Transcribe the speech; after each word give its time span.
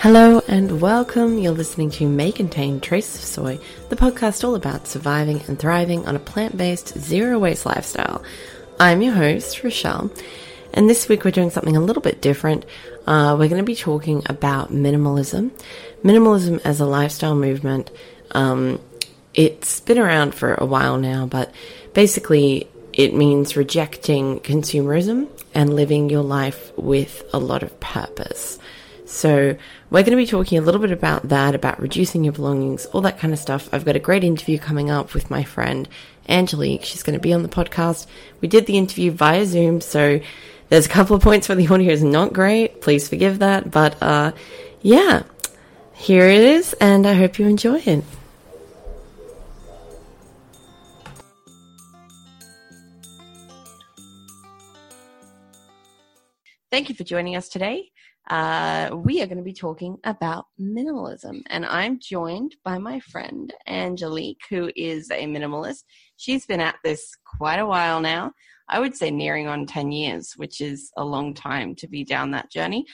Hello 0.00 0.40
and 0.46 0.80
welcome. 0.80 1.38
You're 1.38 1.50
listening 1.50 1.90
to 1.90 2.08
May 2.08 2.30
Contain 2.30 2.78
Traces 2.78 3.16
of 3.16 3.24
Soy, 3.24 3.58
the 3.88 3.96
podcast 3.96 4.44
all 4.44 4.54
about 4.54 4.86
surviving 4.86 5.42
and 5.48 5.58
thriving 5.58 6.06
on 6.06 6.14
a 6.14 6.20
plant 6.20 6.56
based, 6.56 6.96
zero 6.96 7.36
waste 7.40 7.66
lifestyle. 7.66 8.22
I'm 8.78 9.02
your 9.02 9.14
host, 9.14 9.64
Rochelle, 9.64 10.12
and 10.72 10.88
this 10.88 11.08
week 11.08 11.24
we're 11.24 11.32
doing 11.32 11.50
something 11.50 11.76
a 11.76 11.80
little 11.80 12.00
bit 12.00 12.22
different. 12.22 12.64
Uh, 13.08 13.34
we're 13.36 13.48
going 13.48 13.60
to 13.60 13.64
be 13.64 13.74
talking 13.74 14.22
about 14.26 14.72
minimalism. 14.72 15.50
Minimalism 16.04 16.60
as 16.64 16.78
a 16.78 16.86
lifestyle 16.86 17.34
movement. 17.34 17.90
Um, 18.30 18.80
it's 19.34 19.80
been 19.80 19.98
around 19.98 20.32
for 20.32 20.54
a 20.54 20.64
while 20.64 20.96
now, 20.96 21.26
but 21.26 21.52
basically 21.92 22.68
it 22.92 23.14
means 23.14 23.56
rejecting 23.56 24.38
consumerism 24.40 25.28
and 25.54 25.74
living 25.74 26.08
your 26.08 26.22
life 26.22 26.70
with 26.76 27.24
a 27.32 27.38
lot 27.40 27.64
of 27.64 27.80
purpose. 27.80 28.60
So, 29.08 29.56
we're 29.88 30.02
going 30.02 30.10
to 30.10 30.16
be 30.16 30.26
talking 30.26 30.58
a 30.58 30.60
little 30.60 30.82
bit 30.82 30.92
about 30.92 31.30
that, 31.30 31.54
about 31.54 31.80
reducing 31.80 32.24
your 32.24 32.34
belongings, 32.34 32.84
all 32.86 33.00
that 33.00 33.18
kind 33.18 33.32
of 33.32 33.38
stuff. 33.38 33.66
I've 33.72 33.86
got 33.86 33.96
a 33.96 33.98
great 33.98 34.22
interview 34.22 34.58
coming 34.58 34.90
up 34.90 35.14
with 35.14 35.30
my 35.30 35.44
friend 35.44 35.88
Angelique. 36.28 36.84
She's 36.84 37.02
going 37.02 37.14
to 37.14 37.20
be 37.20 37.32
on 37.32 37.42
the 37.42 37.48
podcast. 37.48 38.06
We 38.42 38.48
did 38.48 38.66
the 38.66 38.76
interview 38.76 39.10
via 39.10 39.46
Zoom, 39.46 39.80
so 39.80 40.20
there's 40.68 40.84
a 40.84 40.90
couple 40.90 41.16
of 41.16 41.22
points 41.22 41.48
where 41.48 41.56
the 41.56 41.66
audio 41.66 41.90
is 41.90 42.04
not 42.04 42.34
great. 42.34 42.82
Please 42.82 43.08
forgive 43.08 43.38
that. 43.38 43.70
But 43.70 43.96
uh, 44.02 44.32
yeah, 44.82 45.22
here 45.94 46.28
it 46.28 46.42
is, 46.42 46.74
and 46.74 47.06
I 47.06 47.14
hope 47.14 47.38
you 47.38 47.46
enjoy 47.46 47.78
it. 47.78 48.04
Thank 56.70 56.90
you 56.90 56.94
for 56.94 57.04
joining 57.04 57.36
us 57.36 57.48
today 57.48 57.90
uh, 58.28 58.90
we 58.94 59.22
are 59.22 59.26
going 59.26 59.38
to 59.38 59.44
be 59.44 59.54
talking 59.54 59.96
about 60.04 60.46
minimalism. 60.60 61.42
And 61.48 61.64
I'm 61.64 61.98
joined 61.98 62.56
by 62.62 62.78
my 62.78 63.00
friend 63.00 63.52
Angelique, 63.66 64.42
who 64.50 64.70
is 64.76 65.10
a 65.10 65.24
minimalist. 65.24 65.84
She's 66.16 66.44
been 66.44 66.60
at 66.60 66.76
this 66.84 67.10
quite 67.38 67.58
a 67.58 67.66
while 67.66 68.00
now. 68.00 68.32
I 68.68 68.80
would 68.80 68.94
say 68.94 69.10
nearing 69.10 69.46
on 69.46 69.64
10 69.64 69.92
years, 69.92 70.34
which 70.36 70.60
is 70.60 70.90
a 70.98 71.04
long 71.04 71.32
time 71.32 71.74
to 71.76 71.88
be 71.88 72.04
down 72.04 72.30
that 72.32 72.50
journey. 72.50 72.84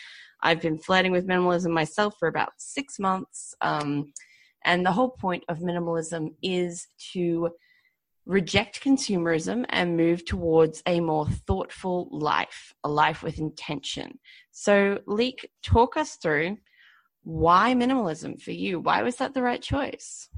I've 0.40 0.60
been 0.60 0.78
flirting 0.78 1.10
with 1.10 1.26
minimalism 1.26 1.70
myself 1.70 2.14
for 2.20 2.28
about 2.28 2.52
six 2.58 3.00
months. 3.00 3.54
Um, 3.60 4.12
and 4.64 4.86
the 4.86 4.92
whole 4.92 5.10
point 5.10 5.42
of 5.48 5.58
minimalism 5.58 6.28
is 6.42 6.86
to 7.12 7.50
reject 8.26 8.82
consumerism 8.82 9.64
and 9.68 9.96
move 9.96 10.24
towards 10.24 10.82
a 10.86 11.00
more 11.00 11.26
thoughtful 11.28 12.08
life, 12.10 12.74
a 12.84 12.88
life 12.88 13.22
with 13.22 13.38
intention. 13.38 14.18
So, 14.50 15.00
Leek, 15.06 15.50
talk 15.62 15.96
us 15.96 16.16
through 16.16 16.58
why 17.24 17.74
minimalism 17.74 18.40
for 18.40 18.52
you? 18.52 18.80
Why 18.80 19.02
was 19.02 19.16
that 19.16 19.34
the 19.34 19.42
right 19.42 19.60
choice? 19.60 20.28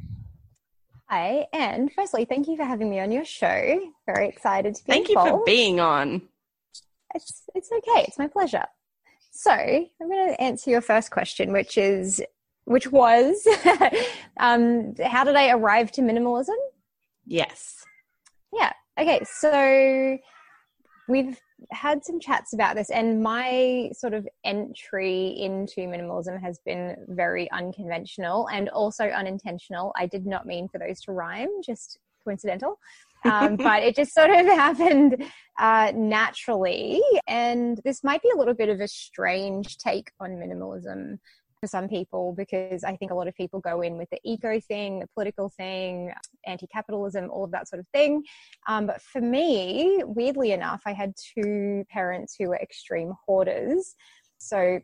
Hi, 1.08 1.46
and 1.52 1.92
firstly, 1.92 2.24
thank 2.24 2.48
you 2.48 2.56
for 2.56 2.64
having 2.64 2.90
me 2.90 2.98
on 2.98 3.12
your 3.12 3.24
show. 3.24 3.80
Very 4.06 4.28
excited 4.28 4.74
to 4.74 4.84
be 4.84 4.92
Thank 4.92 5.08
involved. 5.08 5.30
you 5.30 5.38
for 5.38 5.44
being 5.44 5.78
on. 5.78 6.22
It's, 7.14 7.42
it's 7.54 7.70
okay, 7.70 8.04
it's 8.08 8.18
my 8.18 8.26
pleasure. 8.26 8.64
So, 9.30 9.52
I'm 9.52 9.88
going 10.08 10.28
to 10.28 10.40
answer 10.40 10.70
your 10.70 10.80
first 10.80 11.10
question, 11.10 11.52
which 11.52 11.78
is, 11.78 12.22
which 12.64 12.90
was, 12.90 13.46
um, 14.40 14.94
how 15.04 15.22
did 15.22 15.36
I 15.36 15.50
arrive 15.50 15.92
to 15.92 16.00
minimalism? 16.00 16.56
Yes. 17.26 17.84
Yeah. 18.52 18.72
Okay. 18.98 19.20
So 19.24 20.18
we've 21.08 21.38
had 21.70 22.04
some 22.04 22.20
chats 22.20 22.52
about 22.52 22.76
this, 22.76 22.90
and 22.90 23.22
my 23.22 23.90
sort 23.92 24.14
of 24.14 24.26
entry 24.44 25.36
into 25.38 25.82
minimalism 25.82 26.40
has 26.40 26.60
been 26.64 26.96
very 27.08 27.50
unconventional 27.50 28.48
and 28.48 28.68
also 28.68 29.04
unintentional. 29.06 29.92
I 29.96 30.06
did 30.06 30.26
not 30.26 30.46
mean 30.46 30.68
for 30.68 30.78
those 30.78 31.00
to 31.02 31.12
rhyme, 31.12 31.48
just 31.64 31.98
coincidental. 32.24 32.78
um, 33.24 33.56
but 33.56 33.82
it 33.82 33.96
just 33.96 34.14
sort 34.14 34.30
of 34.30 34.46
happened 34.46 35.24
uh, 35.58 35.92
naturally. 35.94 37.00
And 37.26 37.80
this 37.84 38.04
might 38.04 38.22
be 38.22 38.30
a 38.34 38.38
little 38.38 38.54
bit 38.54 38.68
of 38.68 38.80
a 38.80 38.88
strange 38.88 39.78
take 39.78 40.10
on 40.20 40.32
minimalism 40.32 41.18
for 41.60 41.66
some 41.66 41.88
people 41.88 42.34
because 42.36 42.84
I 42.84 42.96
think 42.96 43.10
a 43.10 43.14
lot 43.14 43.28
of 43.28 43.34
people 43.34 43.60
go 43.60 43.80
in 43.80 43.96
with 43.96 44.10
the 44.10 44.18
eco 44.24 44.60
thing, 44.60 45.00
the 45.00 45.06
political 45.08 45.48
thing, 45.48 46.12
anti 46.46 46.66
capitalism, 46.66 47.30
all 47.30 47.44
of 47.44 47.50
that 47.52 47.68
sort 47.68 47.80
of 47.80 47.86
thing. 47.88 48.22
Um, 48.68 48.86
but 48.86 49.00
for 49.00 49.20
me, 49.20 50.02
weirdly 50.04 50.52
enough, 50.52 50.82
I 50.86 50.92
had 50.92 51.14
two 51.34 51.84
parents 51.90 52.36
who 52.38 52.48
were 52.48 52.56
extreme 52.56 53.12
hoarders. 53.26 53.94
So 54.38 54.80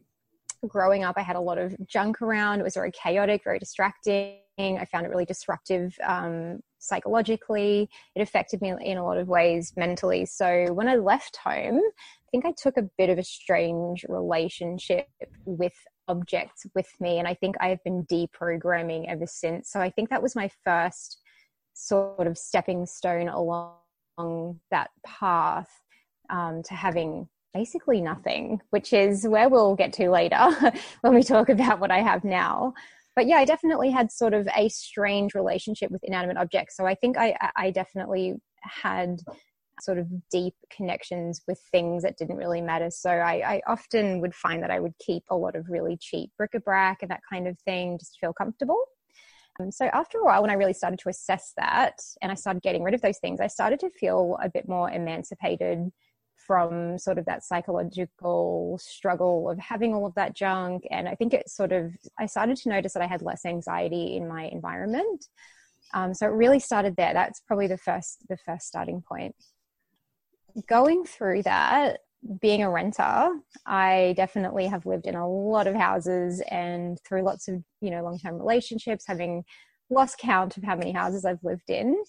growing 0.67 1.05
up, 1.05 1.15
I 1.17 1.23
had 1.23 1.37
a 1.37 1.41
lot 1.41 1.59
of 1.59 1.75
junk 1.87 2.23
around. 2.23 2.61
It 2.61 2.65
was 2.65 2.75
very 2.75 2.93
chaotic, 2.93 3.43
very 3.45 3.59
distracting. 3.59 4.39
I 4.59 4.87
found 4.91 5.07
it 5.07 5.09
really 5.09 5.25
disruptive 5.25 5.95
um, 6.05 6.61
psychologically. 6.79 7.89
It 8.15 8.23
affected 8.23 8.61
me 8.61 8.73
in 8.81 8.99
a 8.99 9.05
lot 9.05 9.19
of 9.19 9.29
ways 9.29 9.73
mentally. 9.77 10.27
So 10.27 10.73
when 10.73 10.89
I 10.89 10.97
left 10.97 11.37
home, 11.37 11.79
I 11.79 12.31
think 12.31 12.45
I 12.45 12.53
took 12.57 12.77
a 12.77 12.89
bit 12.99 13.11
of 13.11 13.19
a 13.19 13.25
strange 13.25 14.05
relationship 14.09 15.09
with 15.45 15.75
objects 16.09 16.67
with 16.75 16.89
me. 17.01 17.19
And 17.19 17.29
I 17.29 17.35
think 17.35 17.57
I 17.61 17.69
have 17.69 17.83
been 17.85 18.05
deprogramming 18.07 19.09
ever 19.09 19.27
since. 19.27 19.71
So 19.71 19.81
I 19.81 19.91
think 19.91 20.11
that 20.11 20.23
was 20.23 20.37
my 20.37 20.51
first 20.65 21.19
sort 21.75 22.27
of 22.27 22.37
stepping 22.37 22.87
stone 22.87 23.29
along 23.29 24.61
that 24.71 24.91
path 25.05 25.71
um, 26.31 26.63
to 26.65 26.75
having 26.75 27.29
basically 27.55 28.01
nothing, 28.01 28.61
which 28.71 28.93
is 28.93 29.27
where 29.27 29.49
we'll 29.49 29.75
get 29.75 29.93
to 29.95 30.11
later 30.11 30.39
when 31.03 31.15
we 31.15 31.23
talk 31.23 31.49
about 31.49 31.81
what 31.81 31.91
I 31.91 32.01
have 32.01 32.25
now. 32.25 32.73
But 33.15 33.27
yeah, 33.27 33.37
I 33.37 33.45
definitely 33.45 33.91
had 33.91 34.11
sort 34.11 34.33
of 34.33 34.49
a 34.57 34.69
strange 34.69 35.35
relationship 35.35 35.91
with 35.91 36.03
inanimate 36.03 36.39
objects. 36.39 36.77
So 36.77 36.87
I 36.87 36.95
think 36.95 37.19
I, 37.19 37.37
I 37.57 37.71
definitely 37.71 38.37
had 38.63 39.21
sort 39.83 39.99
of 39.99 40.07
deep 40.31 40.55
connections 40.71 41.43
with 41.47 41.61
things 41.71 42.03
that 42.03 42.17
didn't 42.17 42.37
really 42.37 42.61
matter. 42.61 42.91
So 42.91 43.11
I, 43.11 43.55
I 43.55 43.63
often 43.67 44.21
would 44.21 44.35
find 44.35 44.63
that 44.63 44.71
I 44.71 44.81
would 44.81 44.95
keep 44.99 45.25
a 45.29 45.37
lot 45.37 45.57
of 45.57 45.69
really 45.69 45.97
cheap 46.01 46.31
bric-a-brac 46.39 46.99
and 47.03 47.11
that 47.11 47.23
kind 47.29 47.49
of 47.49 47.59
thing 47.61 47.99
just 47.99 48.15
to 48.15 48.21
feel 48.21 48.33
comfortable. 48.33 48.81
Um, 49.61 49.71
so 49.71 49.87
after 49.87 50.19
a 50.19 50.25
while, 50.25 50.41
when 50.43 50.51
I 50.51 50.55
really 50.55 50.73
started 50.73 50.99
to 51.01 51.09
assess 51.09 51.53
that 51.57 52.01
and 52.23 52.33
I 52.33 52.37
started 52.37 52.63
getting 52.63 52.83
rid 52.83 52.95
of 52.95 53.03
those 53.03 53.19
things, 53.19 53.41
I 53.41 53.49
started 53.49 53.81
to 53.81 53.91
feel 53.91 54.39
a 54.43 54.49
bit 54.49 54.69
more 54.69 54.91
emancipated 54.91 55.91
from 56.47 56.99
sort 56.99 57.19
of 57.19 57.25
that 57.27 57.45
psychological 57.45 58.79
struggle 58.81 59.51
of 59.51 59.59
having 59.59 59.95
all 59.95 60.07
of 60.07 60.15
that 60.15 60.35
junk. 60.35 60.85
And 60.91 61.09
I 61.09 61.15
think 61.15 61.35
it 61.35 61.49
sort 61.49 61.73
of, 61.73 61.93
I 62.19 62.27
started 62.27 62.57
to 62.59 62.69
notice 62.69 62.95
that 62.95 63.03
I 63.03 63.07
had 63.07 63.23
less 63.23 63.45
anxiety 63.45 64.17
in 64.17 64.27
my 64.27 64.45
environment. 64.47 65.27
Um, 65.95 66.15
so 66.15 66.27
it 66.27 66.31
really 66.31 66.59
started 66.59 66.97
there. 66.97 67.13
That's 67.13 67.41
probably 67.47 67.67
the 67.67 67.77
first, 67.77 68.25
the 68.29 68.39
first 68.39 68.67
starting 68.67 69.03
point 69.07 69.37
going 70.69 71.05
through 71.05 71.43
that, 71.45 72.01
being 72.41 72.63
a 72.63 72.71
renter, 72.71 73.31
I 73.67 74.15
definitely 74.17 74.67
have 74.67 74.87
lived 74.87 75.07
in 75.07 75.15
a 75.15 75.29
lot 75.29 75.67
of 75.67 75.75
houses 75.75 76.41
and 76.51 76.99
through 77.07 77.23
lots 77.23 77.49
of, 77.49 77.63
you 77.81 77.91
know, 77.91 78.03
long 78.03 78.19
term 78.19 78.39
relationships, 78.39 79.05
having 79.07 79.45
lost 79.91 80.19
count 80.19 80.57
of 80.57 80.63
how 80.63 80.77
many 80.77 80.93
houses 80.93 81.25
I've 81.25 81.43
lived 81.43 81.69
in. 81.69 82.03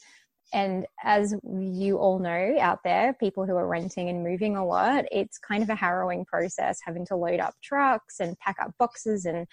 And 0.53 0.85
as 1.03 1.33
you 1.43 1.97
all 1.97 2.19
know 2.19 2.55
out 2.59 2.79
there, 2.83 3.15
people 3.19 3.45
who 3.45 3.55
are 3.55 3.67
renting 3.67 4.09
and 4.09 4.23
moving 4.23 4.55
a 4.55 4.65
lot, 4.65 5.05
it's 5.11 5.39
kind 5.39 5.63
of 5.63 5.69
a 5.69 5.75
harrowing 5.75 6.25
process 6.25 6.77
having 6.85 7.05
to 7.07 7.15
load 7.15 7.39
up 7.39 7.55
trucks 7.63 8.19
and 8.19 8.37
pack 8.37 8.57
up 8.61 8.71
boxes 8.77 9.25
and 9.25 9.47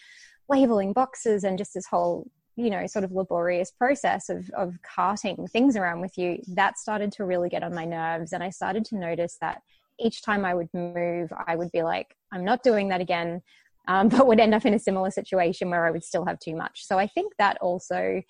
labeling 0.50 0.92
boxes 0.92 1.42
and 1.42 1.56
just 1.56 1.72
this 1.72 1.86
whole 1.86 2.28
you 2.60 2.70
know 2.70 2.86
sort 2.86 3.04
of 3.04 3.12
laborious 3.12 3.70
process 3.70 4.28
of 4.28 4.50
of 4.50 4.74
carting 4.82 5.46
things 5.48 5.76
around 5.76 6.00
with 6.00 6.16
you 6.16 6.38
that 6.48 6.78
started 6.78 7.10
to 7.12 7.24
really 7.24 7.48
get 7.48 7.62
on 7.62 7.74
my 7.74 7.84
nerves 7.84 8.32
and 8.32 8.42
i 8.42 8.50
started 8.50 8.84
to 8.84 8.96
notice 8.96 9.36
that 9.40 9.62
each 9.98 10.22
time 10.22 10.44
i 10.44 10.54
would 10.54 10.68
move 10.72 11.32
i 11.46 11.56
would 11.56 11.70
be 11.72 11.82
like 11.82 12.14
i'm 12.32 12.44
not 12.44 12.62
doing 12.62 12.88
that 12.88 13.00
again 13.00 13.40
um, 13.88 14.08
but 14.08 14.26
would 14.26 14.38
end 14.38 14.54
up 14.54 14.66
in 14.66 14.74
a 14.74 14.78
similar 14.78 15.10
situation 15.10 15.70
where 15.70 15.86
i 15.86 15.90
would 15.90 16.04
still 16.04 16.24
have 16.24 16.38
too 16.38 16.54
much 16.54 16.84
so 16.86 16.98
i 16.98 17.06
think 17.06 17.32
that 17.38 17.56
also 17.60 18.22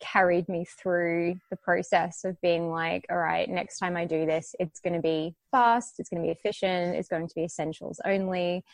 carried 0.00 0.48
me 0.48 0.64
through 0.64 1.36
the 1.50 1.56
process 1.56 2.24
of 2.24 2.40
being 2.40 2.70
like, 2.70 3.04
all 3.10 3.18
right, 3.18 3.48
next 3.48 3.78
time 3.78 3.96
I 3.96 4.06
do 4.06 4.26
this, 4.26 4.54
it's 4.58 4.80
going 4.80 4.94
to 4.94 5.00
be 5.00 5.34
fast, 5.50 5.94
it's 5.98 6.08
going 6.08 6.22
to 6.22 6.26
be 6.26 6.32
efficient, 6.32 6.96
it's 6.96 7.08
going 7.08 7.28
to 7.28 7.34
be 7.34 7.44
essentials 7.44 8.00
only. 8.04 8.64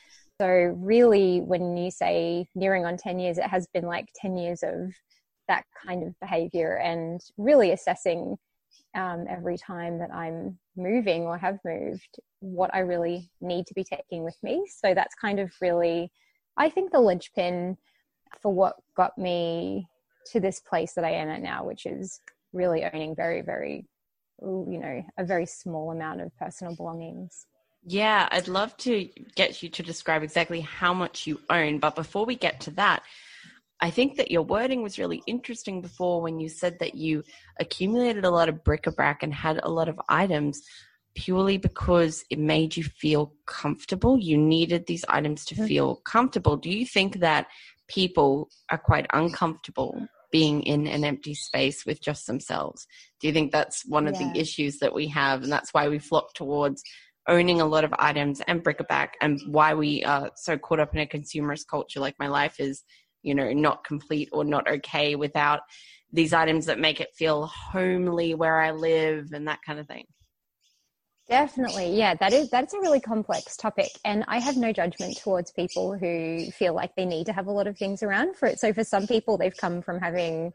So, 0.41 0.47
really, 0.47 1.41
when 1.41 1.77
you 1.77 1.91
say 1.91 2.47
nearing 2.55 2.85
on 2.85 2.97
10 2.99 3.19
years, 3.19 3.39
it 3.39 3.47
has 3.47 3.67
been 3.73 3.87
like 3.87 4.09
10 4.17 4.37
years 4.37 4.63
of 4.63 4.93
that 5.49 5.65
kind 5.87 6.03
of 6.03 6.19
behavior 6.21 6.77
and 6.77 7.21
really 7.39 7.73
assessing 7.73 8.37
um, 8.95 9.25
every 9.29 9.57
time 9.57 9.99
that 9.99 10.13
I'm 10.13 10.59
moving 10.77 11.23
or 11.23 11.39
have 11.39 11.59
moved 11.65 12.19
what 12.41 12.75
I 12.75 12.81
really 12.81 13.31
need 13.41 13.67
to 13.69 13.75
be 13.75 13.85
taking 13.85 14.25
with 14.25 14.37
me. 14.43 14.67
So, 14.69 14.93
that's 14.93 15.15
kind 15.15 15.41
of 15.41 15.51
really, 15.61 16.11
I 16.57 16.69
think, 16.69 16.93
the 16.93 17.01
linchpin 17.01 17.79
for 18.43 18.53
what 18.53 18.77
got 18.95 19.17
me 19.17 19.89
to 20.33 20.41
this 20.41 20.61
place 20.61 20.93
that 20.95 21.05
I 21.05 21.13
am 21.13 21.29
at 21.31 21.41
now, 21.41 21.65
which 21.65 21.87
is 21.87 22.21
really 22.53 22.85
owning 22.85 23.15
very, 23.17 23.41
very, 23.41 23.87
you 24.43 24.79
know, 24.79 25.03
a 25.17 25.25
very 25.25 25.47
small 25.47 25.93
amount 25.93 26.21
of 26.21 26.37
personal 26.37 26.77
belongings. 26.77 27.47
Yeah, 27.89 28.29
I'd 28.33 28.49
love 28.49 28.77
to 28.79 29.09
get 29.37 29.63
you 29.63 29.69
to 29.69 29.83
describe 29.83 30.25
exactly 30.25 30.61
how 30.61 30.93
much 30.93 31.25
you 31.25 31.41
own. 31.49 31.79
But 31.79 31.95
before 31.95 32.27
we 32.27 32.35
get 32.35 32.61
to 32.63 32.73
that, 32.73 33.05
I 33.81 33.91
think 33.91 34.17
that 34.17 34.31
your 34.31 34.43
wording 34.43 34.83
was 34.83 34.99
really 34.99 35.23
interesting 35.27 35.83
before 35.83 36.21
when 36.21 36.41
you 36.41 36.49
said 36.49 36.81
that 36.81 36.97
you 36.97 37.23
accumulated 37.61 38.25
a 38.25 38.31
lot 38.31 38.49
of 38.49 38.65
bric-a-brac 38.65 39.23
and 39.23 39.33
had 39.33 39.61
a 39.63 39.71
lot 39.71 39.89
of 39.89 40.01
items 40.09 40.63
purely 41.15 41.59
because 41.59 42.25
it 42.29 42.41
made 42.41 42.77
you 42.77 42.83
feel 42.83 43.33
comfortable. 43.47 44.19
You 44.19 44.37
needed 44.37 44.87
these 44.87 45.05
items 45.09 45.45
to 45.47 45.55
mm-hmm. 45.55 45.67
feel 45.67 45.97
comfortable. 46.05 46.57
Do 46.57 46.71
you 46.71 46.87
think 46.87 47.21
that 47.21 47.47
people 47.87 48.51
are 48.69 48.79
quite 48.79 49.07
uncomfortable 49.13 50.09
being 50.31 50.63
in 50.63 50.87
an 50.87 51.05
empty 51.05 51.35
space 51.35 51.87
with 51.87 52.01
just 52.03 52.27
themselves. 52.27 52.87
Do 53.21 53.27
you 53.27 53.33
think 53.33 53.53
that's 53.53 53.87
one 53.87 54.07
of 54.07 54.21
yeah. 54.21 54.33
the 54.33 54.39
issues 54.39 54.79
that 54.79 54.95
we 54.95 55.09
have? 55.09 55.43
And 55.43 55.53
that's 55.53 55.73
why 55.73 55.89
we 55.89 55.99
flock 55.99 56.35
towards 56.35 56.83
owning 57.29 57.61
a 57.61 57.67
lot 57.67 57.85
of 57.85 57.93
items 57.99 58.41
and 58.47 58.63
bric-a-brac 58.63 59.17
and 59.21 59.41
why 59.49 59.75
we 59.75 60.05
are 60.05 60.31
so 60.37 60.57
caught 60.57 60.81
up 60.81 60.95
in 60.95 61.01
a 61.01 61.07
consumerist 61.07 61.67
culture 61.69 62.01
like 62.01 62.15
my 62.19 62.29
life 62.29 62.61
is, 62.61 62.85
you 63.23 63.35
know, 63.35 63.53
not 63.53 63.85
complete 63.85 64.29
or 64.33 64.45
not 64.45 64.69
okay 64.71 65.17
without 65.17 65.61
these 66.13 66.33
items 66.33 66.67
that 66.67 66.79
make 66.79 67.01
it 67.01 67.09
feel 67.15 67.47
homely 67.47 68.35
where 68.35 68.61
I 68.61 68.71
live 68.71 69.33
and 69.33 69.49
that 69.49 69.59
kind 69.67 69.79
of 69.79 69.87
thing. 69.87 70.05
Definitely. 71.29 71.97
Yeah, 71.97 72.15
that 72.15 72.33
is 72.33 72.49
that's 72.51 72.73
a 72.73 72.79
really 72.79 73.01
complex 73.01 73.57
topic 73.57 73.91
and 74.05 74.25
I 74.29 74.39
have 74.39 74.57
no 74.57 74.73
judgment 74.73 75.19
towards 75.19 75.51
people 75.51 75.99
who 75.99 76.49
feel 76.53 76.73
like 76.73 76.95
they 76.95 77.05
need 77.05 77.27
to 77.27 77.33
have 77.33 77.49
a 77.49 77.51
lot 77.51 77.67
of 77.67 77.77
things 77.77 78.05
around 78.05 78.37
for 78.37 78.47
it. 78.47 78.61
So 78.61 78.73
for 78.73 78.85
some 78.85 79.09
people 79.09 79.37
they've 79.37 79.57
come 79.57 79.83
from 79.83 79.99
having 79.99 80.53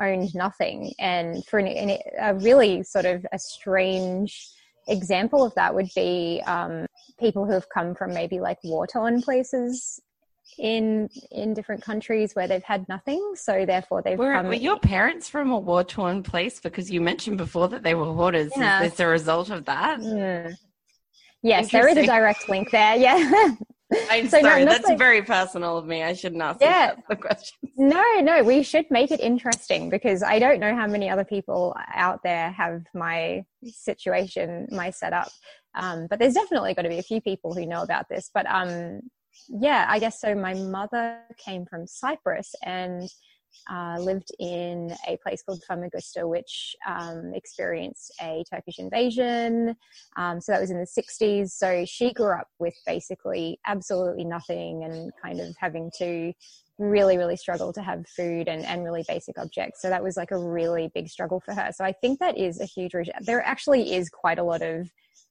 owned 0.00 0.34
nothing 0.34 0.92
and 0.98 1.44
for 1.46 1.60
an, 1.60 1.98
a 2.18 2.34
really 2.34 2.82
sort 2.82 3.04
of 3.04 3.24
a 3.32 3.38
strange 3.38 4.48
example 4.88 5.44
of 5.44 5.54
that 5.54 5.74
would 5.74 5.88
be 5.94 6.42
um, 6.46 6.86
people 7.18 7.44
who 7.44 7.52
have 7.52 7.68
come 7.68 7.94
from 7.94 8.12
maybe 8.12 8.40
like 8.40 8.58
war 8.64 8.86
torn 8.86 9.22
places 9.22 10.00
in 10.58 11.08
in 11.30 11.54
different 11.54 11.82
countries 11.82 12.34
where 12.34 12.48
they've 12.48 12.62
had 12.62 12.88
nothing. 12.88 13.32
So 13.34 13.64
therefore 13.64 14.02
they've 14.02 14.18
were, 14.18 14.34
come 14.34 14.46
were 14.46 14.54
your 14.54 14.78
parents 14.78 15.28
from 15.28 15.50
a 15.50 15.58
war 15.58 15.84
torn 15.84 16.22
place? 16.22 16.60
Because 16.60 16.90
you 16.90 17.00
mentioned 17.00 17.38
before 17.38 17.68
that 17.68 17.82
they 17.82 17.94
were 17.94 18.06
hoarders. 18.06 18.52
Yeah. 18.56 18.82
is 18.82 18.90
this 18.90 19.00
a 19.00 19.06
result 19.06 19.50
of 19.50 19.64
that? 19.66 20.00
Mm. 20.00 20.56
yes 21.42 21.70
there 21.70 21.88
is 21.88 21.96
a 21.96 22.06
direct 22.06 22.48
link 22.48 22.70
there. 22.70 22.96
Yeah 22.96 23.54
I'm 24.10 24.28
so 24.28 24.40
sorry, 24.40 24.64
no, 24.64 24.70
that's 24.70 24.86
like, 24.86 24.98
very 24.98 25.22
personal 25.22 25.76
of 25.76 25.86
me. 25.86 26.02
I 26.02 26.12
shouldn't 26.12 26.42
ask 26.42 26.60
yeah, 26.60 26.94
the 27.08 27.16
question. 27.16 27.58
No, 27.76 28.04
no, 28.20 28.42
we 28.42 28.62
should 28.62 28.90
make 28.90 29.10
it 29.10 29.20
interesting 29.20 29.88
because 29.88 30.22
I 30.22 30.38
don't 30.38 30.60
know 30.60 30.74
how 30.74 30.86
many 30.86 31.08
other 31.08 31.24
people 31.24 31.74
out 31.94 32.22
there 32.22 32.50
have 32.50 32.82
my 32.94 33.44
situation, 33.64 34.68
my 34.70 34.90
setup. 34.90 35.30
Um, 35.74 36.06
but 36.08 36.18
there's 36.18 36.34
definitely 36.34 36.74
got 36.74 36.82
to 36.82 36.88
be 36.88 36.98
a 36.98 37.02
few 37.02 37.20
people 37.20 37.54
who 37.54 37.66
know 37.66 37.82
about 37.82 38.06
this. 38.08 38.30
But 38.32 38.46
um, 38.46 39.00
yeah, 39.48 39.86
I 39.88 39.98
guess 39.98 40.20
so. 40.20 40.34
My 40.34 40.54
mother 40.54 41.20
came 41.36 41.64
from 41.64 41.86
Cyprus 41.86 42.54
and 42.62 43.08
uh, 43.70 43.96
lived 43.98 44.30
in 44.38 44.94
a 45.06 45.16
place 45.18 45.42
called 45.42 45.62
Famagusta, 45.68 46.26
which 46.26 46.74
um, 46.88 47.32
experienced 47.34 48.12
a 48.22 48.44
Turkish 48.50 48.78
invasion. 48.78 49.76
Um, 50.16 50.40
so 50.40 50.52
that 50.52 50.60
was 50.60 50.70
in 50.70 50.78
the 50.78 50.86
60s. 50.86 51.50
So 51.50 51.84
she 51.84 52.12
grew 52.12 52.32
up 52.32 52.48
with 52.58 52.74
basically 52.86 53.58
absolutely 53.66 54.24
nothing 54.24 54.84
and 54.84 55.12
kind 55.22 55.40
of 55.40 55.54
having 55.58 55.90
to 55.98 56.32
really, 56.78 57.18
really 57.18 57.36
struggle 57.36 57.72
to 57.74 57.82
have 57.82 58.06
food 58.08 58.48
and, 58.48 58.64
and 58.64 58.82
really 58.82 59.04
basic 59.06 59.38
objects. 59.38 59.82
So 59.82 59.90
that 59.90 60.02
was 60.02 60.16
like 60.16 60.30
a 60.30 60.38
really 60.38 60.90
big 60.94 61.08
struggle 61.08 61.40
for 61.40 61.54
her. 61.54 61.70
So 61.74 61.84
I 61.84 61.92
think 61.92 62.18
that 62.20 62.38
is 62.38 62.60
a 62.60 62.64
huge, 62.64 62.92
there 63.20 63.42
actually 63.42 63.94
is 63.94 64.08
quite 64.08 64.38
a 64.38 64.44
lot 64.44 64.62
of 64.62 64.90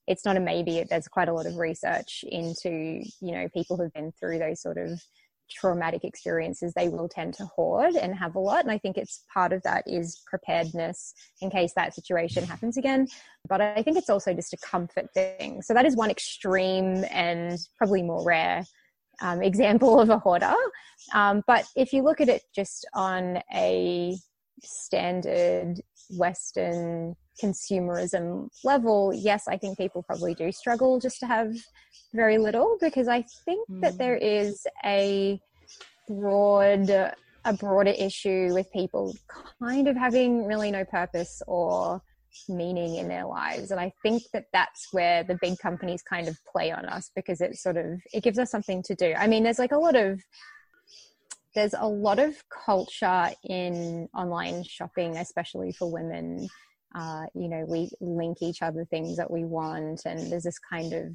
it's 0.10 0.26
not 0.26 0.36
a 0.36 0.40
maybe. 0.40 0.84
There's 0.90 1.08
quite 1.08 1.30
a 1.30 1.34
lot 1.34 1.46
of 1.46 1.58
research 1.58 2.26
into, 2.28 3.04
you 3.22 3.32
know, 3.32 3.48
people 3.50 3.78
who've 3.78 3.94
been 3.94 4.12
through 4.12 4.40
those 4.40 4.60
sort 4.60 4.80
of 4.80 5.00
traumatic 5.50 6.04
experiences, 6.04 6.74
they 6.74 6.90
will 6.90 7.10
tend 7.10 7.34
to 7.36 7.46
hoard 7.46 7.96
and 7.96 8.16
have 8.16 8.36
a 8.36 8.40
lot. 8.40 8.64
And 8.64 8.72
I 8.72 8.78
think 8.78 8.98
it's 8.98 9.24
part 9.34 9.54
of 9.54 9.62
that 9.64 9.84
is 9.88 10.22
preparedness 10.26 11.14
in 11.42 11.50
case 11.50 11.74
that 11.76 11.94
situation 11.94 12.46
happens 12.46 12.78
again. 12.78 13.08
But 13.48 13.62
I 13.62 13.82
think 13.84 13.98
it's 13.98 14.10
also 14.10 14.34
just 14.34 14.54
a 14.54 14.58
comfort 14.58 15.08
thing. 15.14 15.62
So 15.62 15.74
that 15.74 15.86
is 15.86 15.96
one 15.96 16.12
extreme 16.12 17.06
and 17.12 17.58
probably 17.78 18.04
more 18.04 18.26
rare 18.26 18.66
um, 19.22 19.42
example 19.44 20.00
of 20.00 20.10
a 20.10 20.20
hoarder. 20.20 20.54
Um, 21.14 21.44
but 21.48 21.66
if 21.76 21.94
you 21.94 22.04
look 22.04 22.22
at 22.22 22.30
it 22.30 22.44
just 22.56 22.88
on 22.94 23.42
a 23.54 24.18
standard 24.62 25.76
Western 26.10 27.16
consumerism 27.42 28.50
level, 28.64 29.14
yes, 29.14 29.48
I 29.48 29.58
think 29.58 29.78
people 29.78 30.04
probably 30.04 30.34
do 30.34 30.52
struggle 30.52 31.00
just 31.00 31.20
to 31.22 31.26
have 31.28 31.56
very 32.14 32.38
little 32.38 32.78
because 32.80 33.08
I 33.08 33.24
think 33.46 33.68
mm. 33.70 33.82
that 33.82 33.98
there 33.98 34.18
is 34.18 34.66
a 34.86 35.40
broad 36.08 37.14
a 37.46 37.54
broader 37.54 37.94
issue 37.98 38.50
with 38.54 38.72
people 38.72 39.16
kind 39.62 39.88
of 39.88 39.96
having 39.96 40.46
really 40.46 40.72
no 40.72 40.84
purpose 40.84 41.42
or 41.48 42.02
meaning 42.48 42.96
in 42.96 43.08
their 43.08 43.26
lives 43.26 43.72
and 43.72 43.80
i 43.80 43.92
think 44.04 44.22
that 44.34 44.46
that's 44.54 44.88
where 44.92 45.24
the 45.24 45.38
big 45.42 45.58
companies 45.58 46.02
kind 46.02 46.28
of 46.28 46.38
play 46.52 46.72
on 46.72 46.86
us 46.86 47.12
because 47.16 47.42
it 47.42 47.56
sort 47.56 47.78
of 47.78 47.86
it 48.14 48.24
gives 48.24 48.38
us 48.38 48.52
something 48.52 48.84
to 48.84 48.94
do 48.96 49.14
i 49.18 49.26
mean 49.26 49.44
there's 49.44 49.60
like 49.60 49.72
a 49.72 49.78
lot 49.78 49.96
of 49.96 50.22
there's 51.56 51.74
a 51.78 51.88
lot 51.88 52.20
of 52.20 52.36
culture 52.66 53.30
in 53.44 54.08
online 54.16 54.64
shopping 54.64 55.18
especially 55.18 55.72
for 55.72 55.92
women 55.92 56.48
uh, 56.96 57.26
you 57.34 57.48
know, 57.48 57.66
we 57.68 57.90
link 58.00 58.42
each 58.42 58.62
other 58.62 58.86
things 58.86 59.18
that 59.18 59.30
we 59.30 59.44
want, 59.44 60.02
and 60.06 60.32
there's 60.32 60.44
this 60.44 60.60
kind 60.60 60.94
of 60.94 61.14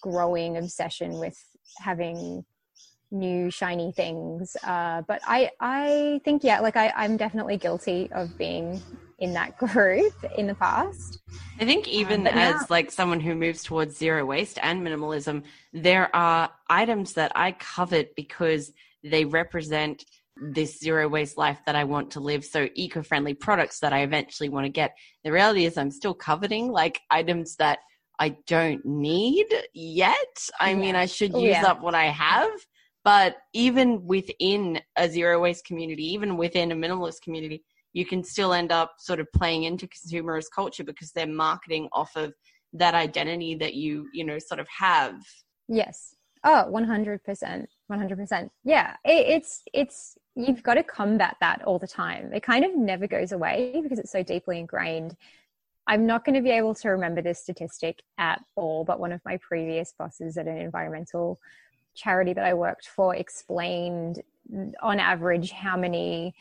growing 0.00 0.56
obsession 0.56 1.18
with 1.18 1.38
having 1.78 2.44
new 3.10 3.50
shiny 3.50 3.92
things. 3.92 4.56
Uh, 4.64 5.02
but 5.06 5.20
I, 5.26 5.50
I 5.60 6.20
think, 6.24 6.44
yeah, 6.44 6.60
like 6.60 6.76
I, 6.76 6.92
I'm 6.96 7.16
definitely 7.16 7.56
guilty 7.56 8.10
of 8.12 8.36
being 8.36 8.82
in 9.18 9.32
that 9.34 9.56
group 9.58 10.12
in 10.36 10.46
the 10.46 10.54
past. 10.54 11.20
I 11.60 11.64
think 11.64 11.86
even 11.88 12.22
um, 12.22 12.26
as 12.26 12.54
now, 12.54 12.66
like 12.68 12.90
someone 12.90 13.20
who 13.20 13.34
moves 13.34 13.62
towards 13.62 13.96
zero 13.96 14.24
waste 14.24 14.58
and 14.62 14.86
minimalism, 14.86 15.44
there 15.72 16.14
are 16.14 16.50
items 16.68 17.14
that 17.14 17.32
I 17.34 17.52
covet 17.52 18.16
because 18.16 18.72
they 19.02 19.24
represent 19.24 20.04
this 20.36 20.78
zero 20.78 21.08
waste 21.08 21.38
life 21.38 21.60
that 21.66 21.76
I 21.76 21.84
want 21.84 22.10
to 22.12 22.20
live. 22.20 22.44
So 22.44 22.68
eco 22.74 23.02
friendly 23.02 23.34
products 23.34 23.80
that 23.80 23.92
I 23.92 24.00
eventually 24.00 24.48
want 24.48 24.64
to 24.66 24.70
get. 24.70 24.96
The 25.22 25.32
reality 25.32 25.64
is 25.64 25.78
I'm 25.78 25.90
still 25.90 26.14
coveting 26.14 26.70
like 26.70 27.00
items 27.10 27.56
that 27.56 27.78
I 28.18 28.36
don't 28.46 28.84
need 28.84 29.46
yet. 29.74 30.48
I 30.60 30.70
yeah. 30.70 30.76
mean, 30.76 30.96
I 30.96 31.06
should 31.06 31.34
oh, 31.34 31.40
use 31.40 31.56
yeah. 31.56 31.66
up 31.66 31.82
what 31.82 31.94
I 31.94 32.06
have. 32.06 32.50
But 33.04 33.36
even 33.52 34.06
within 34.06 34.80
a 34.96 35.08
zero 35.08 35.40
waste 35.40 35.66
community, 35.66 36.04
even 36.12 36.36
within 36.36 36.72
a 36.72 36.74
minimalist 36.74 37.20
community, 37.22 37.62
you 37.92 38.06
can 38.06 38.24
still 38.24 38.52
end 38.52 38.72
up 38.72 38.94
sort 38.98 39.20
of 39.20 39.30
playing 39.32 39.64
into 39.64 39.86
consumerist 39.86 40.46
culture 40.54 40.84
because 40.84 41.12
they're 41.12 41.26
marketing 41.26 41.88
off 41.92 42.10
of 42.16 42.32
that 42.72 42.94
identity 42.94 43.54
that 43.56 43.74
you, 43.74 44.08
you 44.12 44.24
know, 44.24 44.38
sort 44.38 44.58
of 44.58 44.66
have. 44.78 45.14
Yes. 45.68 46.14
Oh, 46.44 46.66
100%. 46.70 47.66
100%. 47.90 48.50
Yeah. 48.64 48.96
It, 49.04 49.26
it's, 49.28 49.62
it's, 49.72 50.18
you've 50.34 50.62
got 50.62 50.74
to 50.74 50.82
combat 50.82 51.36
that 51.40 51.62
all 51.64 51.78
the 51.78 51.86
time. 51.86 52.32
It 52.32 52.42
kind 52.42 52.64
of 52.64 52.74
never 52.76 53.06
goes 53.06 53.32
away 53.32 53.80
because 53.82 53.98
it's 53.98 54.12
so 54.12 54.22
deeply 54.22 54.58
ingrained. 54.58 55.16
I'm 55.86 56.06
not 56.06 56.24
going 56.24 56.34
to 56.34 56.42
be 56.42 56.50
able 56.50 56.74
to 56.76 56.88
remember 56.88 57.20
this 57.20 57.40
statistic 57.40 58.02
at 58.16 58.42
all, 58.56 58.84
but 58.84 59.00
one 59.00 59.12
of 59.12 59.20
my 59.24 59.36
previous 59.36 59.92
bosses 59.98 60.38
at 60.38 60.46
an 60.46 60.56
environmental 60.56 61.38
charity 61.94 62.32
that 62.32 62.44
I 62.44 62.54
worked 62.54 62.88
for 62.88 63.14
explained 63.14 64.22
on 64.82 64.98
average 64.98 65.52
how 65.52 65.76
many 65.76 66.34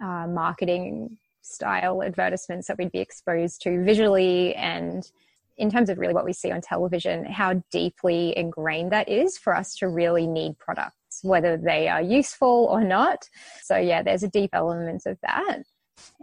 uh, 0.00 0.26
marketing 0.26 1.18
style 1.42 2.02
advertisements 2.02 2.68
that 2.68 2.78
we'd 2.78 2.92
be 2.92 2.98
exposed 2.98 3.62
to 3.62 3.84
visually 3.84 4.54
and 4.54 5.10
in 5.56 5.70
terms 5.70 5.88
of 5.88 5.98
really 5.98 6.14
what 6.14 6.24
we 6.24 6.32
see 6.32 6.50
on 6.50 6.60
television, 6.60 7.24
how 7.24 7.62
deeply 7.70 8.36
ingrained 8.36 8.92
that 8.92 9.08
is 9.08 9.38
for 9.38 9.54
us 9.54 9.74
to 9.76 9.88
really 9.88 10.26
need 10.26 10.58
products, 10.58 11.20
whether 11.22 11.56
they 11.56 11.88
are 11.88 12.02
useful 12.02 12.68
or 12.70 12.82
not. 12.82 13.28
So, 13.62 13.76
yeah, 13.76 14.02
there's 14.02 14.22
a 14.22 14.28
deep 14.28 14.50
element 14.52 15.02
of 15.06 15.18
that. 15.22 15.62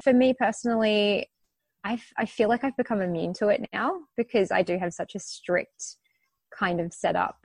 For 0.03 0.13
me 0.13 0.33
personally, 0.33 1.29
I, 1.83 2.01
I 2.17 2.25
feel 2.25 2.49
like 2.49 2.63
I've 2.63 2.77
become 2.77 3.01
immune 3.01 3.33
to 3.35 3.47
it 3.47 3.67
now 3.73 4.01
because 4.17 4.51
I 4.51 4.61
do 4.61 4.77
have 4.77 4.93
such 4.93 5.15
a 5.15 5.19
strict 5.19 5.97
kind 6.53 6.81
of 6.81 6.93
setup 6.93 7.40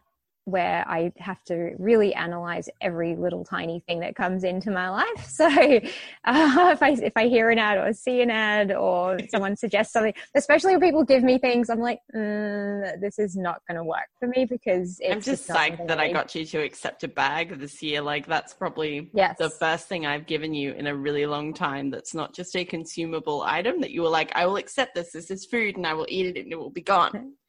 where 0.46 0.88
I 0.88 1.12
have 1.18 1.42
to 1.46 1.72
really 1.76 2.14
analyze 2.14 2.68
every 2.80 3.16
little 3.16 3.44
tiny 3.44 3.80
thing 3.80 3.98
that 4.00 4.14
comes 4.14 4.44
into 4.44 4.70
my 4.70 4.88
life. 4.88 5.06
So 5.36 5.44
uh, 5.44 6.70
if 6.72 6.82
I 6.82 6.96
if 7.02 7.12
I 7.14 7.26
hear 7.28 7.50
an 7.50 7.58
ad 7.58 7.76
or 7.76 7.92
see 7.92 8.22
an 8.22 8.30
ad 8.30 8.72
or 8.72 9.18
someone 9.28 9.54
suggests 9.54 9.92
something, 9.92 10.14
especially 10.34 10.72
when 10.72 10.80
people 10.80 11.04
give 11.04 11.22
me 11.22 11.36
things, 11.36 11.68
I'm 11.68 11.80
like, 11.80 11.98
mm, 12.14 12.98
this 13.00 13.18
is 13.18 13.36
not 13.36 13.60
going 13.68 13.76
to 13.76 13.84
work 13.84 14.08
for 14.18 14.28
me 14.28 14.46
because 14.46 14.98
I'm 15.04 15.20
just, 15.20 15.46
just 15.46 15.48
psyched 15.48 15.86
that 15.88 16.00
I 16.00 16.10
got 16.10 16.34
you 16.34 16.46
to 16.46 16.58
accept 16.62 17.04
a 17.04 17.08
bag 17.08 17.58
this 17.58 17.82
year. 17.82 18.00
Like 18.00 18.26
that's 18.26 18.54
probably 18.54 19.10
yes. 19.12 19.36
the 19.38 19.50
first 19.50 19.88
thing 19.88 20.06
I've 20.06 20.26
given 20.26 20.54
you 20.54 20.72
in 20.72 20.86
a 20.86 20.96
really 20.96 21.26
long 21.26 21.52
time. 21.52 21.90
That's 21.90 22.14
not 22.14 22.32
just 22.32 22.56
a 22.56 22.64
consumable 22.64 23.42
item 23.42 23.80
that 23.82 23.90
you 23.90 24.02
were 24.02 24.08
like, 24.08 24.32
I 24.34 24.46
will 24.46 24.56
accept 24.56 24.94
this. 24.94 25.12
This 25.12 25.30
is 25.30 25.44
food, 25.44 25.76
and 25.76 25.86
I 25.86 25.92
will 25.92 26.06
eat 26.08 26.36
it, 26.36 26.42
and 26.42 26.52
it 26.52 26.58
will 26.58 26.70
be 26.70 26.82
gone. 26.82 27.34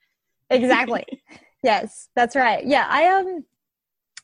Exactly. 0.50 1.04
Yes, 1.68 2.08
that's 2.16 2.34
right. 2.34 2.66
Yeah, 2.66 2.86
I 2.88 3.08
um 3.08 3.44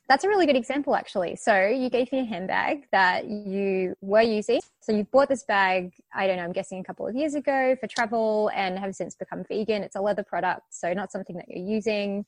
that's 0.08 0.24
a 0.24 0.28
really 0.28 0.46
good 0.46 0.56
example 0.56 0.96
actually. 0.96 1.36
So 1.36 1.66
you 1.66 1.90
gave 1.90 2.10
me 2.10 2.20
a 2.20 2.24
handbag 2.24 2.86
that 2.90 3.26
you 3.26 3.94
were 4.00 4.22
using. 4.22 4.60
So 4.80 4.92
you 4.92 5.04
bought 5.04 5.28
this 5.28 5.44
bag, 5.44 5.92
I 6.14 6.26
don't 6.26 6.38
know, 6.38 6.42
I'm 6.44 6.52
guessing 6.52 6.80
a 6.80 6.84
couple 6.84 7.06
of 7.06 7.14
years 7.14 7.34
ago 7.34 7.76
for 7.78 7.86
travel 7.86 8.50
and 8.54 8.78
have 8.78 8.94
since 8.94 9.14
become 9.14 9.44
vegan. 9.46 9.82
It's 9.82 9.94
a 9.94 10.00
leather 10.00 10.22
product, 10.22 10.62
so 10.70 10.94
not 10.94 11.12
something 11.12 11.36
that 11.36 11.44
you're 11.48 11.66
using 11.66 12.24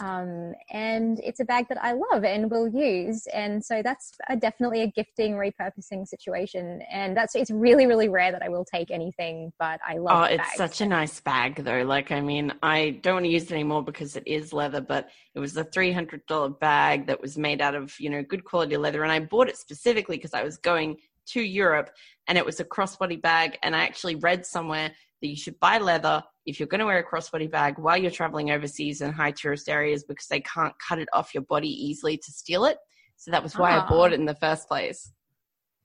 um, 0.00 0.54
and 0.70 1.20
it's 1.22 1.40
a 1.40 1.44
bag 1.44 1.68
that 1.68 1.82
I 1.82 1.92
love 1.92 2.24
and 2.24 2.50
will 2.50 2.68
use. 2.68 3.26
And 3.32 3.64
so 3.64 3.82
that's 3.82 4.12
a, 4.28 4.36
definitely 4.36 4.82
a 4.82 4.88
gifting, 4.88 5.32
repurposing 5.34 6.06
situation. 6.06 6.82
And 6.90 7.16
that's 7.16 7.34
it's 7.34 7.50
really, 7.50 7.86
really 7.86 8.08
rare 8.08 8.32
that 8.32 8.42
I 8.42 8.48
will 8.48 8.64
take 8.64 8.90
anything, 8.90 9.52
but 9.58 9.80
I 9.86 9.98
love. 9.98 10.22
Oh, 10.22 10.24
it's 10.24 10.56
such 10.56 10.80
a 10.80 10.86
nice 10.86 11.20
bag, 11.20 11.64
though. 11.64 11.82
Like, 11.82 12.12
I 12.12 12.20
mean, 12.20 12.52
I 12.62 12.98
don't 13.02 13.14
want 13.14 13.24
to 13.26 13.30
use 13.30 13.44
it 13.44 13.52
anymore 13.52 13.82
because 13.82 14.16
it 14.16 14.26
is 14.26 14.52
leather, 14.52 14.80
but 14.80 15.08
it 15.34 15.40
was 15.40 15.56
a 15.56 15.64
three 15.64 15.92
hundred 15.92 16.26
dollar 16.26 16.50
bag 16.50 17.06
that 17.06 17.20
was 17.20 17.36
made 17.36 17.60
out 17.60 17.74
of 17.74 17.94
you 17.98 18.10
know 18.10 18.22
good 18.22 18.44
quality 18.44 18.76
leather, 18.76 19.02
and 19.02 19.12
I 19.12 19.20
bought 19.20 19.48
it 19.48 19.56
specifically 19.56 20.16
because 20.16 20.34
I 20.34 20.42
was 20.42 20.56
going 20.56 20.96
to 21.28 21.42
Europe, 21.42 21.90
and 22.28 22.38
it 22.38 22.46
was 22.46 22.60
a 22.60 22.64
crossbody 22.64 23.20
bag, 23.20 23.58
and 23.62 23.74
I 23.74 23.80
actually 23.80 24.16
read 24.16 24.46
somewhere 24.46 24.92
that 25.20 25.28
you 25.28 25.36
should 25.36 25.58
buy 25.60 25.78
leather 25.78 26.22
if 26.44 26.60
you're 26.60 26.68
going 26.68 26.80
to 26.80 26.86
wear 26.86 26.98
a 26.98 27.04
crossbody 27.04 27.50
bag 27.50 27.78
while 27.78 27.96
you're 27.96 28.10
traveling 28.10 28.50
overseas 28.50 29.00
in 29.00 29.12
high 29.12 29.32
tourist 29.32 29.68
areas 29.68 30.04
because 30.04 30.26
they 30.28 30.40
can't 30.40 30.74
cut 30.86 30.98
it 30.98 31.08
off 31.12 31.34
your 31.34 31.42
body 31.42 31.68
easily 31.68 32.16
to 32.16 32.32
steal 32.32 32.64
it. 32.64 32.78
So 33.16 33.30
that 33.30 33.42
was 33.42 33.56
why 33.56 33.72
I 33.72 33.78
ah. 33.78 33.88
bought 33.88 34.12
it 34.12 34.20
in 34.20 34.26
the 34.26 34.34
first 34.34 34.68
place. 34.68 35.10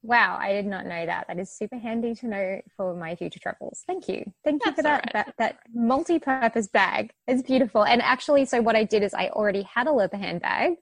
Wow, 0.04 0.38
I 0.40 0.52
did 0.52 0.66
not 0.66 0.86
know 0.88 1.06
that. 1.06 1.26
That 1.28 1.38
is 1.38 1.56
super 1.56 1.78
handy 1.78 2.16
to 2.16 2.28
know 2.28 2.62
for 2.76 2.96
my 2.96 3.16
future 3.16 3.40
travels. 3.40 3.84
Thank 3.86 4.10
you. 4.10 4.24
Thank 4.44 4.66
you 4.66 4.72
That's 4.72 4.76
for 4.78 4.82
that, 4.82 5.06
right. 5.06 5.14
that 5.14 5.34
that 5.38 5.60
multi-purpose 5.74 6.70
bag. 6.70 7.12
It's 7.28 7.44
beautiful. 7.44 7.86
And 7.86 8.02
actually, 8.02 8.46
so 8.46 8.62
what 8.62 8.76
I 8.76 8.84
did 8.84 9.04
is 9.04 9.14
I 9.14 9.28
already 9.30 9.62
had 9.62 9.86
a 9.86 9.92
leather 9.92 10.18
handbag, 10.18 10.78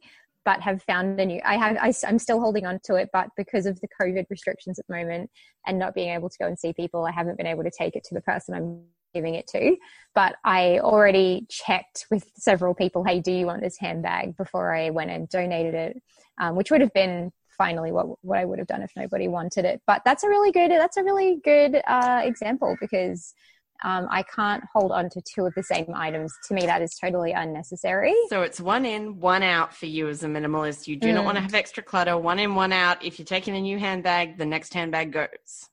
but 0.45 0.61
have 0.61 0.81
found 0.83 1.19
a 1.19 1.25
new. 1.25 1.41
I 1.43 1.57
have. 1.57 1.77
I, 1.77 1.93
I'm 2.07 2.19
still 2.19 2.39
holding 2.39 2.65
on 2.65 2.79
to 2.85 2.95
it, 2.95 3.09
but 3.11 3.29
because 3.35 3.65
of 3.65 3.79
the 3.81 3.87
COVID 4.01 4.25
restrictions 4.29 4.79
at 4.79 4.87
the 4.87 4.95
moment 4.95 5.29
and 5.67 5.77
not 5.77 5.93
being 5.93 6.09
able 6.09 6.29
to 6.29 6.37
go 6.37 6.47
and 6.47 6.57
see 6.57 6.73
people, 6.73 7.05
I 7.05 7.11
haven't 7.11 7.37
been 7.37 7.47
able 7.47 7.63
to 7.63 7.71
take 7.71 7.95
it 7.95 8.03
to 8.05 8.15
the 8.15 8.21
person 8.21 8.55
I'm 8.55 8.83
giving 9.13 9.35
it 9.35 9.47
to. 9.47 9.75
But 10.15 10.35
I 10.45 10.79
already 10.79 11.45
checked 11.49 12.05
with 12.11 12.31
several 12.35 12.73
people, 12.73 13.03
hey, 13.03 13.19
do 13.19 13.31
you 13.31 13.45
want 13.45 13.61
this 13.61 13.77
handbag 13.77 14.37
before 14.37 14.73
I 14.73 14.91
went 14.91 15.11
and 15.11 15.27
donated 15.29 15.73
it, 15.73 16.01
um, 16.39 16.55
which 16.55 16.71
would 16.71 16.81
have 16.81 16.93
been 16.93 17.31
finally 17.57 17.91
what 17.91 18.07
what 18.23 18.37
I 18.37 18.45
would 18.45 18.59
have 18.59 18.67
done 18.67 18.81
if 18.81 18.91
nobody 18.95 19.27
wanted 19.27 19.65
it. 19.65 19.81
But 19.85 20.01
that's 20.05 20.23
a 20.23 20.29
really 20.29 20.51
good 20.51 20.71
that's 20.71 20.97
a 20.97 21.03
really 21.03 21.39
good 21.43 21.81
uh, 21.87 22.21
example 22.23 22.75
because. 22.79 23.33
Um, 23.83 24.07
I 24.09 24.23
can't 24.23 24.63
hold 24.73 24.91
on 24.91 25.09
to 25.11 25.21
two 25.21 25.45
of 25.45 25.53
the 25.55 25.63
same 25.63 25.87
items. 25.95 26.33
To 26.47 26.53
me, 26.53 26.65
that 26.65 26.81
is 26.81 26.95
totally 26.99 27.31
unnecessary. 27.31 28.15
So 28.29 28.41
it's 28.41 28.59
one 28.59 28.85
in, 28.85 29.19
one 29.19 29.43
out 29.43 29.73
for 29.73 29.85
you 29.85 30.09
as 30.09 30.23
a 30.23 30.27
minimalist. 30.27 30.87
You 30.87 30.95
do 30.95 31.09
mm. 31.09 31.15
not 31.15 31.25
want 31.25 31.37
to 31.37 31.41
have 31.41 31.53
extra 31.53 31.83
clutter. 31.83 32.17
One 32.17 32.39
in, 32.39 32.55
one 32.55 32.73
out. 32.73 33.03
If 33.03 33.19
you're 33.19 33.25
taking 33.25 33.55
a 33.55 33.61
new 33.61 33.79
handbag, 33.79 34.37
the 34.37 34.45
next 34.45 34.73
handbag 34.73 35.11
goes. 35.11 35.69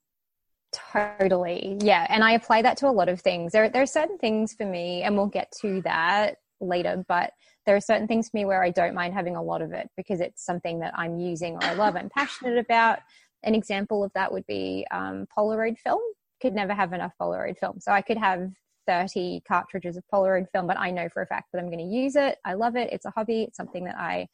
Totally. 0.93 1.79
Yeah. 1.81 2.07
And 2.09 2.23
I 2.23 2.33
apply 2.33 2.63
that 2.63 2.77
to 2.79 2.89
a 2.89 2.91
lot 2.91 3.09
of 3.09 3.21
things. 3.21 3.53
There, 3.53 3.69
there 3.69 3.83
are 3.83 3.87
certain 3.87 4.19
things 4.19 4.55
for 4.55 4.67
me, 4.67 5.03
and 5.03 5.17
we'll 5.17 5.27
get 5.27 5.53
to 5.63 5.81
that 5.83 6.37
later, 6.61 7.05
but 7.09 7.33
there 7.65 7.77
are 7.77 7.81
certain 7.81 8.07
things 8.07 8.29
for 8.29 8.37
me 8.37 8.45
where 8.45 8.63
I 8.63 8.71
don't 8.71 8.95
mind 8.95 9.15
having 9.15 9.37
a 9.37 9.43
lot 9.43 9.61
of 9.61 9.73
it 9.73 9.91
because 9.97 10.21
it's 10.21 10.45
something 10.45 10.79
that 10.81 10.93
I'm 10.97 11.19
using 11.19 11.55
or 11.55 11.65
I 11.65 11.75
love, 11.75 11.97
I'm 11.97 12.09
passionate 12.09 12.59
about. 12.59 13.01
An 13.43 13.55
example 13.55 14.05
of 14.05 14.13
that 14.15 14.33
would 14.33 14.47
be 14.47 14.87
um, 14.91 15.27
Polaroid 15.37 15.79
film. 15.79 16.01
Could 16.47 16.55
never 16.55 16.75
have 16.75 16.93
enough 16.93 17.11
Polaroid 17.21 17.59
film. 17.59 17.81
So 17.81 17.91
I 17.91 18.03
could 18.03 18.19
have 18.19 18.49
30 18.87 19.43
cartridges 19.49 19.97
of 19.97 20.05
Polaroid 20.15 20.47
film, 20.53 20.69
but 20.69 20.79
I 20.79 20.93
know 20.93 21.09
for 21.09 21.23
a 21.23 21.27
fact 21.27 21.49
that 21.53 21.59
I'm 21.59 21.67
going 21.67 21.79
to 21.79 21.85
use 21.85 22.15
it. 22.15 22.39
I 22.45 22.55
love 22.55 22.77
it. 22.77 22.89
It's 22.93 23.05
a 23.05 23.11
hobby. 23.11 23.43
It's 23.43 23.57
something 23.57 23.83
that 23.83 23.97
I 23.99 24.29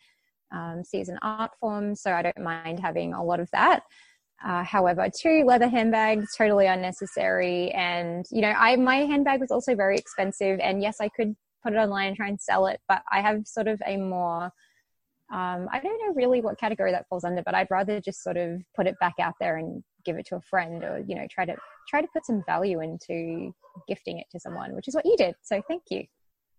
um, 0.53 0.83
see 0.85 1.01
as 1.01 1.09
an 1.09 1.19
art 1.23 1.53
form. 1.59 1.95
So 1.95 2.13
I 2.13 2.21
don't 2.21 2.37
mind 2.39 2.81
having 2.81 3.15
a 3.15 3.25
lot 3.25 3.41
of 3.41 3.49
that. 3.53 3.85
Uh, 4.45 4.63
however, 4.63 5.09
two 5.09 5.45
leather 5.47 5.69
handbags, 5.69 6.37
totally 6.37 6.67
unnecessary. 6.67 7.71
And, 7.71 8.27
you 8.31 8.43
know, 8.43 8.53
I, 8.59 8.77
my 8.77 8.97
handbag 8.97 9.41
was 9.41 9.51
also 9.51 9.75
very 9.75 9.97
expensive. 9.97 10.61
And 10.61 10.83
yes, 10.83 11.01
I 11.01 11.09
could 11.09 11.35
put 11.63 11.73
it 11.73 11.77
online 11.77 12.09
and 12.09 12.17
try 12.17 12.29
and 12.29 12.39
sell 12.39 12.67
it, 12.67 12.79
but 12.91 13.01
I 13.11 13.23
have 13.23 13.47
sort 13.47 13.69
of 13.69 13.81
a 13.87 13.97
more, 13.97 14.51
um, 15.33 15.67
I 15.73 15.81
don't 15.83 15.99
know 16.07 16.13
really 16.15 16.43
what 16.43 16.61
category 16.61 16.93
that 16.93 17.07
falls 17.09 17.25
under, 17.25 17.43
but 17.43 17.55
I'd 17.55 17.71
rather 17.71 18.03
just 18.03 18.23
sort 18.23 18.37
of 18.37 18.61
put 18.77 18.87
it 18.87 18.97
back 19.01 19.15
out 19.19 19.33
there 19.41 19.57
and 19.57 19.83
give 20.05 20.17
it 20.17 20.27
to 20.27 20.37
a 20.37 20.41
friend 20.41 20.85
or, 20.85 21.03
you 21.07 21.15
know, 21.15 21.27
try 21.31 21.45
to, 21.45 21.57
try 21.89 22.01
to 22.01 22.09
put 22.13 22.27
some 22.27 22.43
value 22.47 22.81
into 22.81 23.55
gifting 23.89 24.19
it 24.19 24.27
to 24.33 24.41
someone, 24.41 24.75
which 24.75 24.89
is 24.89 24.95
what 24.95 25.07
you 25.07 25.17
did. 25.17 25.35
So 25.43 25.63
thank 25.69 25.85
you. 25.91 26.05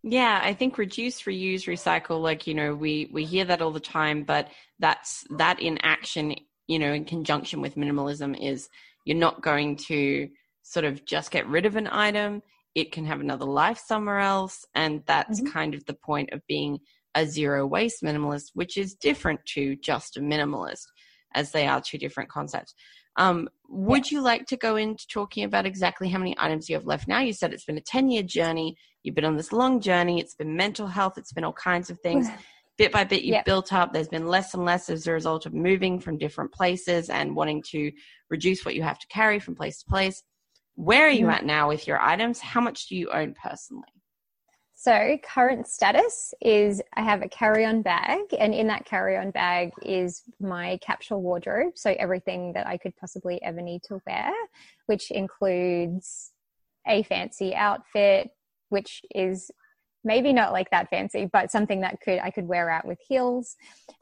Yeah, 0.06 0.42
I 0.44 0.54
think 0.54 0.78
reduce, 0.78 1.22
reuse, 1.22 1.66
recycle, 1.66 2.22
like, 2.22 2.46
you 2.46 2.54
know, 2.54 2.76
we, 2.76 3.10
we 3.14 3.24
hear 3.24 3.46
that 3.46 3.62
all 3.62 3.72
the 3.72 3.80
time, 3.80 4.24
but 4.24 4.50
that's 4.80 5.24
that 5.38 5.62
in 5.62 5.78
action 5.82 6.36
you 6.68 6.80
know, 6.80 6.94
in 6.94 7.06
conjunction 7.06 7.62
with 7.62 7.76
minimalism 7.76 8.40
is 8.40 8.70
you're 9.06 9.18
not 9.18 9.42
going 9.42 9.76
to 9.76 10.30
sort 10.62 10.86
of 10.86 11.06
just 11.06 11.32
get 11.32 11.48
rid 11.48 11.66
of 11.66 11.76
an 11.76 11.88
item. 11.92 12.42
It 12.74 12.92
can 12.92 13.06
have 13.06 13.20
another 13.20 13.46
life 13.46 13.82
somewhere 13.86 14.20
else. 14.20 14.66
And 14.74 15.04
that's 15.06 15.42
mm-hmm. 15.42 15.52
kind 15.52 15.76
of 15.76 15.86
the 15.86 15.94
point 15.94 16.32
of 16.32 16.42
being 16.48 16.80
a 17.16 17.26
zero 17.26 17.68
waste 17.68 18.02
minimalist, 18.02 18.52
which 18.54 18.78
is 18.78 18.96
different 18.96 19.42
to 19.54 19.76
just 19.76 20.18
a 20.18 20.22
minimalist, 20.22 20.86
as 21.36 21.52
they 21.52 21.68
are 21.68 21.82
two 21.82 21.98
different 21.98 22.30
concepts. 22.30 22.74
Um, 23.18 23.50
would 23.70 24.12
you 24.12 24.22
like 24.22 24.46
to 24.48 24.58
go 24.58 24.76
into 24.76 25.08
talking 25.08 25.44
about 25.44 25.66
exactly 25.66 26.10
how 26.10 26.20
many 26.20 26.36
items 26.38 26.70
you 26.70 26.76
have 26.76 26.86
left 26.86 27.08
now? 27.08 27.20
You 27.20 27.34
said 27.34 27.54
it's 27.54 27.66
been 27.66 27.78
a 27.78 27.82
10 27.82 28.10
year 28.10 28.24
journey. 28.24 28.78
You've 29.04 29.16
been 29.16 29.26
on 29.26 29.38
this 29.38 29.52
long 29.52 29.80
journey. 29.82 30.20
It's 30.20 30.36
been 30.36 30.56
mental 30.56 30.88
health. 30.88 31.18
It's 31.18 31.34
been 31.34 31.44
all 31.44 31.54
kinds 31.54 31.90
of 31.90 32.00
things. 32.00 32.28
bit 32.78 32.92
by 32.92 33.04
bit 33.04 33.24
you've 33.24 33.34
yep. 33.34 33.46
built 33.46 33.72
up. 33.72 33.94
There's 33.94 34.08
been 34.08 34.28
less 34.28 34.54
and 34.54 34.66
less 34.66 34.90
as 34.90 35.06
a 35.06 35.12
result 35.12 35.46
of 35.46 35.54
moving 35.54 36.00
from 36.00 36.18
different 36.18 36.52
places 36.52 37.10
and 37.10 37.36
wanting 37.36 37.64
to 37.70 37.92
reduce 38.30 38.66
what 38.66 38.76
you 38.76 38.82
have 38.82 39.00
to 39.00 39.08
carry 39.08 39.40
from 39.40 39.56
place 39.56 39.80
to 39.80 39.86
place. 39.86 40.24
Where 40.76 41.06
are 41.06 41.12
you 41.12 41.28
mm. 41.28 41.34
at 41.34 41.46
now 41.46 41.68
with 41.68 41.88
your 41.88 42.02
items? 42.02 42.40
How 42.40 42.62
much 42.62 42.88
do 42.88 42.96
you 42.96 43.12
own 43.12 43.36
personally? 43.42 43.93
So, 44.84 45.18
current 45.24 45.66
status 45.66 46.34
is 46.42 46.82
I 46.94 47.04
have 47.04 47.22
a 47.22 47.30
carry 47.30 47.64
on 47.64 47.84
bag, 47.84 48.20
and 48.38 48.54
in 48.54 48.68
that 48.68 48.84
carry 48.84 49.16
on 49.16 49.32
bag 49.32 49.72
is 49.82 50.24
my 50.42 50.78
capsule 50.82 51.22
wardrobe. 51.22 51.78
So, 51.78 51.96
everything 51.98 52.52
that 52.52 52.68
I 52.68 52.76
could 52.76 52.94
possibly 52.98 53.42
ever 53.44 53.62
need 53.62 53.84
to 53.84 54.02
wear, 54.06 54.34
which 54.88 55.10
includes 55.10 56.32
a 56.86 57.02
fancy 57.04 57.56
outfit, 57.56 58.32
which 58.68 59.04
is 59.16 59.50
maybe 60.04 60.34
not 60.34 60.52
like 60.52 60.70
that 60.72 60.90
fancy, 60.90 61.30
but 61.32 61.50
something 61.50 61.80
that 61.80 62.02
could 62.02 62.20
I 62.20 62.30
could 62.30 62.50
wear 62.50 62.70
out 62.70 62.86
with 62.86 63.00
heels. 63.08 63.56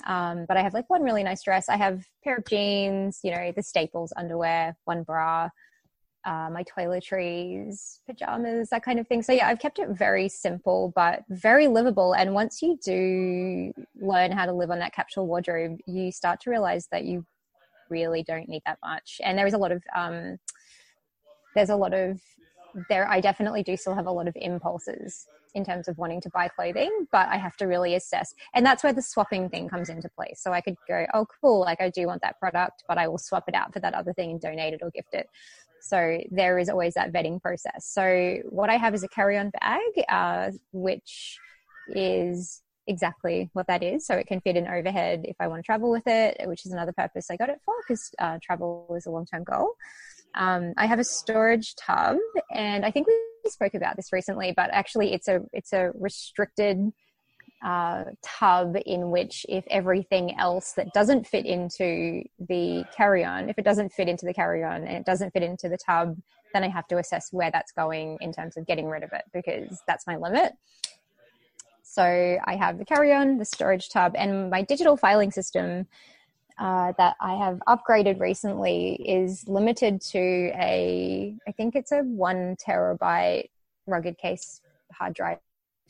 Um, 0.07 0.45
but 0.47 0.57
I 0.57 0.63
have 0.63 0.73
like 0.73 0.89
one 0.89 1.03
really 1.03 1.21
nice 1.21 1.43
dress. 1.43 1.69
I 1.69 1.77
have 1.77 2.03
pair 2.23 2.37
of 2.37 2.45
jeans, 2.45 3.19
you 3.23 3.29
know, 3.29 3.51
the 3.55 3.61
staples, 3.61 4.13
underwear, 4.17 4.75
one 4.85 5.03
bra, 5.03 5.49
uh, 6.25 6.49
my 6.51 6.63
toiletries, 6.63 7.99
pajamas, 8.05 8.69
that 8.69 8.83
kind 8.83 8.99
of 8.99 9.07
thing. 9.07 9.21
So 9.23 9.33
yeah, 9.33 9.47
I've 9.47 9.59
kept 9.59 9.79
it 9.79 9.89
very 9.89 10.29
simple 10.29 10.91
but 10.95 11.23
very 11.29 11.67
livable. 11.67 12.13
And 12.13 12.33
once 12.33 12.61
you 12.61 12.77
do 12.83 13.73
learn 13.99 14.31
how 14.31 14.45
to 14.45 14.53
live 14.53 14.71
on 14.71 14.79
that 14.79 14.93
capsule 14.93 15.27
wardrobe, 15.27 15.77
you 15.87 16.11
start 16.11 16.39
to 16.41 16.49
realize 16.49 16.87
that 16.91 17.05
you 17.05 17.25
really 17.89 18.23
don't 18.23 18.47
need 18.47 18.61
that 18.65 18.79
much. 18.83 19.19
And 19.23 19.37
there 19.37 19.47
is 19.47 19.53
a 19.53 19.57
lot 19.57 19.71
of 19.71 19.83
um, 19.95 20.37
there's 21.55 21.69
a 21.69 21.75
lot 21.75 21.93
of 21.93 22.19
there. 22.89 23.07
I 23.09 23.19
definitely 23.19 23.63
do 23.63 23.75
still 23.75 23.95
have 23.95 24.07
a 24.07 24.11
lot 24.11 24.27
of 24.27 24.35
impulses 24.39 25.27
in 25.53 25.65
terms 25.65 25.87
of 25.87 25.97
wanting 25.97 26.21
to 26.21 26.29
buy 26.29 26.47
clothing, 26.47 27.07
but 27.11 27.27
I 27.27 27.37
have 27.37 27.57
to 27.57 27.65
really 27.65 27.95
assess. 27.95 28.33
And 28.53 28.65
that's 28.65 28.83
where 28.83 28.93
the 28.93 29.01
swapping 29.01 29.49
thing 29.49 29.67
comes 29.67 29.89
into 29.89 30.09
play. 30.09 30.33
So 30.35 30.53
I 30.53 30.61
could 30.61 30.75
go, 30.87 31.05
oh, 31.13 31.25
cool, 31.41 31.59
like 31.59 31.81
I 31.81 31.89
do 31.89 32.07
want 32.07 32.21
that 32.21 32.39
product, 32.39 32.83
but 32.87 32.97
I 32.97 33.09
will 33.09 33.17
swap 33.17 33.45
it 33.47 33.55
out 33.55 33.73
for 33.73 33.79
that 33.81 33.93
other 33.93 34.13
thing 34.13 34.31
and 34.31 34.39
donate 34.39 34.73
it 34.73 34.79
or 34.81 34.91
gift 34.91 35.13
it. 35.13 35.27
So 35.81 36.19
there 36.29 36.59
is 36.59 36.69
always 36.69 36.93
that 36.95 37.11
vetting 37.11 37.41
process. 37.41 37.85
So 37.85 38.37
what 38.49 38.69
I 38.69 38.77
have 38.77 38.93
is 38.93 39.03
a 39.03 39.07
carry 39.07 39.37
on 39.37 39.51
bag, 39.61 39.81
uh, 40.09 40.51
which 40.71 41.37
is 41.89 42.61
exactly 42.87 43.49
what 43.53 43.67
that 43.67 43.83
is. 43.83 44.05
So 44.05 44.15
it 44.15 44.27
can 44.27 44.41
fit 44.41 44.57
in 44.57 44.67
overhead 44.67 45.21
if 45.25 45.35
I 45.39 45.47
want 45.47 45.63
to 45.63 45.65
travel 45.65 45.91
with 45.91 46.07
it, 46.07 46.41
which 46.45 46.65
is 46.65 46.71
another 46.71 46.93
purpose 46.93 47.29
I 47.29 47.37
got 47.37 47.49
it 47.49 47.59
for 47.65 47.73
because 47.87 48.11
uh, 48.19 48.37
travel 48.41 48.93
is 48.97 49.05
a 49.05 49.11
long 49.11 49.25
term 49.25 49.43
goal. 49.43 49.73
Um, 50.35 50.73
I 50.77 50.85
have 50.85 50.99
a 50.99 51.03
storage 51.03 51.75
tub, 51.75 52.17
and 52.53 52.85
I 52.85 52.91
think 52.91 53.07
we 53.07 53.49
spoke 53.49 53.73
about 53.73 53.97
this 53.97 54.13
recently, 54.13 54.53
but 54.55 54.69
actually 54.71 55.13
it's 55.13 55.27
a 55.27 55.41
it's 55.51 55.73
a 55.73 55.91
restricted 55.93 56.91
uh, 57.63 58.05
tub 58.21 58.75
in 58.85 59.11
which 59.11 59.45
if 59.47 59.65
everything 59.69 60.37
else 60.39 60.73
that 60.73 60.91
doesn't 60.93 61.27
fit 61.27 61.45
into 61.45 62.23
the 62.39 62.83
carry-on, 62.95 63.49
if 63.49 63.57
it 63.59 63.65
doesn't 63.65 63.91
fit 63.91 64.07
into 64.07 64.25
the 64.25 64.33
carry-on 64.33 64.87
and 64.87 64.97
it 64.97 65.05
doesn't 65.05 65.31
fit 65.31 65.43
into 65.43 65.69
the 65.69 65.77
tub, 65.77 66.17
then 66.53 66.63
I 66.63 66.69
have 66.69 66.87
to 66.87 66.97
assess 66.97 67.31
where 67.31 67.51
that's 67.51 67.71
going 67.71 68.17
in 68.21 68.33
terms 68.33 68.57
of 68.57 68.65
getting 68.65 68.87
rid 68.87 69.03
of 69.03 69.13
it 69.13 69.23
because 69.33 69.81
that's 69.87 70.07
my 70.07 70.17
limit. 70.17 70.53
So 71.83 72.03
I 72.03 72.55
have 72.55 72.77
the 72.77 72.85
carry-on, 72.85 73.37
the 73.37 73.45
storage 73.45 73.89
tub, 73.89 74.13
and 74.15 74.49
my 74.49 74.61
digital 74.61 74.97
filing 74.97 75.31
system 75.31 75.87
uh, 76.57 76.93
that 76.97 77.15
I 77.19 77.35
have 77.35 77.59
upgraded 77.67 78.19
recently 78.19 78.93
is 79.05 79.47
limited 79.47 80.01
to 80.01 80.19
a, 80.19 81.35
I 81.47 81.51
think 81.51 81.75
it's 81.75 81.91
a 81.91 81.99
one 81.99 82.55
terabyte 82.55 83.49
rugged 83.87 84.17
case 84.17 84.61
hard 84.93 85.13
drive 85.13 85.39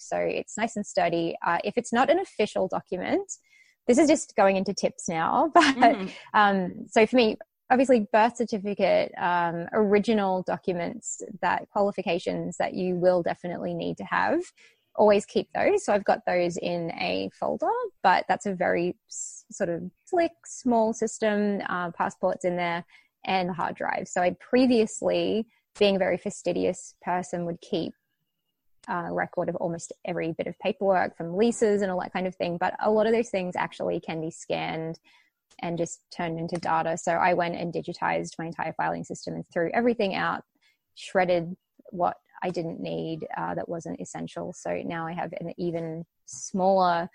so 0.01 0.17
it's 0.17 0.58
nice 0.58 0.75
and 0.75 0.86
sturdy. 0.86 1.36
Uh, 1.46 1.60
if 1.63 1.77
it's 1.77 1.93
not 1.93 2.10
an 2.10 2.20
official 2.20 2.67
document, 2.67 3.31
this 3.88 3.98
is 3.98 4.08
just 4.08 4.36
going 4.36 4.58
into 4.58 4.74
tips 4.74 5.08
now. 5.10 5.51
But 5.53 5.75
mm. 5.75 6.12
um, 6.34 6.86
so 6.89 7.05
for 7.05 7.15
me, 7.15 7.38
obviously, 7.70 8.08
birth 8.12 8.38
certificate, 8.38 9.12
um, 9.17 9.67
original 9.74 10.43
documents, 10.43 11.22
that 11.41 11.70
qualifications 11.72 12.58
that 12.58 12.74
you 12.74 12.96
will 12.96 13.24
definitely 13.24 13.74
need 13.74 13.98
to 13.98 14.03
have. 14.05 14.41
Always 14.96 15.25
keep 15.25 15.48
those. 15.55 15.86
So 15.86 15.93
I've 15.93 16.03
got 16.03 16.25
those 16.25 16.58
in 16.58 16.91
a 16.91 17.29
folder, 17.39 17.72
but 18.03 18.25
that's 18.27 18.46
a 18.46 18.53
very 18.53 18.98
sort 19.10 19.70
of 19.70 19.89
slick, 20.05 20.34
small 20.46 20.93
system. 20.93 21.62
Uh, 21.70 21.91
passports 21.91 22.43
in 22.43 22.58
there 22.58 22.84
and 23.25 23.50
the 23.50 23.53
hard 23.53 23.75
drive. 23.75 24.08
So 24.08 24.22
I 24.22 24.36
previously, 24.39 25.48
being 25.79 25.96
a 25.96 26.00
very 26.00 26.17
fastidious 26.17 26.96
person, 27.01 27.46
would 27.46 27.62
keep 27.62 27.93
uh, 28.88 29.08
record 29.12 29.50
of 29.50 29.56
almost 29.58 29.94
every 30.06 30.34
bit 30.34 30.48
of 30.48 30.58
paperwork 30.60 31.16
from 31.16 31.38
leases 31.38 31.82
and 31.82 31.92
all 31.92 32.00
that 32.02 32.14
kind 32.14 32.28
of 32.28 32.36
thing. 32.36 32.58
But 32.58 32.76
a 32.80 32.92
lot 32.92 33.08
of 33.08 33.14
those 33.14 33.30
things 33.30 33.56
actually 33.56 34.00
can 34.00 34.22
be 34.22 34.32
scanned 34.32 35.00
and 35.62 35.78
just 35.78 36.02
turned 36.16 36.40
into 36.40 36.56
data. 36.56 36.98
So 36.98 37.12
I 37.12 37.34
went 37.34 37.56
and 37.56 37.74
digitized 37.74 38.40
my 38.40 38.46
entire 38.46 38.74
filing 38.74 39.04
system 39.04 39.36
and 39.36 39.46
threw 39.54 39.70
everything 39.74 40.16
out, 40.16 40.44
shredded 40.96 41.56
what 41.90 42.18
I 42.44 42.50
didn't 42.50 42.80
need 42.80 43.28
uh, 43.38 43.54
that 43.56 43.70
wasn't 43.70 44.02
essential. 44.02 44.54
So 44.54 44.82
now 44.84 45.06
I 45.06 45.14
have 45.14 45.34
an 45.40 45.54
even 45.58 46.06
smaller 46.26 47.10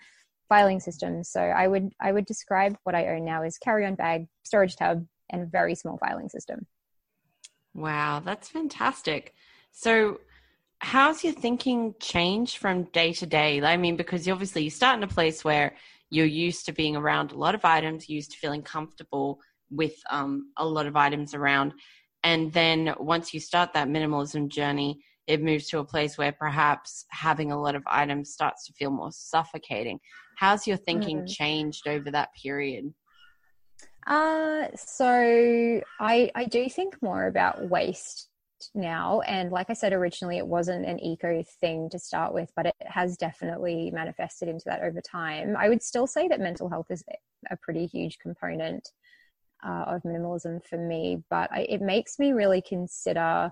filing 0.47 0.79
system. 0.79 1.23
So 1.23 1.41
I 1.41 1.67
would 1.67 1.91
I 1.99 2.11
would 2.11 2.25
describe 2.25 2.77
what 2.83 2.95
I 2.95 3.07
own 3.07 3.25
now 3.25 3.43
as 3.43 3.57
carry-on 3.57 3.95
bag, 3.95 4.27
storage 4.43 4.77
tub, 4.77 5.05
and 5.29 5.51
very 5.51 5.75
small 5.75 5.97
filing 5.97 6.29
system. 6.29 6.65
Wow, 7.73 8.21
that's 8.23 8.47
fantastic. 8.47 9.33
So 9.71 10.21
how's 10.79 11.23
your 11.23 11.33
thinking 11.33 11.95
changed 11.99 12.57
from 12.57 12.83
day 12.85 13.13
to 13.13 13.25
day? 13.25 13.61
I 13.61 13.77
mean, 13.77 13.95
because 13.95 14.27
obviously 14.27 14.63
you 14.63 14.69
start 14.69 14.97
in 14.97 15.03
a 15.03 15.07
place 15.07 15.43
where 15.43 15.75
you're 16.09 16.25
used 16.25 16.65
to 16.65 16.71
being 16.71 16.95
around 16.95 17.31
a 17.31 17.37
lot 17.37 17.55
of 17.55 17.65
items, 17.65 18.09
used 18.09 18.31
to 18.31 18.37
feeling 18.37 18.61
comfortable 18.61 19.39
with 19.69 19.95
um, 20.09 20.51
a 20.57 20.65
lot 20.65 20.85
of 20.85 20.95
items 20.95 21.33
around. 21.33 21.73
And 22.23 22.51
then 22.53 22.93
once 22.99 23.33
you 23.33 23.39
start 23.39 23.73
that 23.73 23.87
minimalism 23.87 24.49
journey, 24.49 24.99
it 25.27 25.43
moves 25.43 25.67
to 25.67 25.79
a 25.79 25.85
place 25.85 26.17
where 26.17 26.31
perhaps 26.31 27.05
having 27.09 27.51
a 27.51 27.61
lot 27.61 27.75
of 27.75 27.83
items 27.85 28.31
starts 28.31 28.65
to 28.65 28.73
feel 28.73 28.91
more 28.91 29.11
suffocating. 29.11 29.99
How's 30.37 30.67
your 30.67 30.77
thinking 30.77 31.23
mm. 31.23 31.27
changed 31.27 31.87
over 31.87 32.09
that 32.11 32.29
period? 32.41 32.93
Uh, 34.05 34.67
so 34.75 35.81
I 35.99 36.31
I 36.33 36.45
do 36.45 36.69
think 36.69 37.01
more 37.01 37.27
about 37.27 37.69
waste 37.69 38.29
now. 38.73 39.21
And 39.21 39.51
like 39.51 39.69
I 39.69 39.73
said 39.73 39.93
originally, 39.93 40.37
it 40.37 40.47
wasn't 40.47 40.85
an 40.85 40.99
eco 40.99 41.43
thing 41.61 41.89
to 41.89 41.99
start 41.99 42.33
with, 42.33 42.51
but 42.55 42.67
it 42.67 42.75
has 42.81 43.17
definitely 43.17 43.91
manifested 43.91 44.49
into 44.49 44.65
that 44.65 44.83
over 44.83 45.01
time. 45.01 45.55
I 45.57 45.69
would 45.69 45.83
still 45.83 46.07
say 46.07 46.27
that 46.27 46.39
mental 46.39 46.69
health 46.69 46.87
is 46.89 47.03
a 47.49 47.57
pretty 47.57 47.85
huge 47.85 48.19
component 48.19 48.89
uh, 49.65 49.85
of 49.87 50.03
minimalism 50.03 50.63
for 50.65 50.77
me, 50.77 51.23
but 51.29 51.51
I, 51.51 51.61
it 51.69 51.81
makes 51.81 52.19
me 52.19 52.31
really 52.31 52.61
consider 52.61 53.51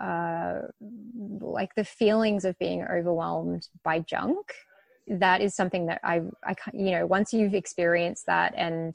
uh, 0.00 0.58
like 1.40 1.74
the 1.74 1.84
feelings 1.84 2.44
of 2.44 2.58
being 2.58 2.82
overwhelmed 2.82 3.68
by 3.84 4.00
junk. 4.00 4.52
That 5.08 5.40
is 5.40 5.54
something 5.54 5.86
that 5.86 6.00
I, 6.04 6.20
I, 6.44 6.54
you 6.72 6.92
know, 6.92 7.06
once 7.06 7.32
you've 7.32 7.54
experienced 7.54 8.26
that 8.26 8.54
and 8.56 8.94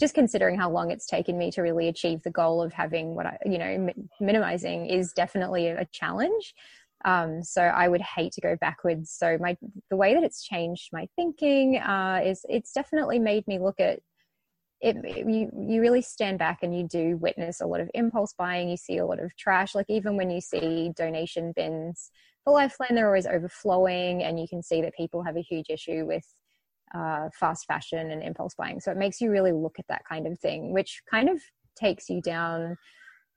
just 0.00 0.14
considering 0.14 0.58
how 0.58 0.70
long 0.70 0.90
it's 0.90 1.06
taken 1.06 1.36
me 1.36 1.50
to 1.52 1.60
really 1.60 1.86
achieve 1.88 2.22
the 2.22 2.30
goal 2.30 2.62
of 2.62 2.72
having 2.72 3.14
what 3.14 3.26
I, 3.26 3.38
you 3.44 3.58
know, 3.58 3.90
minimizing 4.18 4.86
is 4.86 5.12
definitely 5.12 5.68
a 5.68 5.86
challenge. 5.92 6.54
Um, 7.04 7.42
so 7.42 7.62
I 7.62 7.88
would 7.88 8.00
hate 8.00 8.32
to 8.32 8.40
go 8.40 8.56
backwards. 8.60 9.10
So 9.10 9.38
my 9.38 9.56
the 9.90 9.96
way 9.96 10.14
that 10.14 10.22
it's 10.22 10.42
changed 10.42 10.88
my 10.92 11.06
thinking 11.16 11.78
uh, 11.78 12.22
is 12.24 12.44
it's 12.48 12.72
definitely 12.72 13.18
made 13.18 13.46
me 13.46 13.58
look 13.58 13.78
at 13.78 14.00
it. 14.80 14.96
You 15.26 15.50
you 15.68 15.80
really 15.80 16.02
stand 16.02 16.38
back 16.38 16.58
and 16.62 16.76
you 16.76 16.86
do 16.88 17.16
witness 17.18 17.60
a 17.60 17.66
lot 17.66 17.80
of 17.80 17.90
impulse 17.94 18.34
buying. 18.36 18.68
You 18.68 18.76
see 18.76 18.98
a 18.98 19.06
lot 19.06 19.20
of 19.20 19.34
trash. 19.36 19.74
Like 19.74 19.86
even 19.88 20.16
when 20.16 20.30
you 20.30 20.40
see 20.40 20.92
donation 20.96 21.52
bins 21.54 22.10
for 22.44 22.54
Lifeline, 22.54 22.94
they're 22.94 23.06
always 23.06 23.26
overflowing, 23.26 24.22
and 24.22 24.40
you 24.40 24.48
can 24.48 24.62
see 24.62 24.80
that 24.82 24.94
people 24.94 25.22
have 25.22 25.36
a 25.36 25.42
huge 25.42 25.66
issue 25.68 26.06
with 26.06 26.24
uh, 26.94 27.28
fast 27.38 27.66
fashion 27.66 28.10
and 28.10 28.22
impulse 28.22 28.54
buying. 28.54 28.80
So 28.80 28.90
it 28.90 28.96
makes 28.96 29.20
you 29.20 29.30
really 29.30 29.52
look 29.52 29.78
at 29.78 29.86
that 29.88 30.02
kind 30.08 30.26
of 30.26 30.38
thing, 30.38 30.72
which 30.72 31.02
kind 31.10 31.28
of 31.28 31.40
takes 31.76 32.08
you 32.08 32.20
down 32.20 32.76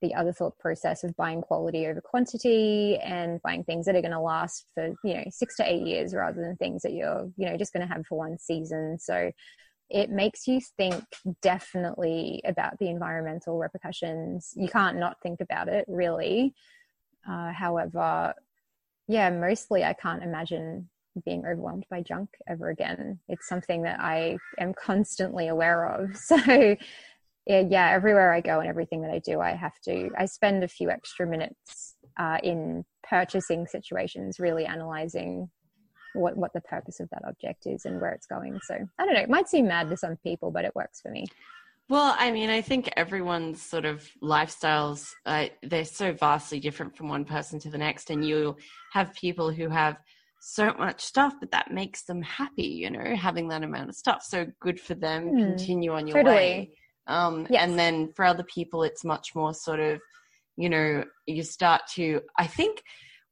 the 0.01 0.13
other 0.13 0.33
thought 0.33 0.57
process 0.59 1.03
of 1.05 1.15
buying 1.15 1.41
quality 1.41 1.87
over 1.87 2.01
quantity 2.01 2.97
and 2.97 3.41
buying 3.41 3.63
things 3.63 3.85
that 3.85 3.95
are 3.95 4.01
going 4.01 4.11
to 4.11 4.19
last 4.19 4.65
for 4.73 4.89
you 5.01 5.13
know 5.13 5.23
six 5.29 5.55
to 5.55 5.63
eight 5.71 5.87
years 5.87 6.13
rather 6.13 6.41
than 6.41 6.57
things 6.57 6.81
that 6.81 6.91
you're 6.91 7.29
you 7.37 7.49
know 7.49 7.55
just 7.55 7.71
going 7.71 7.87
to 7.87 7.93
have 7.93 8.05
for 8.05 8.17
one 8.17 8.37
season. 8.37 8.97
So 8.99 9.31
it 9.89 10.09
makes 10.09 10.47
you 10.47 10.59
think 10.77 11.03
definitely 11.41 12.41
about 12.45 12.77
the 12.79 12.89
environmental 12.89 13.57
repercussions. 13.57 14.51
You 14.55 14.67
can't 14.67 14.97
not 14.97 15.21
think 15.21 15.39
about 15.39 15.69
it 15.69 15.85
really. 15.87 16.53
Uh, 17.29 17.53
however 17.53 18.33
yeah 19.07 19.29
mostly 19.29 19.83
i 19.83 19.93
can't 19.93 20.23
imagine 20.23 20.89
being 21.25 21.45
overwhelmed 21.45 21.85
by 21.89 22.01
junk 22.01 22.29
ever 22.47 22.69
again. 22.69 23.19
It's 23.27 23.47
something 23.47 23.83
that 23.83 23.99
I 23.99 24.37
am 24.59 24.73
constantly 24.73 25.47
aware 25.47 25.87
of. 25.87 26.15
So, 26.25 26.75
yeah, 27.45 27.91
everywhere 27.91 28.31
I 28.31 28.39
go 28.39 28.61
and 28.61 28.69
everything 28.69 29.01
that 29.01 29.11
I 29.11 29.19
do, 29.19 29.41
I 29.41 29.51
have 29.51 29.77
to, 29.83 30.09
I 30.17 30.25
spend 30.25 30.63
a 30.63 30.67
few 30.67 30.89
extra 30.89 31.27
minutes 31.27 31.95
uh, 32.17 32.37
in 32.41 32.85
purchasing 33.07 33.67
situations, 33.67 34.39
really 34.39 34.65
analyzing 34.65 35.49
what, 36.13 36.37
what 36.37 36.53
the 36.53 36.61
purpose 36.61 37.01
of 37.01 37.09
that 37.09 37.23
object 37.27 37.65
is 37.65 37.83
and 37.83 37.99
where 37.99 38.11
it's 38.11 38.27
going. 38.27 38.59
So, 38.63 38.75
I 38.97 39.05
don't 39.05 39.13
know, 39.13 39.21
it 39.21 39.29
might 39.29 39.49
seem 39.49 39.67
mad 39.67 39.89
to 39.89 39.97
some 39.97 40.15
people, 40.23 40.51
but 40.51 40.63
it 40.63 40.73
works 40.73 41.01
for 41.01 41.11
me. 41.11 41.25
Well, 41.89 42.15
I 42.17 42.31
mean, 42.31 42.49
I 42.49 42.61
think 42.61 42.89
everyone's 42.95 43.61
sort 43.61 43.85
of 43.85 44.09
lifestyles, 44.21 45.11
uh, 45.25 45.47
they're 45.61 45.83
so 45.83 46.13
vastly 46.13 46.59
different 46.59 46.95
from 46.95 47.09
one 47.09 47.25
person 47.25 47.59
to 47.59 47.69
the 47.69 47.77
next. 47.77 48.09
And 48.09 48.25
you 48.25 48.55
have 48.93 49.13
people 49.13 49.51
who 49.51 49.67
have 49.67 49.97
so 50.45 50.73
much 50.73 51.01
stuff, 51.01 51.35
but 51.39 51.51
that 51.51 51.71
makes 51.71 52.03
them 52.03 52.21
happy, 52.21 52.63
you 52.63 52.91
know, 52.91 53.15
having 53.15 53.47
that 53.47 53.63
amount 53.63 53.87
of 53.87 53.95
stuff. 53.95 54.23
So 54.23 54.45
good 54.59 54.77
for 54.77 54.93
them. 54.93 55.31
Mm, 55.31 55.39
continue 55.39 55.93
on 55.93 56.05
your 56.05 56.17
totally. 56.17 56.35
way. 56.35 56.71
Um, 57.07 57.47
yes. 57.49 57.63
And 57.63 57.79
then 57.79 58.11
for 58.13 58.25
other 58.25 58.43
people, 58.43 58.83
it's 58.83 59.05
much 59.05 59.35
more 59.35 59.53
sort 59.53 59.79
of, 59.79 60.01
you 60.57 60.69
know, 60.69 61.05
you 61.27 61.43
start 61.43 61.83
to, 61.95 62.19
I 62.37 62.47
think 62.47 62.83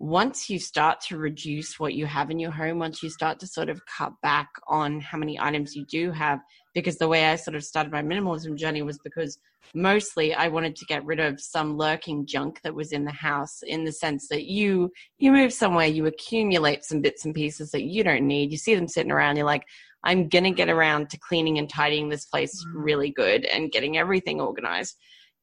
once 0.02 0.50
you 0.50 0.58
start 0.58 1.00
to 1.00 1.16
reduce 1.16 1.80
what 1.80 1.94
you 1.94 2.08
have 2.08 2.32
in 2.32 2.40
your 2.40 2.50
home, 2.50 2.80
once 2.80 3.04
you 3.04 3.10
start 3.10 3.40
to 3.40 3.46
sort 3.46 3.70
of 3.70 3.80
cut 3.86 4.12
back 4.24 4.50
on 4.68 5.00
how 5.00 5.16
many 5.16 5.40
items 5.40 5.76
you 5.76 5.86
do 5.86 6.12
have, 6.12 6.40
because 6.74 6.98
the 6.98 7.08
way 7.08 7.28
I 7.28 7.36
sort 7.36 7.54
of 7.54 7.64
started 7.64 7.92
my 7.92 8.02
minimalism 8.02 8.58
journey 8.58 8.82
was 8.82 8.98
because 9.04 9.38
mostly 9.76 10.34
I 10.34 10.48
wanted 10.48 10.76
to 10.78 10.86
get 10.86 11.06
rid 11.06 11.20
of 11.20 11.40
some 11.40 11.78
lurking 11.78 12.26
junk 12.26 12.62
that 12.64 12.74
was 12.74 12.94
in 12.94 13.06
the 13.06 13.12
house 13.12 13.60
in 13.62 13.84
the 13.84 13.92
sense 13.92 14.28
that 14.30 14.46
you 14.46 14.92
you 15.20 15.32
move 15.32 15.54
somewhere, 15.54 15.86
you 15.86 16.08
accumulate 16.08 16.84
some 16.84 17.02
bits 17.02 17.24
and 17.24 17.36
pieces 17.36 17.70
that 17.70 17.84
you 17.84 18.04
don't 18.04 18.26
need. 18.26 18.52
You 18.52 18.58
see 18.58 18.74
them 18.74 18.88
sitting 18.88 19.12
around, 19.12 19.36
you're 19.36 19.46
like, 19.46 19.66
I'm 20.04 20.30
gonna 20.30 20.50
get 20.50 20.70
around 20.70 21.12
to 21.12 21.20
cleaning 21.20 21.60
and 21.60 21.70
tidying 21.70 22.10
this 22.10 22.26
place 22.26 22.66
mm. 22.66 22.72
really 22.74 23.12
good 23.12 23.46
and 23.46 23.72
getting 23.72 24.00
everything 24.00 24.42
organized. 24.42 24.96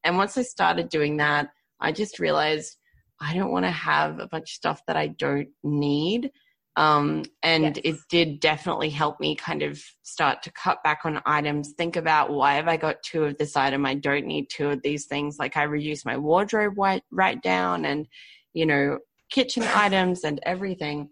And 0.03 0.18
once 0.18 0.37
I 0.37 0.42
started 0.42 0.88
doing 0.88 1.18
that, 1.18 1.51
I 1.81 1.92
just 1.92 2.18
realized 2.18 2.75
I 3.20 3.35
don't 3.35 3.50
want 3.50 3.64
to 3.64 3.70
have 3.70 4.20
a 4.20 4.28
bunch 4.28 4.50
of 4.50 4.54
stuff 4.54 4.83
that 4.87 4.96
I 4.96 5.09
don't 5.09 5.48
need. 5.62 6.31
Um, 6.76 7.24
and 7.42 7.76
yes. 7.76 7.81
it 7.85 7.96
did 8.09 8.40
definitely 8.40 8.90
help 8.90 9.18
me 9.18 9.35
kind 9.35 9.62
of 9.62 9.83
start 10.02 10.44
to 10.44 10.52
cut 10.52 10.83
back 10.85 11.00
on 11.04 11.20
items, 11.26 11.72
think 11.72 11.96
about 11.96 12.31
why 12.31 12.54
have 12.54 12.68
I 12.68 12.76
got 12.76 13.02
two 13.02 13.24
of 13.24 13.37
this 13.37 13.57
item? 13.57 13.85
I 13.85 13.94
don't 13.94 14.26
need 14.26 14.48
two 14.48 14.68
of 14.70 14.83
these 14.83 15.07
things. 15.07 15.38
Like 15.40 15.57
I 15.57 15.64
reduced 15.64 16.07
my 16.07 16.16
wardrobe 16.16 16.74
right, 16.78 17.02
right 17.11 17.42
down 17.42 17.85
and, 17.85 18.07
you 18.52 18.64
know, 18.64 18.98
kitchen 19.28 19.64
items 19.64 20.22
and 20.22 20.38
everything. 20.44 21.09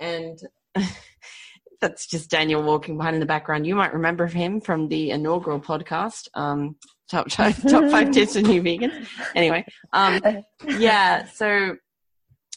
And 0.00 0.36
That's 1.80 2.06
just 2.06 2.30
Daniel 2.30 2.62
walking 2.62 2.96
behind 2.96 3.14
in 3.14 3.20
the 3.20 3.26
background. 3.26 3.66
You 3.66 3.74
might 3.74 3.92
remember 3.92 4.26
him 4.26 4.60
from 4.60 4.88
the 4.88 5.10
inaugural 5.10 5.60
podcast, 5.60 6.28
um, 6.32 6.76
top, 7.10 7.28
top, 7.28 7.54
top 7.68 7.90
five 7.90 8.10
tips 8.12 8.34
for 8.34 8.42
new 8.42 8.62
vegans. 8.62 9.06
Anyway, 9.34 9.64
um, 9.92 10.20
yeah, 10.78 11.26
so 11.26 11.76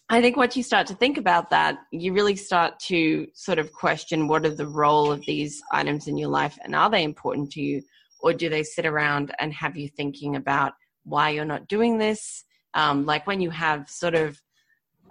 I 0.10 0.22
think 0.22 0.38
once 0.38 0.56
you 0.56 0.64
start 0.64 0.88
to 0.88 0.96
think 0.96 1.18
about 1.18 1.50
that, 1.50 1.80
you 1.92 2.14
really 2.14 2.38
start 2.38 2.80
to 2.88 3.28
sort 3.34 3.60
of 3.60 3.74
question 3.74 4.28
what 4.28 4.46
are 4.46 4.56
the 4.56 4.68
role 4.68 5.12
of 5.12 5.22
these 5.26 5.62
items 5.72 6.08
in 6.08 6.18
your 6.18 6.30
life 6.30 6.58
and 6.64 6.74
are 6.76 6.90
they 6.90 7.04
important 7.04 7.52
to 7.52 7.62
you? 7.62 7.82
Or 8.22 8.34
do 8.34 8.50
they 8.50 8.64
sit 8.64 8.86
around 8.86 9.34
and 9.40 9.54
have 9.54 9.76
you 9.76 9.90
thinking 9.90 10.36
about 10.36 10.74
why 11.04 11.30
you're 11.30 11.46
not 11.46 11.68
doing 11.68 11.98
this? 11.98 12.46
Um, 12.74 13.06
like 13.06 13.28
when 13.28 13.42
you 13.42 13.50
have 13.50 13.90
sort 13.90 14.16
of 14.16 14.42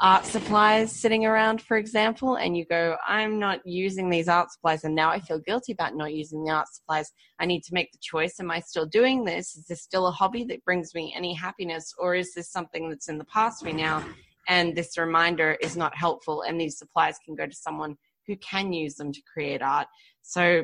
art 0.01 0.27
supplies 0.27 0.93
sitting 0.93 1.25
around, 1.25 1.63
for 1.63 1.79
example, 1.79 2.37
and 2.37 2.57
you 2.57 2.67
go, 2.67 2.97
I'm 3.07 3.39
not 3.39 3.61
using 3.65 4.11
these 4.11 4.29
art 4.29 4.51
supplies, 4.51 4.85
and 4.85 4.95
now 4.95 5.11
I 5.11 5.21
feel 5.21 5.39
guilty 5.39 5.73
about 5.73 5.97
not 5.97 6.13
using 6.13 6.45
the 6.45 6.51
art 6.51 6.69
supplies. 6.71 7.11
I 7.39 7.47
need 7.47 7.63
to 7.65 7.75
make 7.75 7.93
the 7.93 7.99
choice. 8.03 8.39
Am 8.39 8.51
I 8.51 8.61
still 8.61 8.87
doing 8.87 9.25
this? 9.25 9.57
Is 9.57 9.67
this 9.67 9.83
still 9.83 10.07
a 10.07 10.11
hobby 10.11 10.45
that 10.45 10.65
brings 10.65 10.95
me 10.95 11.15
any 11.17 11.33
happiness, 11.33 11.95
or 11.99 12.15
is 12.15 12.35
this 12.35 12.51
something 12.51 12.91
that's 12.91 13.09
in 13.09 13.19
the 13.19 13.25
past 13.25 13.65
me 13.65 13.73
now? 13.73 14.05
And 14.49 14.77
this 14.77 14.99
reminder 14.99 15.57
is 15.63 15.77
not 15.77 15.97
helpful, 15.97 16.43
and 16.43 16.61
these 16.61 16.79
supplies 16.79 17.19
can 17.25 17.35
go 17.35 17.47
to 17.47 17.55
someone 17.55 17.97
who 18.27 18.37
can 18.37 18.73
use 18.73 18.97
them 18.97 19.13
to 19.13 19.21
create 19.33 19.63
art. 19.63 19.87
So, 20.23 20.63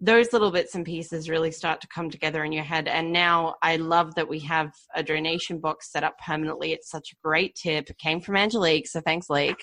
those 0.00 0.32
little 0.32 0.50
bits 0.50 0.74
and 0.74 0.84
pieces 0.84 1.28
really 1.28 1.50
start 1.50 1.80
to 1.80 1.88
come 1.88 2.10
together 2.10 2.44
in 2.44 2.52
your 2.52 2.64
head. 2.64 2.88
And 2.88 3.12
now 3.12 3.54
I 3.62 3.76
love 3.76 4.14
that 4.16 4.28
we 4.28 4.40
have 4.40 4.72
a 4.94 5.02
donation 5.02 5.60
box 5.60 5.90
set 5.92 6.04
up 6.04 6.18
permanently. 6.18 6.72
It's 6.72 6.90
such 6.90 7.12
a 7.12 7.16
great 7.22 7.54
tip. 7.54 7.88
It 7.88 7.98
came 7.98 8.20
from 8.20 8.36
Angelique, 8.36 8.88
so 8.88 9.00
thanks, 9.00 9.30
Lake. 9.30 9.62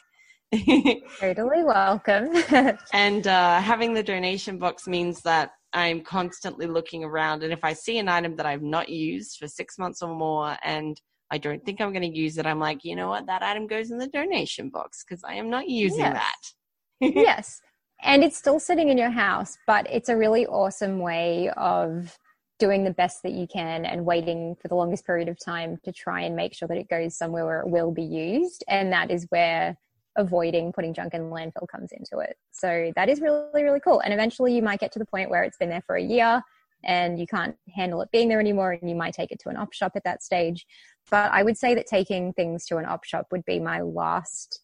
totally 1.19 1.63
welcome. 1.63 2.29
and 2.93 3.27
uh, 3.27 3.61
having 3.61 3.93
the 3.93 4.03
donation 4.03 4.57
box 4.57 4.87
means 4.87 5.21
that 5.21 5.51
I'm 5.73 6.01
constantly 6.01 6.67
looking 6.67 7.03
around, 7.03 7.43
and 7.43 7.53
if 7.53 7.63
I 7.63 7.71
see 7.71 7.97
an 7.97 8.09
item 8.09 8.35
that 8.35 8.45
I've 8.45 8.61
not 8.61 8.89
used 8.89 9.37
for 9.37 9.47
six 9.47 9.77
months 9.77 10.01
or 10.01 10.13
more, 10.13 10.57
and 10.63 10.99
I 11.29 11.37
don't 11.37 11.63
think 11.63 11.79
I'm 11.79 11.93
going 11.93 12.11
to 12.11 12.17
use 12.17 12.37
it, 12.37 12.45
I'm 12.45 12.59
like, 12.59 12.83
you 12.83 12.97
know 12.97 13.07
what, 13.07 13.27
that 13.27 13.41
item 13.41 13.67
goes 13.67 13.89
in 13.89 13.97
the 13.97 14.07
donation 14.07 14.69
box 14.69 15.05
because 15.07 15.23
I 15.23 15.35
am 15.35 15.49
not 15.49 15.69
using 15.69 15.99
yes. 15.99 16.13
that. 16.13 17.13
yes 17.15 17.61
and 18.03 18.23
it's 18.23 18.37
still 18.37 18.59
sitting 18.59 18.89
in 18.89 18.97
your 18.97 19.09
house 19.09 19.57
but 19.67 19.85
it's 19.89 20.09
a 20.09 20.15
really 20.15 20.45
awesome 20.47 20.99
way 20.99 21.49
of 21.57 22.17
doing 22.61 22.83
the 22.83 22.91
best 22.91 23.23
that 23.23 23.31
you 23.31 23.47
can 23.47 23.85
and 23.85 24.05
waiting 24.05 24.55
for 24.61 24.67
the 24.67 24.75
longest 24.75 25.03
period 25.03 25.27
of 25.27 25.35
time 25.43 25.79
to 25.83 25.91
try 25.91 26.21
and 26.21 26.35
make 26.35 26.53
sure 26.53 26.67
that 26.67 26.77
it 26.77 26.87
goes 26.87 27.17
somewhere 27.17 27.43
where 27.43 27.61
it 27.61 27.67
will 27.67 27.91
be 27.91 28.03
used. 28.03 28.63
And 28.67 28.93
that 28.93 29.09
is 29.09 29.25
where 29.29 29.75
avoiding 30.15 30.71
putting 30.71 30.93
junk 30.93 31.15
in 31.15 31.31
landfill 31.31 31.67
comes 31.67 31.91
into 31.91 32.19
it. 32.19 32.35
So 32.51 32.91
that 32.95 33.09
is 33.09 33.19
really 33.19 33.63
really 33.63 33.79
cool. 33.79 33.99
And 34.01 34.13
eventually 34.13 34.55
you 34.55 34.61
might 34.61 34.79
get 34.79 34.91
to 34.91 34.99
the 34.99 35.07
point 35.07 35.31
where 35.31 35.41
it's 35.41 35.57
been 35.57 35.69
there 35.69 35.81
for 35.81 35.95
a 35.95 36.03
year 36.03 36.43
and 36.83 37.19
you 37.19 37.25
can't 37.25 37.55
handle 37.73 37.99
it 38.03 38.11
being 38.11 38.29
there 38.29 38.39
anymore 38.39 38.73
and 38.73 38.87
you 38.87 38.95
might 38.95 39.15
take 39.15 39.31
it 39.31 39.39
to 39.39 39.49
an 39.49 39.57
op 39.57 39.73
shop 39.73 39.93
at 39.95 40.03
that 40.03 40.21
stage. 40.21 40.67
But 41.09 41.31
i 41.31 41.41
would 41.41 41.57
say 41.57 41.73
that 41.73 41.87
taking 41.87 42.31
things 42.33 42.67
to 42.67 42.77
an 42.77 42.85
op 42.85 43.05
shop 43.05 43.25
would 43.31 43.45
be 43.45 43.59
my 43.59 43.81
last 43.81 44.61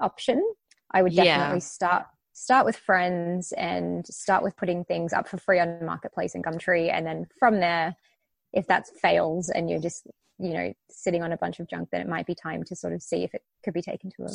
option. 0.00 0.42
I 0.90 1.02
would 1.02 1.14
definitely 1.14 1.56
yeah. 1.56 1.58
start 1.58 2.06
start 2.34 2.66
with 2.66 2.76
friends 2.76 3.52
and 3.52 4.06
start 4.06 4.42
with 4.42 4.56
putting 4.56 4.84
things 4.84 5.12
up 5.12 5.26
for 5.26 5.38
free 5.38 5.58
on 5.58 5.84
marketplace 5.84 6.34
and 6.34 6.44
gumtree. 6.44 6.92
And 6.92 7.06
then 7.06 7.26
from 7.38 7.60
there 7.60 7.96
if 8.54 8.66
that 8.68 8.86
fails 9.02 9.50
and 9.50 9.68
you're 9.68 9.80
just 9.80 10.06
you 10.38 10.54
know 10.54 10.72
sitting 10.90 11.22
on 11.22 11.32
a 11.32 11.36
bunch 11.36 11.60
of 11.60 11.68
junk 11.68 11.88
then 11.92 12.00
it 12.00 12.08
might 12.08 12.26
be 12.26 12.34
time 12.34 12.62
to 12.64 12.74
sort 12.74 12.92
of 12.92 13.02
see 13.02 13.24
if 13.24 13.34
it 13.34 13.42
could 13.64 13.74
be 13.74 13.82
taken 13.82 14.10
to 14.10 14.24
a 14.24 14.28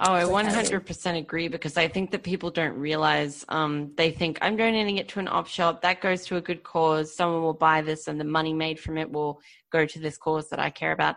Oh, 0.00 0.12
I 0.12 0.22
100% 0.22 1.18
agree 1.18 1.48
because 1.48 1.76
I 1.76 1.88
think 1.88 2.12
that 2.12 2.22
people 2.22 2.52
don't 2.52 2.78
realize 2.78 3.44
um, 3.48 3.90
they 3.96 4.12
think 4.12 4.38
I'm 4.40 4.56
donating 4.56 4.98
it 4.98 5.08
to 5.08 5.18
an 5.18 5.26
op 5.26 5.48
shop. 5.48 5.82
That 5.82 6.00
goes 6.00 6.24
to 6.26 6.36
a 6.36 6.40
good 6.40 6.62
cause. 6.62 7.12
Someone 7.12 7.42
will 7.42 7.52
buy 7.52 7.80
this 7.82 8.06
and 8.06 8.20
the 8.20 8.24
money 8.24 8.54
made 8.54 8.78
from 8.78 8.96
it 8.96 9.10
will 9.10 9.40
go 9.72 9.86
to 9.86 9.98
this 9.98 10.16
cause 10.16 10.50
that 10.50 10.60
I 10.60 10.70
care 10.70 10.92
about 10.92 11.16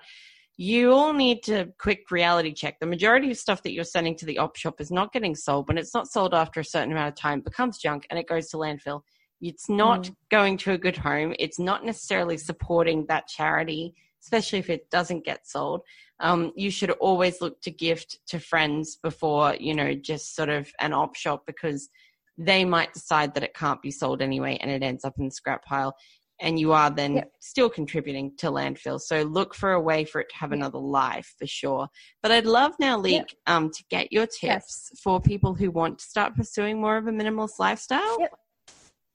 you 0.62 0.92
all 0.94 1.12
need 1.12 1.42
to 1.42 1.74
quick 1.80 2.12
reality 2.12 2.54
check. 2.54 2.80
The 2.80 2.86
majority 2.86 3.32
of 3.32 3.38
stuff 3.38 3.64
that 3.64 3.72
you're 3.72 3.84
sending 3.84 4.16
to 4.18 4.28
the 4.28 4.38
op 4.38 4.56
shop 4.56 4.80
is 4.80 4.92
not 4.92 5.12
getting 5.12 5.34
sold. 5.34 5.68
When 5.68 5.80
it's 5.80 5.96
not 5.96 6.08
sold 6.08 6.36
after 6.36 6.60
a 6.60 6.64
certain 6.64 6.92
amount 6.92 7.08
of 7.08 7.16
time, 7.16 7.40
it 7.40 7.46
becomes 7.46 7.80
junk 7.80 8.06
and 8.12 8.20
it 8.20 8.28
goes 8.28 8.50
to 8.50 8.58
landfill. 8.58 9.02
It's 9.42 9.70
not 9.70 10.04
mm. 10.04 10.16
going 10.30 10.58
to 10.58 10.74
a 10.74 10.78
good 10.78 10.98
home. 10.98 11.34
It's 11.40 11.58
not 11.58 11.84
necessarily 11.84 12.38
supporting 12.38 13.08
that 13.08 13.28
charity, 13.28 13.96
especially 14.22 14.60
if 14.60 14.70
it 14.70 14.88
doesn't 14.92 15.26
get 15.26 15.48
sold. 15.48 15.82
Um, 16.20 16.52
you 16.56 16.70
should 16.70 16.92
always 16.92 17.42
look 17.42 17.60
to 17.62 17.72
gift 17.72 18.20
to 18.28 18.38
friends 18.38 19.00
before, 19.02 19.56
you 19.60 19.74
know, 19.74 19.96
just 19.96 20.36
sort 20.36 20.50
of 20.50 20.72
an 20.80 20.94
op 20.94 21.16
shop 21.16 21.42
because 21.48 21.90
they 22.38 22.66
might 22.66 22.94
decide 22.94 23.34
that 23.34 23.44
it 23.44 23.56
can't 23.56 23.82
be 23.82 23.90
sold 23.90 24.22
anyway 24.22 24.60
and 24.62 24.70
it 24.70 24.84
ends 24.84 25.06
up 25.06 25.16
in 25.18 25.26
the 25.26 25.32
scrap 25.32 25.66
pile 25.66 25.96
and 26.42 26.60
you 26.60 26.74
are 26.74 26.90
then 26.90 27.16
yep. 27.18 27.32
still 27.40 27.70
contributing 27.70 28.34
to 28.40 28.48
landfill. 28.48 29.00
So 29.00 29.22
look 29.22 29.54
for 29.54 29.74
a 29.74 29.82
way 29.82 30.04
for 30.04 30.20
it 30.20 30.30
to 30.30 30.36
have 30.36 30.52
another 30.52 30.80
life 30.80 31.34
for 31.38 31.48
sure. 31.48 31.88
But 32.22 32.32
I'd 32.32 32.46
love 32.46 32.74
now, 32.80 32.98
Leek, 32.98 33.14
yep. 33.14 33.30
um, 33.48 33.70
to 33.70 33.84
get 33.90 34.12
your 34.12 34.26
tips 34.26 34.42
yes. 34.44 34.92
for 35.02 35.22
people 35.22 35.54
who 35.54 35.72
want 35.72 36.00
to 36.00 36.06
start 36.06 36.36
pursuing 36.36 36.82
more 36.82 36.98
of 36.98 37.08
a 37.08 37.12
minimalist 37.12 37.60
lifestyle. 37.60 38.18
Yep. 38.20 38.34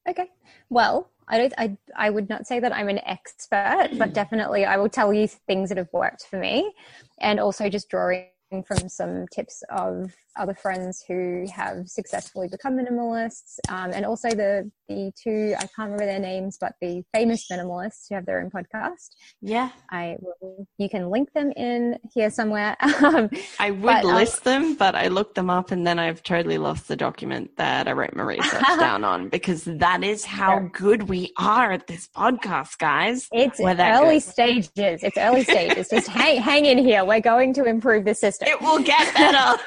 Okay. 0.09 0.29
Well, 0.71 1.11
I 1.29 1.39
don't. 1.39 1.55
I 1.59 1.77
I 1.97 2.11
would 2.11 2.29
not 2.29 2.47
say 2.47 2.61
that 2.61 2.75
I'm 2.75 2.89
an 2.89 3.01
expert, 3.05 3.91
but 3.99 4.13
definitely 4.15 4.65
I 4.65 4.77
will 4.77 4.89
tell 4.89 5.13
you 5.13 5.27
things 5.27 5.69
that 5.71 5.79
have 5.79 5.93
worked 5.93 6.27
for 6.31 6.39
me, 6.39 6.73
and 7.21 7.41
also 7.41 7.69
just 7.69 7.89
drawing 7.89 8.29
from 8.65 8.89
some 8.89 9.27
tips 9.33 9.65
of 9.71 10.15
other 10.39 10.55
friends 10.55 11.05
who 11.07 11.47
have 11.55 11.89
successfully 11.89 12.49
become 12.49 12.77
minimalists, 12.77 13.59
um, 13.69 13.91
and 13.93 14.05
also 14.05 14.29
the 14.31 14.71
the 14.89 15.13
two 15.21 15.55
I 15.57 15.63
can't 15.63 15.91
remember 15.91 16.07
their 16.07 16.21
names, 16.21 16.59
but 16.61 16.75
the 16.81 17.03
famous 17.13 17.47
minimalists 17.51 18.07
who 18.09 18.15
have 18.15 18.27
their 18.27 18.41
own 18.41 18.51
podcast. 18.51 19.11
Yeah, 19.41 19.71
I 19.91 20.17
will. 20.21 20.67
You 20.79 20.89
can 20.89 21.11
link 21.11 21.33
them 21.33 21.53
in 21.53 21.99
here 22.15 22.31
somewhere. 22.31 22.77
Um, 23.07 23.31
I 23.61 23.71
would 23.71 23.83
but, 23.83 24.05
um, 24.05 24.15
list 24.15 24.43
them, 24.43 24.75
but 24.75 24.95
I 24.95 25.09
looked 25.09 25.35
them 25.35 25.49
up, 25.51 25.71
and 25.71 25.87
then 25.87 25.99
I've 25.99 26.23
totally 26.23 26.59
lost 26.59 26.89
the 26.89 26.97
document 26.97 27.57
that 27.57 27.87
I 27.87 27.93
wrote 27.93 28.17
my 28.17 28.23
research 28.25 28.63
down 28.79 29.05
on 29.05 29.29
because 29.29 29.65
that 29.65 30.03
is 30.03 30.25
how 30.25 30.55
yeah. 30.55 30.69
good 30.73 31.05
we 31.05 31.33
are 31.39 31.73
at 31.73 31.87
this 31.87 32.09
podcast, 32.09 32.79
guys. 32.79 33.29
It's 33.33 33.61
early 33.61 34.21
stages. 34.21 34.71
It's 34.77 35.17
early 35.19 35.45
stages. 35.45 35.89
Just 35.89 36.09
hang 36.09 36.41
hang 36.41 36.65
in 36.65 36.79
here. 36.79 37.05
We're 37.05 37.21
going 37.21 37.53
to 37.55 37.65
improve 37.65 38.05
the 38.05 38.15
system. 38.15 38.49
It 38.49 38.61
will 38.61 38.83
get 38.83 39.15
better. 39.15 39.63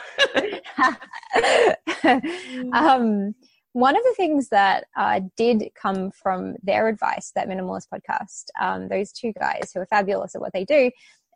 um, 2.73 3.33
one 3.73 3.95
of 3.95 4.03
the 4.03 4.13
things 4.17 4.49
that 4.49 4.85
uh, 4.97 5.21
did 5.37 5.63
come 5.79 6.11
from 6.11 6.55
their 6.63 6.87
advice, 6.87 7.31
that 7.35 7.47
minimalist 7.47 7.87
podcast, 7.93 8.45
um, 8.59 8.87
those 8.87 9.11
two 9.11 9.31
guys 9.39 9.71
who 9.73 9.79
are 9.79 9.85
fabulous 9.85 10.35
at 10.35 10.41
what 10.41 10.53
they 10.53 10.65
do, 10.65 10.89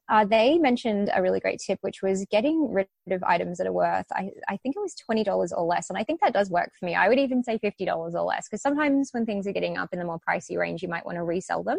uh, 0.09 0.25
they 0.25 0.57
mentioned 0.57 1.09
a 1.13 1.21
really 1.21 1.39
great 1.39 1.61
tip, 1.65 1.79
which 1.81 2.01
was 2.01 2.25
getting 2.29 2.71
rid 2.71 2.87
of 3.09 3.23
items 3.23 3.57
that 3.57 3.67
are 3.67 3.73
worth, 3.73 4.05
I, 4.11 4.31
I 4.49 4.57
think 4.57 4.75
it 4.75 4.79
was 4.79 4.95
$20 5.09 5.51
or 5.55 5.63
less. 5.65 5.89
And 5.89 5.97
I 5.97 6.03
think 6.03 6.19
that 6.21 6.33
does 6.33 6.49
work 6.49 6.71
for 6.77 6.85
me. 6.85 6.95
I 6.95 7.07
would 7.07 7.19
even 7.19 7.43
say 7.43 7.57
$50 7.57 8.13
or 8.13 8.21
less, 8.21 8.49
because 8.49 8.61
sometimes 8.61 9.09
when 9.11 9.25
things 9.25 9.47
are 9.47 9.53
getting 9.53 9.77
up 9.77 9.89
in 9.93 9.99
the 9.99 10.05
more 10.05 10.19
pricey 10.27 10.57
range, 10.57 10.81
you 10.81 10.89
might 10.89 11.05
want 11.05 11.17
to 11.17 11.23
resell 11.23 11.63
them. 11.63 11.77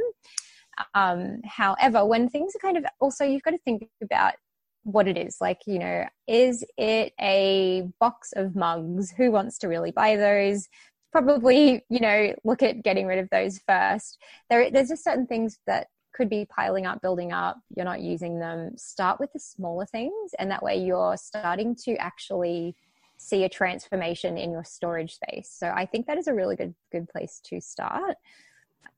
Um, 0.95 1.41
however, 1.45 2.05
when 2.07 2.29
things 2.29 2.55
are 2.57 2.59
kind 2.59 2.77
of 2.77 2.85
also, 3.01 3.25
you've 3.25 3.43
got 3.43 3.53
to 3.53 3.59
think 3.59 3.89
about 4.03 4.35
what 4.85 5.09
it 5.09 5.19
is. 5.19 5.39
Like, 5.41 5.61
you 5.67 5.79
know, 5.79 6.05
is 6.29 6.65
it 6.77 7.13
a 7.21 7.89
box 8.01 8.33
of 8.37 8.55
mugs? 8.55 9.11
Who 9.13 9.31
wants 9.31 9.59
to 9.59 9.69
really 9.69 9.91
buy 9.91 10.17
those? 10.17 10.69
Probably, 11.13 11.83
you 11.89 12.01
know, 12.01 12.35
look 12.45 12.63
at 12.63 12.83
getting 12.83 13.07
rid 13.07 13.19
of 13.19 13.29
those 13.31 13.61
first. 13.67 14.19
There, 14.51 14.71
there's 14.71 14.89
just 14.89 15.05
certain 15.05 15.27
things 15.27 15.59
that 15.67 15.89
could 16.15 16.31
be 16.31 16.47
piling 16.47 16.87
up, 16.87 17.03
building 17.03 17.33
up. 17.33 17.57
You're 17.77 17.85
not 17.85 18.01
using 18.01 18.39
them. 18.39 18.77
Start 18.77 19.19
with 19.19 19.33
the 19.33 19.41
smaller 19.41 19.87
things, 19.87 20.33
and 20.39 20.51
that 20.51 20.63
way 20.63 20.77
you're 20.77 21.17
starting 21.17 21.75
to 21.85 21.97
actually 21.97 22.77
see 23.17 23.45
a 23.45 23.49
transformation 23.49 24.37
in 24.37 24.51
your 24.51 24.65
storage 24.65 25.15
space. 25.15 25.51
So 25.57 25.69
I 25.69 25.87
think 25.87 26.07
that 26.07 26.19
is 26.19 26.27
a 26.27 26.35
really 26.35 26.57
good 26.57 26.75
good 26.93 27.09
place 27.09 27.41
to 27.47 27.61
start. 27.61 28.17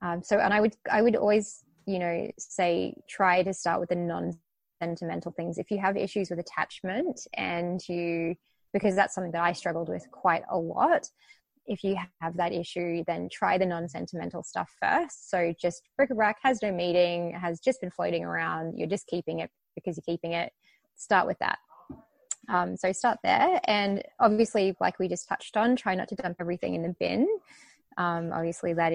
Um, 0.03 0.23
so, 0.23 0.39
and 0.39 0.53
I 0.53 0.61
would 0.61 0.77
I 0.91 1.03
would 1.03 1.17
always 1.17 1.65
you 1.87 1.99
know 1.99 2.31
say 2.39 2.95
try 3.09 3.43
to 3.43 3.55
start 3.55 3.81
with 3.81 3.91
the 3.91 3.97
non 3.97 4.39
sentimental 4.83 5.33
things. 5.33 5.59
If 5.59 5.71
you 5.71 5.79
have 5.79 5.97
issues 5.97 6.31
with 6.31 6.39
attachment 6.39 7.21
and 7.35 7.81
you, 7.89 8.35
because 8.73 8.95
that's 8.95 9.15
something 9.15 9.33
that 9.33 9.43
I 9.43 9.53
struggled 9.53 9.89
with 9.89 10.07
quite 10.11 10.43
a 10.51 10.59
lot, 10.59 11.09
if 11.67 11.83
you 11.83 11.97
have 12.21 12.37
that 12.37 12.53
issue, 12.53 13.03
then 13.07 13.29
try 13.29 13.59
the 13.59 13.67
non 13.67 13.89
sentimental 13.89 14.43
stuff 14.43 14.71
first. 14.81 15.31
So 15.31 15.53
just 15.61 15.83
bric-a-brac 15.97 16.37
has 16.43 16.63
no 16.63 16.73
meaning, 16.73 17.33
has 17.33 17.61
just 17.61 17.81
been 17.81 17.91
floating 17.91 18.25
around. 18.25 18.79
You're 18.79 18.89
just 18.89 19.07
keeping 19.07 19.41
it 19.41 19.51
because 19.75 19.97
you're 19.97 20.17
keeping 20.17 20.33
it. 20.33 20.53
Start 20.97 21.27
with 21.27 21.39
that. 21.41 21.59
Um, 22.49 22.77
so 22.77 22.93
start 22.93 23.19
there. 23.25 23.61
And 23.65 24.03
obviously, 24.21 24.77
like 24.81 24.99
we 24.99 25.09
just 25.09 25.29
touched 25.29 25.57
on, 25.57 25.77
try 25.77 25.95
not 25.95 26.09
to 26.09 26.15
dump 26.15 26.37
everything 26.41 26.75
in 26.75 26.83
the 26.83 26.95
bin. 27.01 27.27
Um, 27.99 28.31
obviously, 28.33 28.73
that 28.75 28.93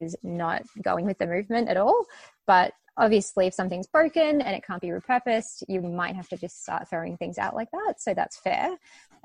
is 0.00 0.16
not 0.22 0.62
going 0.82 1.04
with 1.04 1.18
the 1.18 1.26
movement 1.26 1.68
at 1.68 1.76
all. 1.76 2.06
But 2.46 2.72
obviously 2.96 3.46
if 3.46 3.54
something's 3.54 3.86
broken 3.86 4.42
and 4.42 4.54
it 4.54 4.64
can't 4.64 4.82
be 4.82 4.88
repurposed 4.88 5.62
you 5.68 5.80
might 5.80 6.14
have 6.14 6.28
to 6.28 6.36
just 6.36 6.62
start 6.62 6.88
throwing 6.88 7.16
things 7.16 7.38
out 7.38 7.54
like 7.54 7.70
that. 7.70 7.94
So 7.98 8.14
that's 8.14 8.38
fair. 8.38 8.76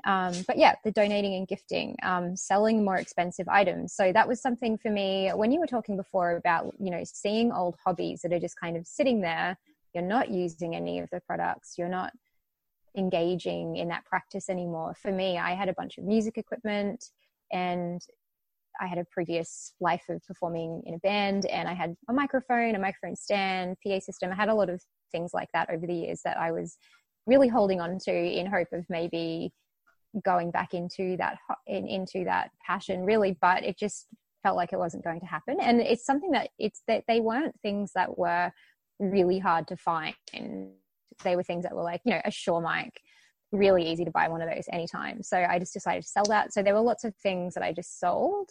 Um, 0.04 0.32
but 0.46 0.56
yeah 0.56 0.74
the 0.84 0.92
donating 0.92 1.34
and 1.34 1.46
gifting 1.46 1.96
um, 2.02 2.36
selling 2.36 2.84
more 2.84 2.96
expensive 2.96 3.48
items. 3.48 3.92
So 3.94 4.12
that 4.12 4.28
was 4.28 4.40
something 4.40 4.78
for 4.78 4.90
me 4.90 5.30
when 5.34 5.52
you 5.52 5.60
were 5.60 5.66
talking 5.66 5.96
before 5.96 6.36
about 6.36 6.72
you 6.78 6.90
know 6.90 7.02
seeing 7.04 7.52
old 7.52 7.76
hobbies 7.84 8.22
that 8.22 8.32
are 8.32 8.40
just 8.40 8.58
kind 8.58 8.76
of 8.76 8.86
sitting 8.86 9.20
there. 9.20 9.58
You're 9.94 10.04
not 10.04 10.30
using 10.30 10.76
any 10.76 11.00
of 11.00 11.08
the 11.10 11.20
products. 11.20 11.74
You're 11.78 11.88
not 11.88 12.12
engaging 12.96 13.76
in 13.76 13.88
that 13.88 14.04
practice 14.04 14.48
anymore. 14.48 14.94
For 15.00 15.12
me 15.12 15.38
i 15.38 15.52
had 15.52 15.68
a 15.68 15.74
bunch 15.74 15.98
of 15.98 16.04
music 16.04 16.38
equipment 16.38 17.10
and 17.52 18.00
I 18.80 18.86
had 18.86 18.98
a 18.98 19.04
previous 19.10 19.74
life 19.80 20.04
of 20.08 20.22
performing 20.26 20.82
in 20.86 20.94
a 20.94 20.98
band 20.98 21.46
and 21.46 21.68
I 21.68 21.74
had 21.74 21.94
a 22.08 22.12
microphone, 22.12 22.74
a 22.74 22.78
microphone 22.78 23.16
stand, 23.16 23.76
PA 23.86 23.98
system. 24.00 24.32
I 24.32 24.34
had 24.34 24.48
a 24.48 24.54
lot 24.54 24.70
of 24.70 24.80
things 25.12 25.32
like 25.34 25.48
that 25.54 25.70
over 25.70 25.86
the 25.86 25.94
years 25.94 26.20
that 26.24 26.38
I 26.38 26.52
was 26.52 26.76
really 27.26 27.48
holding 27.48 27.80
on 27.80 27.98
to 27.98 28.12
in 28.12 28.46
hope 28.46 28.68
of 28.72 28.84
maybe 28.88 29.52
going 30.24 30.50
back 30.50 30.74
into 30.74 31.16
that 31.18 31.36
in, 31.66 31.86
into 31.86 32.24
that 32.24 32.50
passion 32.66 33.04
really 33.04 33.36
but 33.40 33.62
it 33.62 33.78
just 33.78 34.06
felt 34.42 34.56
like 34.56 34.72
it 34.72 34.78
wasn't 34.78 35.04
going 35.04 35.20
to 35.20 35.26
happen 35.26 35.58
and 35.60 35.80
it's 35.80 36.06
something 36.06 36.30
that 36.30 36.48
it's 36.58 36.82
that 36.88 37.04
they 37.06 37.20
weren't 37.20 37.54
things 37.60 37.92
that 37.94 38.16
were 38.18 38.50
really 38.98 39.38
hard 39.38 39.68
to 39.68 39.76
find 39.76 40.14
they 41.24 41.36
were 41.36 41.42
things 41.42 41.62
that 41.62 41.74
were 41.74 41.82
like 41.82 42.00
you 42.04 42.12
know 42.12 42.20
a 42.24 42.30
Shure 42.30 42.60
mic 42.60 43.00
really 43.52 43.90
easy 43.90 44.04
to 44.04 44.10
buy 44.10 44.28
one 44.28 44.42
of 44.42 44.48
those 44.48 44.64
anytime. 44.72 45.22
So 45.22 45.38
I 45.38 45.58
just 45.58 45.72
decided 45.72 46.02
to 46.02 46.08
sell 46.08 46.24
that. 46.24 46.52
So 46.52 46.62
there 46.62 46.74
were 46.74 46.80
lots 46.80 47.04
of 47.04 47.14
things 47.16 47.54
that 47.54 47.62
I 47.62 47.72
just 47.72 47.98
sold, 47.98 48.50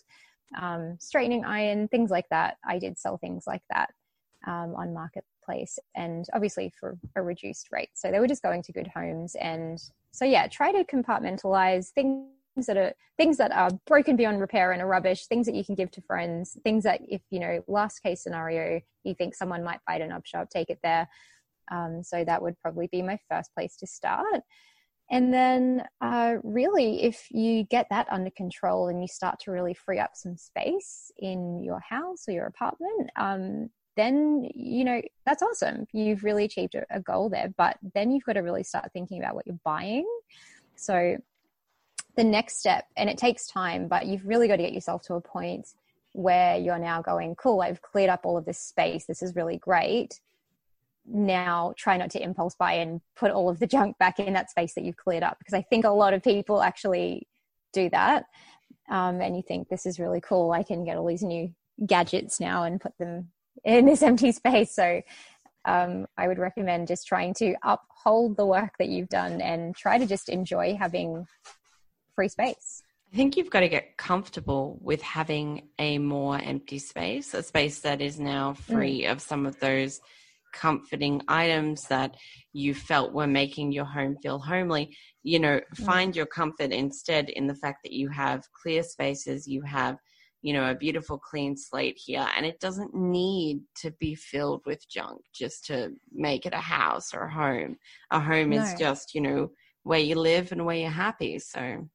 um, 0.59 0.97
straightening 0.99 1.45
iron, 1.45 1.87
things 1.87 2.09
like 2.09 2.27
that. 2.29 2.57
I 2.65 2.79
did 2.79 2.97
sell 2.97 3.17
things 3.17 3.45
like 3.45 3.61
that 3.69 3.91
um, 4.47 4.75
on 4.75 4.93
marketplace, 4.93 5.77
and 5.95 6.25
obviously 6.33 6.71
for 6.79 6.97
a 7.15 7.21
reduced 7.21 7.67
rate. 7.71 7.89
So 7.93 8.11
they 8.11 8.19
were 8.19 8.27
just 8.27 8.43
going 8.43 8.63
to 8.63 8.71
good 8.71 8.87
homes, 8.87 9.35
and 9.35 9.79
so 10.11 10.25
yeah, 10.25 10.47
try 10.47 10.71
to 10.71 10.83
compartmentalize 10.83 11.89
things 11.89 12.27
that 12.65 12.77
are 12.77 12.93
things 13.17 13.37
that 13.37 13.51
are 13.51 13.69
broken 13.85 14.15
beyond 14.15 14.41
repair 14.41 14.71
and 14.71 14.81
are 14.81 14.87
rubbish 14.87 15.27
things 15.27 15.45
that 15.45 15.53
you 15.53 15.63
can 15.63 15.75
give 15.75 15.91
to 15.91 16.01
friends 16.01 16.57
things 16.63 16.83
that 16.83 16.99
if 17.07 17.21
you 17.29 17.39
know 17.39 17.63
last 17.67 17.99
case 17.99 18.23
scenario 18.23 18.81
you 19.03 19.13
think 19.13 19.35
someone 19.35 19.63
might 19.63 19.79
buy 19.85 19.95
at 19.95 20.01
an 20.01 20.11
op 20.11 20.25
shop 20.25 20.49
take 20.49 20.71
it 20.71 20.79
there 20.81 21.07
um, 21.71 22.01
so 22.01 22.23
that 22.23 22.41
would 22.41 22.59
probably 22.59 22.87
be 22.91 23.03
my 23.03 23.19
first 23.29 23.53
place 23.53 23.77
to 23.77 23.85
start 23.85 24.41
and 25.09 25.33
then, 25.33 25.83
uh, 26.01 26.35
really, 26.43 27.03
if 27.03 27.27
you 27.31 27.63
get 27.63 27.87
that 27.89 28.07
under 28.11 28.29
control 28.29 28.89
and 28.89 29.01
you 29.01 29.07
start 29.07 29.39
to 29.41 29.51
really 29.51 29.73
free 29.73 29.99
up 29.99 30.11
some 30.15 30.35
space 30.35 31.11
in 31.17 31.63
your 31.63 31.79
house 31.79 32.27
or 32.27 32.33
your 32.33 32.45
apartment, 32.45 33.09
um, 33.15 33.69
then, 33.95 34.47
you 34.53 34.83
know, 34.83 35.01
that's 35.25 35.41
awesome. 35.41 35.87
You've 35.93 36.23
really 36.23 36.43
achieved 36.43 36.75
a, 36.75 36.85
a 36.89 36.99
goal 36.99 37.29
there. 37.29 37.53
But 37.57 37.77
then 37.93 38.11
you've 38.11 38.25
got 38.25 38.33
to 38.33 38.41
really 38.41 38.63
start 38.63 38.91
thinking 38.91 39.19
about 39.19 39.33
what 39.33 39.47
you're 39.47 39.59
buying. 39.63 40.07
So, 40.75 41.17
the 42.17 42.23
next 42.23 42.59
step, 42.59 42.85
and 42.97 43.09
it 43.09 43.17
takes 43.17 43.47
time, 43.47 43.87
but 43.87 44.07
you've 44.07 44.25
really 44.25 44.47
got 44.47 44.57
to 44.57 44.63
get 44.63 44.73
yourself 44.73 45.03
to 45.03 45.13
a 45.13 45.21
point 45.21 45.67
where 46.13 46.57
you're 46.57 46.79
now 46.79 47.01
going, 47.01 47.35
cool, 47.35 47.61
I've 47.61 47.81
cleared 47.81 48.09
up 48.09 48.21
all 48.25 48.37
of 48.37 48.45
this 48.45 48.59
space. 48.59 49.05
This 49.05 49.21
is 49.21 49.35
really 49.35 49.57
great 49.57 50.19
now 51.07 51.73
try 51.77 51.97
not 51.97 52.11
to 52.11 52.21
impulse 52.21 52.55
buy 52.55 52.73
and 52.73 53.01
put 53.15 53.31
all 53.31 53.49
of 53.49 53.59
the 53.59 53.67
junk 53.67 53.97
back 53.97 54.19
in 54.19 54.33
that 54.33 54.49
space 54.49 54.73
that 54.75 54.83
you've 54.83 54.97
cleared 54.97 55.23
up 55.23 55.37
because 55.39 55.53
I 55.53 55.61
think 55.61 55.85
a 55.85 55.89
lot 55.89 56.13
of 56.13 56.23
people 56.23 56.61
actually 56.61 57.27
do 57.73 57.89
that. 57.91 58.25
Um, 58.89 59.21
and 59.21 59.35
you 59.35 59.41
think 59.41 59.69
this 59.69 59.85
is 59.85 59.99
really 59.99 60.21
cool. 60.21 60.51
I 60.51 60.63
can 60.63 60.85
get 60.85 60.97
all 60.97 61.05
these 61.05 61.23
new 61.23 61.53
gadgets 61.85 62.39
now 62.39 62.63
and 62.63 62.81
put 62.81 62.97
them 62.97 63.31
in 63.63 63.85
this 63.85 64.01
empty 64.03 64.31
space. 64.31 64.73
So 64.73 65.01
um, 65.65 66.07
I 66.17 66.27
would 66.27 66.39
recommend 66.39 66.87
just 66.87 67.07
trying 67.07 67.33
to 67.35 67.55
uphold 67.63 68.37
the 68.37 68.45
work 68.45 68.73
that 68.79 68.89
you've 68.89 69.09
done 69.09 69.41
and 69.41 69.75
try 69.75 69.97
to 69.97 70.05
just 70.05 70.29
enjoy 70.29 70.75
having 70.79 71.27
free 72.15 72.29
space. 72.29 72.83
I 73.11 73.15
think 73.15 73.37
you've 73.37 73.49
got 73.49 73.61
to 73.61 73.69
get 73.69 73.97
comfortable 73.97 74.77
with 74.81 75.01
having 75.01 75.69
a 75.79 75.97
more 75.97 76.37
empty 76.37 76.79
space, 76.79 77.33
a 77.33 77.43
space 77.43 77.79
that 77.81 78.01
is 78.01 78.19
now 78.19 78.53
mm. 78.53 78.57
free 78.57 79.01
mm. 79.03 79.11
of 79.11 79.21
some 79.21 79.45
of 79.45 79.59
those 79.59 80.01
comforting 80.53 81.21
items 81.27 81.83
that 81.87 82.15
you 82.53 82.73
felt 82.73 83.13
were 83.13 83.27
making 83.27 83.71
your 83.71 83.85
home 83.85 84.15
feel 84.21 84.39
homely 84.39 84.95
you 85.23 85.39
know 85.39 85.59
mm. 85.59 85.85
find 85.85 86.15
your 86.15 86.25
comfort 86.25 86.71
instead 86.71 87.29
in 87.29 87.47
the 87.47 87.55
fact 87.55 87.79
that 87.83 87.93
you 87.93 88.09
have 88.09 88.43
clear 88.61 88.83
spaces 88.83 89.47
you 89.47 89.61
have 89.61 89.97
you 90.41 90.53
know 90.53 90.69
a 90.69 90.75
beautiful 90.75 91.17
clean 91.17 91.57
slate 91.57 91.97
here 91.97 92.27
and 92.35 92.45
it 92.45 92.59
doesn't 92.59 92.93
need 92.93 93.59
to 93.75 93.91
be 93.99 94.15
filled 94.15 94.61
with 94.65 94.87
junk 94.89 95.19
just 95.33 95.65
to 95.65 95.91
make 96.11 96.45
it 96.45 96.53
a 96.53 96.57
house 96.57 97.13
or 97.13 97.23
a 97.23 97.33
home 97.33 97.75
a 98.11 98.19
home 98.19 98.51
no. 98.51 98.61
is 98.61 98.73
just 98.75 99.13
you 99.13 99.21
know 99.21 99.49
where 99.83 99.99
you 99.99 100.15
live 100.15 100.51
and 100.51 100.65
where 100.65 100.75
you're 100.75 100.89
happy 100.89 101.39
so 101.39 101.87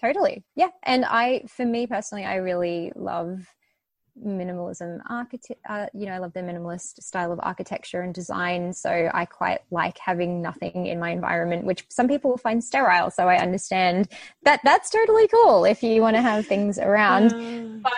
totally 0.00 0.44
yeah 0.54 0.68
and 0.84 1.04
i 1.04 1.42
for 1.48 1.64
me 1.64 1.86
personally 1.86 2.24
i 2.24 2.36
really 2.36 2.92
love 2.94 3.46
minimalism 4.24 5.00
architect 5.08 5.60
uh, 5.68 5.86
you 5.92 6.06
know 6.06 6.12
i 6.12 6.18
love 6.18 6.32
the 6.32 6.40
minimalist 6.40 7.02
style 7.02 7.32
of 7.32 7.40
architecture 7.42 8.00
and 8.00 8.14
design 8.14 8.72
so 8.72 9.10
i 9.12 9.24
quite 9.24 9.60
like 9.70 9.98
having 9.98 10.40
nothing 10.40 10.86
in 10.86 10.98
my 10.98 11.10
environment 11.10 11.64
which 11.64 11.84
some 11.90 12.08
people 12.08 12.30
will 12.30 12.38
find 12.38 12.62
sterile 12.62 13.10
so 13.10 13.28
i 13.28 13.36
understand 13.36 14.08
that 14.42 14.60
that's 14.64 14.90
totally 14.90 15.28
cool 15.28 15.64
if 15.64 15.82
you 15.82 16.00
want 16.00 16.16
to 16.16 16.22
have 16.22 16.46
things 16.46 16.78
around 16.78 17.30
mm. 17.30 17.82
but 17.82 17.92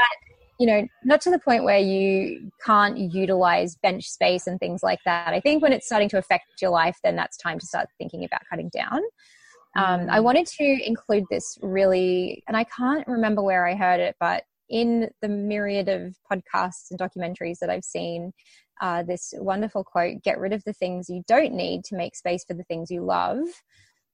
you 0.59 0.67
know 0.67 0.87
not 1.05 1.21
to 1.21 1.31
the 1.31 1.39
point 1.39 1.63
where 1.63 1.79
you 1.79 2.51
can't 2.65 2.99
utilize 2.99 3.77
bench 3.77 4.05
space 4.05 4.47
and 4.47 4.59
things 4.59 4.83
like 4.83 5.01
that 5.05 5.33
i 5.33 5.41
think 5.41 5.63
when 5.63 5.73
it's 5.73 5.87
starting 5.87 6.09
to 6.09 6.19
affect 6.19 6.47
your 6.61 6.71
life 6.71 6.99
then 7.05 7.15
that's 7.15 7.37
time 7.37 7.59
to 7.59 7.67
start 7.67 7.89
thinking 7.99 8.25
about 8.25 8.41
cutting 8.51 8.71
down 8.71 9.01
um, 9.77 10.09
I 10.11 10.19
mm. 10.19 10.25
wanted 10.25 10.47
to 10.47 10.81
include 10.85 11.25
this 11.31 11.57
really, 11.63 12.43
and 12.49 12.57
I 12.57 12.65
can't 12.65 13.07
remember 13.07 13.43
where 13.43 13.67
I 13.67 13.75
heard 13.75 14.01
it, 14.01 14.17
but 14.19 14.43
in 14.69 15.11
the 15.23 15.29
myriad 15.29 15.89
of 15.89 16.17
podcasts 16.31 16.91
and 16.91 16.99
documentaries 16.99 17.59
that 17.61 17.71
I've 17.71 17.85
seen, 17.85 18.33
uh, 18.81 19.03
this 19.03 19.35
wonderful 19.37 19.85
quote 19.85 20.23
get 20.23 20.39
rid 20.39 20.53
of 20.53 20.63
the 20.65 20.73
things 20.73 21.09
you 21.09 21.23
don't 21.27 21.53
need 21.53 21.85
to 21.85 21.97
make 21.97 22.15
space 22.15 22.45
for 22.45 22.55
the 22.55 22.65
things 22.65 22.91
you 22.91 23.05
love. 23.05 23.41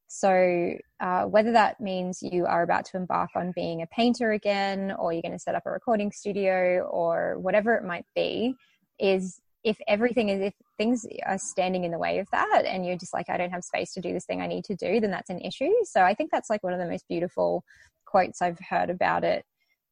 So, 0.06 0.74
uh, 1.00 1.24
whether 1.24 1.52
that 1.52 1.80
means 1.80 2.20
you 2.22 2.46
are 2.46 2.62
about 2.62 2.84
to 2.86 2.96
embark 2.96 3.30
on 3.34 3.52
being 3.54 3.82
a 3.82 3.86
painter 3.86 4.32
again, 4.32 4.94
or 4.98 5.12
you're 5.12 5.22
going 5.22 5.32
to 5.32 5.38
set 5.38 5.54
up 5.54 5.64
a 5.66 5.70
recording 5.70 6.12
studio, 6.12 6.86
or 6.90 7.38
whatever 7.38 7.74
it 7.74 7.84
might 7.84 8.04
be, 8.14 8.54
is 8.98 9.40
if 9.64 9.78
everything 9.88 10.28
is, 10.28 10.40
if 10.40 10.54
things 10.78 11.06
are 11.26 11.38
standing 11.38 11.84
in 11.84 11.90
the 11.90 11.98
way 11.98 12.18
of 12.18 12.28
that, 12.32 12.64
and 12.66 12.86
you're 12.86 12.98
just 12.98 13.14
like, 13.14 13.28
I 13.28 13.36
don't 13.36 13.50
have 13.50 13.64
space 13.64 13.92
to 13.94 14.00
do 14.00 14.12
this 14.12 14.26
thing 14.26 14.40
I 14.40 14.46
need 14.46 14.64
to 14.64 14.76
do, 14.76 15.00
then 15.00 15.10
that's 15.10 15.30
an 15.30 15.40
issue. 15.40 15.72
So, 15.84 16.02
I 16.02 16.14
think 16.14 16.30
that's 16.30 16.50
like 16.50 16.62
one 16.62 16.74
of 16.74 16.78
the 16.78 16.88
most 16.88 17.08
beautiful 17.08 17.64
quotes 18.04 18.40
I've 18.40 18.60
heard 18.70 18.90
about 18.90 19.24
it 19.24 19.44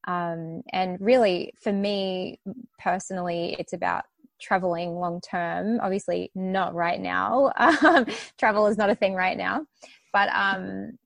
um, 0.05 0.63
and 0.71 0.99
really, 0.99 1.53
for 1.61 1.71
me 1.71 2.39
personally, 2.79 3.55
it's 3.57 3.73
about 3.73 4.03
traveling 4.41 4.95
long 4.95 5.21
term. 5.21 5.79
Obviously, 5.81 6.31
not 6.35 6.73
right 6.73 6.99
now. 6.99 7.51
Um, 7.83 8.05
travel 8.37 8.67
is 8.67 8.77
not 8.77 8.89
a 8.89 8.95
thing 8.95 9.13
right 9.13 9.37
now, 9.37 9.65
but 10.11 10.29
um, 10.33 10.97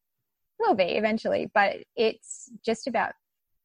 will 0.59 0.75
be 0.75 0.83
eventually. 0.83 1.49
But 1.53 1.77
it's 1.95 2.51
just 2.65 2.87
about 2.87 3.13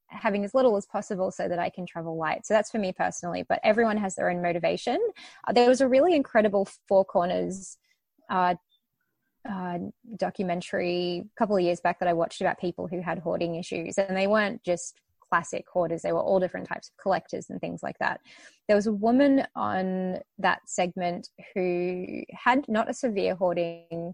having 0.07 0.45
as 0.45 0.55
little 0.55 0.77
as 0.77 0.87
possible 0.87 1.31
so 1.31 1.49
that 1.49 1.59
I 1.59 1.71
can 1.71 1.87
travel 1.87 2.17
light. 2.17 2.47
So 2.47 2.55
that's 2.55 2.71
for 2.71 2.79
me 2.79 2.93
personally, 2.93 3.45
but 3.49 3.61
everyone 3.63 3.97
has 3.97 4.15
their 4.15 4.31
own 4.31 4.43
motivation. 4.43 4.99
Uh, 5.47 5.53
there 5.53 5.69
was 5.69 5.81
a 5.81 5.89
really 5.89 6.15
incredible 6.15 6.69
Four 6.87 7.05
Corners 7.05 7.79
uh, 8.31 8.55
uh, 9.49 9.79
documentary 10.17 11.25
a 11.25 11.39
couple 11.39 11.57
of 11.57 11.63
years 11.63 11.81
back 11.81 11.99
that 12.01 12.09
I 12.09 12.13
watched 12.13 12.41
about 12.41 12.61
people 12.61 12.87
who 12.87 13.01
had 13.01 13.19
hoarding 13.19 13.57
issues, 13.57 13.99
and 13.99 14.17
they 14.17 14.27
weren't 14.27 14.63
just 14.63 15.01
classic 15.33 15.65
hoarders. 15.73 16.03
They 16.03 16.13
were 16.13 16.21
all 16.21 16.39
different 16.39 16.69
types 16.69 16.91
of 16.91 17.03
collectors 17.03 17.49
and 17.49 17.59
things 17.59 17.83
like 17.83 17.97
that. 18.01 18.21
There 18.69 18.77
was 18.77 18.87
a 18.87 18.93
woman 18.93 19.47
on 19.57 20.19
that 20.39 20.61
segment 20.67 21.31
who 21.55 22.23
had 22.33 22.69
not 22.69 22.91
a 22.91 22.95
severe 22.95 23.35
hoarding 23.35 24.13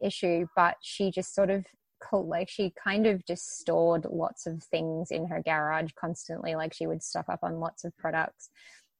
issue, 0.00 0.46
but 0.54 0.76
she 0.80 1.10
just 1.10 1.34
sort 1.34 1.50
of 1.50 1.66
like 2.12 2.48
she 2.48 2.72
kind 2.82 3.06
of 3.06 3.24
just 3.26 3.58
stored 3.58 4.04
lots 4.10 4.46
of 4.46 4.62
things 4.64 5.10
in 5.10 5.26
her 5.26 5.42
garage 5.44 5.90
constantly. 5.98 6.54
Like 6.54 6.72
she 6.72 6.86
would 6.86 7.02
stock 7.02 7.26
up 7.28 7.40
on 7.42 7.58
lots 7.58 7.84
of 7.84 7.96
products. 7.96 8.50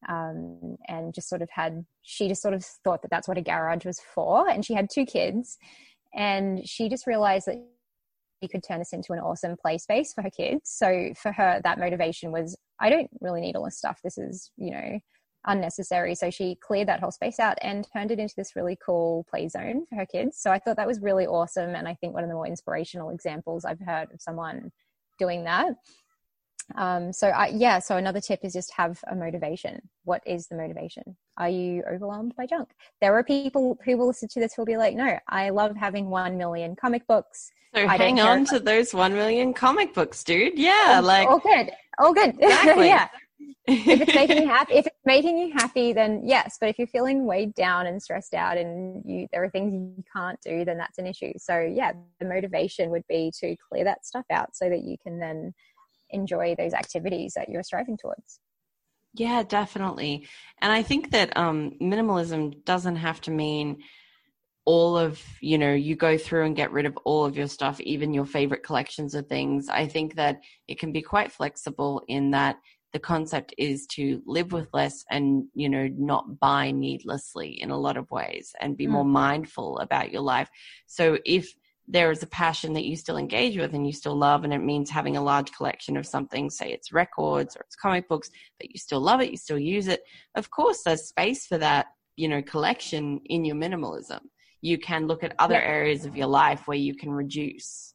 Um, 0.09 0.79
and 0.89 1.15
just 1.15 1.29
sort 1.29 1.43
of 1.43 1.51
had 1.51 1.85
she 2.03 2.27
just 2.27 2.43
sort 2.43 2.55
of 2.55 2.65
thought 2.65 3.03
that 3.03 3.11
that's 3.13 3.29
what 3.29 3.39
a 3.39 3.41
garage 3.41 3.85
was 3.85 4.01
for 4.01 4.49
and 4.49 4.65
she 4.65 4.75
had 4.75 4.91
two 4.93 5.05
kids 5.07 5.59
and 6.13 6.69
she 6.69 6.89
just 6.89 7.07
realized 7.07 7.47
that 7.47 7.65
could 8.49 8.63
turn 8.63 8.79
this 8.79 8.93
into 8.93 9.13
an 9.13 9.19
awesome 9.19 9.57
play 9.57 9.79
space 9.79 10.13
for 10.13 10.23
her 10.23 10.31
kids. 10.31 10.63
So 10.65 11.13
for 11.17 11.33
her, 11.33 11.61
that 11.65 11.79
motivation 11.79 12.33
was, 12.33 12.57
I 12.81 12.91
don't 12.91 13.11
really 13.21 13.41
need 13.41 13.57
all 13.57 13.65
this 13.65 13.79
stuff. 13.79 14.01
This 14.03 14.19
is, 14.19 14.51
you 14.57 14.71
know, 14.71 14.99
unnecessary. 15.47 16.15
So 16.15 16.31
she 16.31 16.57
cleared 16.57 16.89
that 16.89 17.01
whole 17.01 17.11
space 17.11 17.41
out 17.41 17.59
and 17.63 17.87
turned 17.93 18.11
it 18.11 18.19
into 18.19 18.35
this 18.37 18.55
really 18.55 18.79
cool 18.85 19.27
play 19.29 19.49
zone 19.49 19.87
for 19.89 19.97
her 19.97 20.07
kids. 20.07 20.39
So 20.39 20.51
I 20.51 20.59
thought 20.59 20.77
that 20.77 20.87
was 20.87 21.01
really 21.01 21.27
awesome. 21.27 21.75
And 21.75 21.89
I 21.89 21.95
think 21.95 22.15
one 22.15 22.23
of 22.23 22.29
the 22.29 22.35
more 22.35 22.47
inspirational 22.47 23.11
examples 23.11 23.65
I've 23.65 23.81
heard 23.81 24.13
of 24.13 24.21
someone 24.21 24.71
doing 25.19 25.45
that. 25.45 25.75
Um, 26.77 27.13
so 27.13 27.29
I, 27.29 27.49
yeah, 27.49 27.79
so 27.79 27.97
another 27.97 28.21
tip 28.21 28.41
is 28.43 28.53
just 28.53 28.73
have 28.75 29.01
a 29.11 29.15
motivation. 29.15 29.81
What 30.05 30.23
is 30.27 30.47
the 30.47 30.57
motivation? 30.57 31.17
Are 31.39 31.49
you 31.49 31.83
overwhelmed 31.91 32.35
by 32.37 32.47
junk? 32.47 32.69
There 33.01 33.17
are 33.17 33.25
people 33.25 33.79
who 33.85 33.97
will 33.97 34.07
listen 34.07 34.29
to 34.29 34.41
this 34.41 34.55
who 34.55 34.63
will 34.63 34.67
be 34.67 34.77
like, 34.77 34.95
no, 34.95 35.19
I 35.29 35.51
love 35.51 35.77
having 35.77 36.11
one 36.11 36.37
million 36.37 36.77
comic 36.77 37.07
books. 37.07 37.51
So 37.75 37.87
I 37.87 37.97
hang 37.97 38.21
on 38.21 38.45
to 38.47 38.61
those 38.61 38.93
one 38.93 39.15
million 39.15 39.55
comic 39.55 39.95
books, 39.95 40.23
dude. 40.25 40.59
Yeah, 40.59 41.01
like 41.03 41.27
oh 41.31 41.39
good, 41.39 41.71
oh 41.99 42.13
good, 42.13 42.35
Exactly. 42.39 42.87
yeah. 42.87 43.09
if 43.67 44.01
it's 44.03 44.15
making 44.15 44.43
you 44.43 44.47
happy, 44.49 44.75
if 44.75 44.87
it's 44.87 44.97
making 45.07 45.39
you 45.39 45.53
happy, 45.55 45.93
then 45.95 46.21
yes. 46.23 46.59
But 46.61 46.69
if 46.69 46.79
you're 46.79 46.87
feeling 46.89 47.25
weighed 47.25 47.55
down 47.55 47.87
and 47.87 48.03
stressed 48.03 48.35
out, 48.35 48.59
and 48.59 49.03
you 49.07 49.27
there 49.33 49.43
are 49.43 49.49
things 49.49 49.73
you 49.73 50.05
can't 50.15 50.39
do, 50.43 50.67
then 50.67 50.77
that's 50.77 50.99
an 50.99 51.07
issue. 51.07 51.33
So 51.39 51.61
yeah, 51.61 51.93
the 52.21 52.27
motivation 52.27 52.91
would 52.91 53.05
be 53.09 53.33
to 53.41 53.57
clear 53.71 53.85
that 53.85 54.05
stuff 54.05 54.27
out 54.31 54.55
so 54.55 54.69
that 54.69 54.83
you 54.83 54.97
can 55.03 55.19
then 55.19 55.55
enjoy 56.13 56.55
those 56.57 56.75
activities 56.75 57.35
that 57.35 57.49
you're 57.49 57.63
striving 57.63 57.97
towards. 57.97 58.41
Yeah, 59.15 59.43
definitely. 59.43 60.27
And 60.61 60.73
I 60.73 60.83
think 60.83 61.11
that 61.11 61.37
um, 61.37 61.73
minimalism 61.81 62.65
doesn't 62.65 62.97
have 62.97 63.21
to 63.23 63.31
mean 63.31 63.83
all 64.65 64.97
of, 64.97 65.21
you 65.41 65.59
know, 65.59 65.73
you 65.73 65.97
go 65.97 66.17
through 66.17 66.47
and 66.47 66.57
get 66.57 66.73
rid 66.73 66.87
of 66.87 66.97
all 67.05 67.25
of 67.25 67.37
your 67.37 67.49
stuff, 67.49 67.81
even 67.81 68.15
your 68.15 68.25
favorite 68.25 68.63
collections 68.63 69.15
of 69.15 69.27
things. 69.27 69.69
I 69.69 69.87
think 69.87 70.15
that 70.15 70.41
it 70.69 70.79
can 70.79 70.93
be 70.93 71.03
quite 71.03 71.33
flexible 71.33 72.03
in 72.09 72.31
that 72.31 72.57
the 72.93 72.99
concept 72.99 73.55
is 73.59 73.87
to 73.87 74.23
live 74.27 74.53
with 74.53 74.69
less 74.73 75.05
and, 75.11 75.45
you 75.55 75.69
know, 75.69 75.89
not 75.97 76.39
buy 76.39 76.71
needlessly 76.71 77.61
in 77.61 77.71
a 77.71 77.79
lot 77.79 77.97
of 77.97 78.11
ways 78.11 78.55
and 78.61 78.77
be 78.77 78.87
more 78.87 79.05
mindful 79.05 79.79
about 79.79 80.13
your 80.13 80.21
life. 80.21 80.49
So 80.87 81.19
if 81.25 81.53
there 81.89 82.11
is 82.11 82.23
a 82.23 82.29
passion 82.29 82.73
that 82.75 82.85
you 82.85 82.97
still 82.97 83.17
engage 83.17 83.57
with 83.57 83.75
and 83.75 83.87
you 83.87 83.93
still 83.93 84.17
love, 84.17 84.45
and 84.45 84.53
it 84.53 84.59
means 84.59 84.89
having 84.89 85.17
a 85.17 85.23
large 85.23 85.53
collection 85.53 85.97
of 85.97 86.07
something, 86.07 86.49
say 86.49 86.73
it's 86.73 86.93
records 86.93 87.57
or 87.57 87.61
it's 87.61 87.77
comic 87.77 88.09
books, 88.09 88.31
but 88.59 88.71
you 88.71 88.79
still 88.79 89.01
love 89.01 89.21
it, 89.21 89.31
you 89.31 89.37
still 89.37 89.59
use 89.59 89.89
it. 89.89 90.03
Of 90.35 90.51
course, 90.51 90.83
there's 90.85 91.05
space 91.05 91.47
for 91.47 91.59
that, 91.59 91.87
you 92.17 92.29
know, 92.29 92.43
collection 92.43 93.21
in 93.27 93.45
your 93.45 93.57
minimalism. 93.57 94.21
You 94.61 94.79
can 94.79 95.07
look 95.07 95.25
at 95.25 95.35
other 95.39 95.61
areas 95.61 96.07
of 96.07 96.17
your 96.17 96.29
life 96.29 96.69
where 96.69 96.79
you 96.79 96.95
can 96.95 97.11
reduce. 97.11 97.95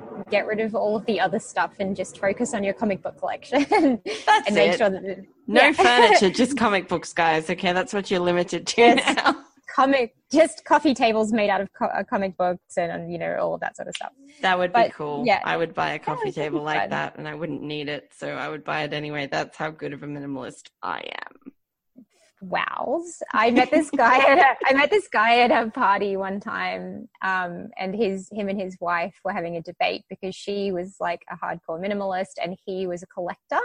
Get 0.31 0.47
rid 0.47 0.59
of 0.61 0.73
all 0.75 0.95
of 0.95 1.05
the 1.05 1.19
other 1.19 1.39
stuff 1.39 1.73
and 1.79 1.95
just 1.95 2.17
focus 2.17 2.53
on 2.53 2.63
your 2.63 2.73
comic 2.73 3.03
book 3.03 3.19
collection. 3.19 3.65
That's 4.05 4.47
and 4.47 4.55
make 4.55 4.71
it. 4.73 4.77
sure 4.77 4.89
that 4.89 5.25
No 5.45 5.61
Yeah. 5.61 5.71
furniture, 5.73 6.29
just 6.43 6.57
comic 6.57 6.87
books, 6.87 7.11
guys. 7.13 7.49
Okay, 7.49 7.73
that's 7.73 7.93
what 7.93 8.09
you're 8.09 8.21
limited 8.21 8.65
to 8.67 8.81
Yes. 8.81 9.15
now. 9.17 9.43
comic 9.75 10.15
just 10.31 10.65
coffee 10.65 10.93
tables 10.93 11.31
made 11.31 11.49
out 11.49 11.61
of 11.61 11.71
co- 11.73 11.85
uh, 11.85 12.03
comic 12.03 12.35
books 12.37 12.77
and, 12.77 13.11
you 13.11 13.17
know 13.17 13.37
all 13.39 13.53
of 13.53 13.59
that 13.61 13.75
sort 13.75 13.87
of 13.87 13.95
stuff. 13.95 14.11
That 14.41 14.57
would 14.57 14.73
be 14.73 14.89
cool. 14.93 15.23
yeah. 15.25 15.39
I 15.43 15.55
would 15.57 15.73
buy 15.73 15.91
a 15.93 15.99
coffee 15.99 16.31
table 16.31 16.61
like 16.61 16.79
fun. 16.81 16.89
that 16.91 17.17
and 17.17 17.27
I 17.27 17.35
wouldn't 17.35 17.61
need 17.61 17.87
it, 17.89 18.11
so 18.13 18.29
I 18.33 18.47
would 18.49 18.63
buy 18.63 18.83
it 18.83 18.93
anyway. 18.93 19.27
That's 19.31 19.57
how 19.57 19.69
good 19.71 19.93
of 19.93 20.03
a 20.03 20.07
minimalist 20.07 20.69
I 20.81 20.99
am. 21.25 21.50
Wows. 22.41 23.21
I 23.33 23.51
met 23.51 23.71
this 23.71 23.89
guy 23.91 24.17
at 24.17 24.37
a, 24.37 24.55
I 24.65 24.73
met 24.73 24.89
this 24.89 25.07
guy 25.07 25.39
at 25.39 25.51
a 25.51 25.69
party 25.69 26.17
one 26.17 26.39
time, 26.39 27.07
um, 27.21 27.69
and 27.77 27.95
his 27.95 28.29
him 28.31 28.49
and 28.49 28.59
his 28.59 28.77
wife 28.79 29.15
were 29.23 29.33
having 29.33 29.57
a 29.57 29.61
debate 29.61 30.03
because 30.09 30.35
she 30.35 30.71
was 30.71 30.97
like 30.99 31.21
a 31.31 31.37
hardcore 31.37 31.79
minimalist 31.79 32.33
and 32.41 32.57
he 32.65 32.87
was 32.87 33.03
a 33.03 33.07
collector. 33.07 33.61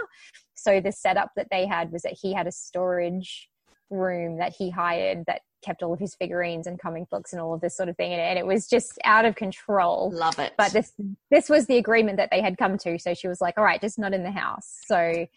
So 0.55 0.81
the 0.81 0.91
setup 0.91 1.31
that 1.35 1.47
they 1.51 1.65
had 1.65 1.91
was 1.91 2.01
that 2.03 2.17
he 2.21 2.33
had 2.33 2.47
a 2.47 2.51
storage 2.51 3.49
room 3.89 4.37
that 4.37 4.53
he 4.57 4.69
hired 4.69 5.25
that 5.27 5.41
kept 5.63 5.81
all 5.83 5.93
of 5.93 5.99
his 5.99 6.15
figurines 6.15 6.67
and 6.67 6.79
comic 6.79 7.09
books 7.09 7.33
and 7.33 7.41
all 7.41 7.53
of 7.53 7.61
this 7.61 7.75
sort 7.75 7.89
of 7.89 7.97
thing 7.97 8.11
in 8.11 8.19
it, 8.19 8.23
and 8.23 8.39
it 8.39 8.45
was 8.45 8.67
just 8.67 8.97
out 9.03 9.25
of 9.25 9.35
control. 9.35 10.11
Love 10.13 10.39
it. 10.39 10.53
But 10.57 10.71
this 10.71 10.93
this 11.31 11.49
was 11.49 11.65
the 11.65 11.77
agreement 11.77 12.17
that 12.17 12.29
they 12.31 12.41
had 12.41 12.57
come 12.57 12.77
to. 12.79 12.99
So 12.99 13.13
she 13.13 13.27
was 13.27 13.41
like, 13.41 13.57
"All 13.57 13.63
right, 13.63 13.81
just 13.81 13.99
not 13.99 14.13
in 14.13 14.23
the 14.23 14.31
house." 14.31 14.81
So, 14.85 15.27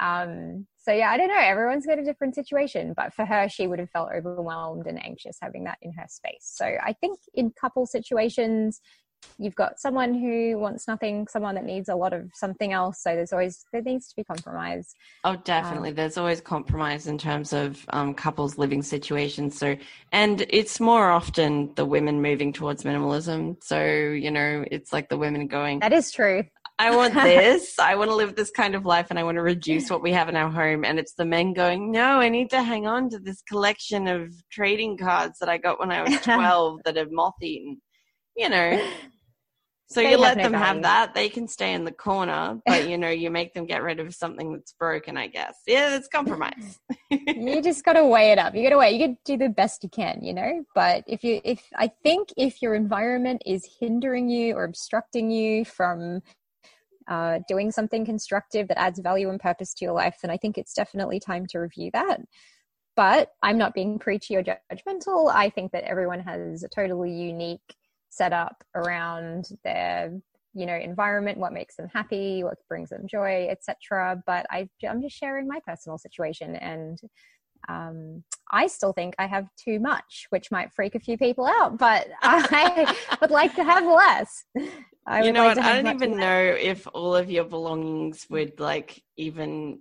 um, 0.00 0.66
so 0.78 0.92
yeah, 0.92 1.10
I 1.10 1.18
don't 1.18 1.28
know. 1.28 1.38
Everyone's 1.38 1.86
got 1.86 1.98
a 1.98 2.04
different 2.04 2.34
situation, 2.34 2.94
but 2.96 3.12
for 3.12 3.26
her, 3.26 3.48
she 3.48 3.66
would 3.66 3.78
have 3.78 3.90
felt 3.90 4.10
overwhelmed 4.14 4.86
and 4.86 5.02
anxious 5.04 5.36
having 5.40 5.64
that 5.64 5.78
in 5.82 5.92
her 5.92 6.06
space. 6.08 6.40
So 6.40 6.64
I 6.64 6.94
think 6.94 7.18
in 7.34 7.50
couple 7.50 7.86
situations, 7.86 8.80
you've 9.38 9.54
got 9.54 9.78
someone 9.78 10.14
who 10.14 10.58
wants 10.58 10.88
nothing, 10.88 11.26
someone 11.28 11.54
that 11.54 11.64
needs 11.64 11.90
a 11.90 11.94
lot 11.94 12.14
of 12.14 12.30
something 12.34 12.72
else. 12.72 13.02
So 13.02 13.14
there's 13.14 13.32
always 13.32 13.64
there 13.72 13.82
needs 13.82 14.08
to 14.08 14.16
be 14.16 14.24
compromise. 14.24 14.94
Oh, 15.22 15.36
definitely. 15.36 15.92
There's 15.92 16.16
always 16.16 16.40
compromise 16.40 17.06
in 17.06 17.18
terms 17.18 17.52
of 17.52 17.84
um, 17.90 18.14
couples 18.14 18.56
living 18.56 18.82
situations. 18.82 19.58
So, 19.58 19.76
and 20.12 20.46
it's 20.48 20.80
more 20.80 21.10
often 21.10 21.74
the 21.74 21.84
women 21.84 22.22
moving 22.22 22.54
towards 22.54 22.84
minimalism. 22.84 23.62
So, 23.62 23.84
you 23.84 24.30
know, 24.30 24.64
it's 24.70 24.94
like 24.94 25.10
the 25.10 25.18
women 25.18 25.46
going, 25.46 25.80
That 25.80 25.92
is 25.92 26.10
true. 26.10 26.44
I 26.80 26.96
want 26.96 27.12
this. 27.22 27.78
I 27.78 27.94
want 27.94 28.10
to 28.10 28.14
live 28.14 28.34
this 28.34 28.50
kind 28.50 28.74
of 28.74 28.86
life 28.86 29.08
and 29.10 29.18
I 29.18 29.22
want 29.22 29.36
to 29.36 29.42
reduce 29.42 29.90
what 29.90 30.02
we 30.02 30.12
have 30.12 30.30
in 30.30 30.36
our 30.36 30.50
home. 30.50 30.82
And 30.82 30.98
it's 30.98 31.12
the 31.12 31.26
men 31.26 31.52
going, 31.52 31.92
no, 31.92 32.20
I 32.20 32.30
need 32.30 32.48
to 32.50 32.62
hang 32.62 32.86
on 32.86 33.10
to 33.10 33.18
this 33.18 33.42
collection 33.42 34.08
of 34.08 34.32
trading 34.50 34.96
cards 34.96 35.38
that 35.40 35.50
I 35.50 35.58
got 35.58 35.78
when 35.78 35.92
I 35.92 36.02
was 36.02 36.18
12 36.22 36.80
that 36.86 36.96
are 36.96 37.06
moth 37.10 37.34
eaten, 37.42 37.82
you 38.34 38.48
know. 38.48 38.90
So 39.90 40.00
They 40.00 40.12
you 40.12 40.18
let 40.18 40.38
no 40.38 40.44
them 40.44 40.54
have 40.54 40.82
that. 40.82 41.14
They 41.14 41.28
can 41.28 41.48
stay 41.48 41.74
in 41.74 41.84
the 41.84 41.92
corner, 41.92 42.60
but 42.64 42.88
you 42.88 42.96
know, 42.96 43.10
you 43.10 43.28
make 43.28 43.52
them 43.54 43.66
get 43.66 43.82
rid 43.82 43.98
of 43.98 44.14
something 44.14 44.52
that's 44.52 44.72
broken, 44.72 45.16
I 45.16 45.26
guess. 45.26 45.56
Yeah, 45.66 45.96
it's 45.96 46.06
compromise. 46.06 46.78
you 47.10 47.60
just 47.60 47.84
got 47.84 47.94
to 47.94 48.06
weigh 48.06 48.30
it 48.30 48.38
up. 48.38 48.54
You 48.54 48.62
got 48.62 48.70
to 48.70 48.78
weigh. 48.78 48.92
You 48.92 49.08
got 49.08 49.14
to 49.14 49.36
do 49.36 49.36
the 49.36 49.50
best 49.50 49.82
you 49.82 49.90
can, 49.90 50.20
you 50.22 50.32
know. 50.32 50.64
But 50.76 51.02
if 51.08 51.24
you, 51.24 51.40
if 51.42 51.60
I 51.74 51.90
think 52.04 52.28
if 52.36 52.62
your 52.62 52.74
environment 52.74 53.42
is 53.44 53.68
hindering 53.80 54.30
you 54.30 54.54
or 54.54 54.62
obstructing 54.62 55.32
you 55.32 55.64
from 55.64 56.22
uh, 57.10 57.40
doing 57.48 57.70
something 57.70 58.04
constructive 58.04 58.68
that 58.68 58.78
adds 58.78 59.00
value 59.00 59.28
and 59.28 59.40
purpose 59.40 59.74
to 59.74 59.84
your 59.84 59.92
life, 59.92 60.18
then 60.22 60.30
I 60.30 60.36
think 60.36 60.56
it's 60.56 60.72
definitely 60.72 61.20
time 61.20 61.44
to 61.46 61.58
review 61.58 61.90
that. 61.92 62.20
But 62.96 63.32
I'm 63.42 63.58
not 63.58 63.74
being 63.74 63.98
preachy 63.98 64.36
or 64.36 64.42
judgmental. 64.42 65.32
I 65.34 65.50
think 65.50 65.72
that 65.72 65.84
everyone 65.84 66.20
has 66.20 66.62
a 66.62 66.68
totally 66.68 67.12
unique 67.12 67.74
setup 68.10 68.62
around 68.74 69.48
their 69.64 70.12
you 70.52 70.66
know 70.66 70.74
environment 70.74 71.38
what 71.38 71.52
makes 71.52 71.76
them 71.76 71.88
happy 71.92 72.42
what 72.42 72.58
brings 72.68 72.90
them 72.90 73.06
joy 73.06 73.46
etc 73.48 74.20
but 74.26 74.46
I, 74.50 74.68
i'm 74.88 75.00
just 75.00 75.16
sharing 75.16 75.46
my 75.46 75.60
personal 75.64 75.96
situation 75.96 76.56
and 76.56 76.98
um, 77.70 78.22
i 78.50 78.66
still 78.66 78.92
think 78.92 79.14
i 79.18 79.26
have 79.26 79.46
too 79.56 79.78
much 79.78 80.26
which 80.30 80.50
might 80.50 80.72
freak 80.72 80.94
a 80.94 81.00
few 81.00 81.16
people 81.16 81.46
out 81.46 81.78
but 81.78 82.08
i 82.22 82.96
would 83.20 83.30
like 83.30 83.54
to 83.54 83.64
have 83.64 83.84
less 83.84 84.44
I 85.06 85.24
you 85.24 85.32
know 85.32 85.44
like 85.44 85.56
what? 85.56 85.64
I 85.64 85.82
don't 85.82 85.94
even 85.94 86.12
less. 86.12 86.20
know 86.20 86.56
if 86.58 86.86
all 86.94 87.16
of 87.16 87.30
your 87.30 87.44
belongings 87.44 88.26
would 88.30 88.60
like 88.60 89.02
even. 89.16 89.80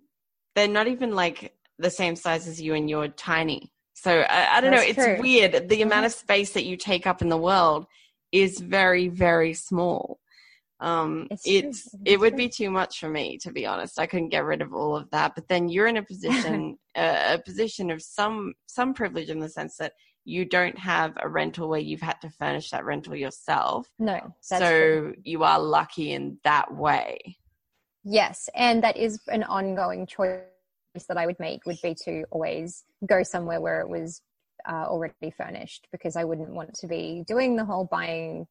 They're 0.56 0.68
not 0.68 0.88
even 0.88 1.14
like 1.14 1.54
the 1.78 1.92
same 1.92 2.16
size 2.16 2.48
as 2.48 2.60
you, 2.62 2.74
and 2.74 2.90
you're 2.90 3.10
tiny. 3.10 3.72
So 3.94 4.22
I, 4.22 4.58
I 4.58 4.62
don't 4.62 4.72
know. 4.72 4.78
That's 4.78 4.90
It's 4.90 4.98
true. 4.98 5.14
Mm-hmm. 5.14 5.22
weird. 5.22 5.70
The 5.70 5.82
amount 5.82 6.06
of 6.06 6.14
space 6.14 6.54
that 6.54 6.66
you 6.66 6.78
take 6.78 7.06
up 7.06 7.22
in 7.22 7.30
the 7.30 7.38
world 7.38 7.86
is 8.32 8.60
very, 8.60 9.08
very 9.08 9.54
small. 9.54 10.20
Um, 10.82 11.28
It's 11.30 11.44
it's, 11.46 11.96
it 12.06 12.20
would 12.20 12.34
true. 12.34 12.38
be 12.38 12.50
too 12.50 12.70
much 12.72 13.00
for 13.00 13.10
me, 13.10 13.38
to 13.40 13.52
be 13.52 13.66
honest. 13.66 14.00
I 14.00 14.08
couldn't 14.08 14.30
get 14.30 14.46
rid 14.46 14.62
of 14.62 14.74
all 14.74 14.96
of 14.96 15.10
that. 15.12 15.36
But 15.36 15.48
then 15.48 15.70
you're 15.70 15.88
in 15.88 15.98
a 15.98 16.04
position, 16.04 16.78
a, 16.96 17.34
a 17.36 17.40
position 17.40 17.92
of 17.92 18.02
some 18.02 18.54
some 18.66 18.94
privilege 18.94 19.30
in 19.30 19.40
the 19.40 19.50
sense 19.50 19.78
that 19.78 19.94
you 20.26 20.46
don't 20.46 20.78
have 20.78 21.14
a 21.22 21.28
rental 21.28 21.68
where 21.70 21.80
you've 21.80 22.02
had 22.02 22.22
to 22.22 22.30
furnish 22.30 22.70
that 22.70 22.86
rental 22.86 23.16
yourself. 23.16 23.88
No, 23.98 24.36
so 24.42 24.60
true. 24.60 25.16
you 25.24 25.44
are 25.44 25.60
lucky 25.60 26.12
in 26.14 26.38
that 26.44 26.74
way. 26.74 27.38
Yes, 28.04 28.50
and 28.56 28.84
that 28.84 28.96
is 28.96 29.20
an 29.28 29.44
ongoing 29.44 30.06
choice 30.06 30.44
that 31.08 31.18
I 31.18 31.26
would 31.26 31.40
make 31.40 31.66
would 31.66 31.82
be 31.82 31.96
to 32.06 32.24
always 32.32 32.84
go 33.06 33.24
somewhere 33.24 33.60
where 33.60 33.82
it 33.82 33.90
was 33.90 34.22
uh, 34.68 34.86
already 34.88 35.32
furnished 35.36 35.88
because 35.92 36.16
I 36.16 36.24
wouldn't 36.24 36.54
want 36.54 36.74
to 36.76 36.88
be 36.88 37.24
doing 37.28 37.56
the 37.56 37.66
whole 37.66 37.86
buying, 37.86 38.48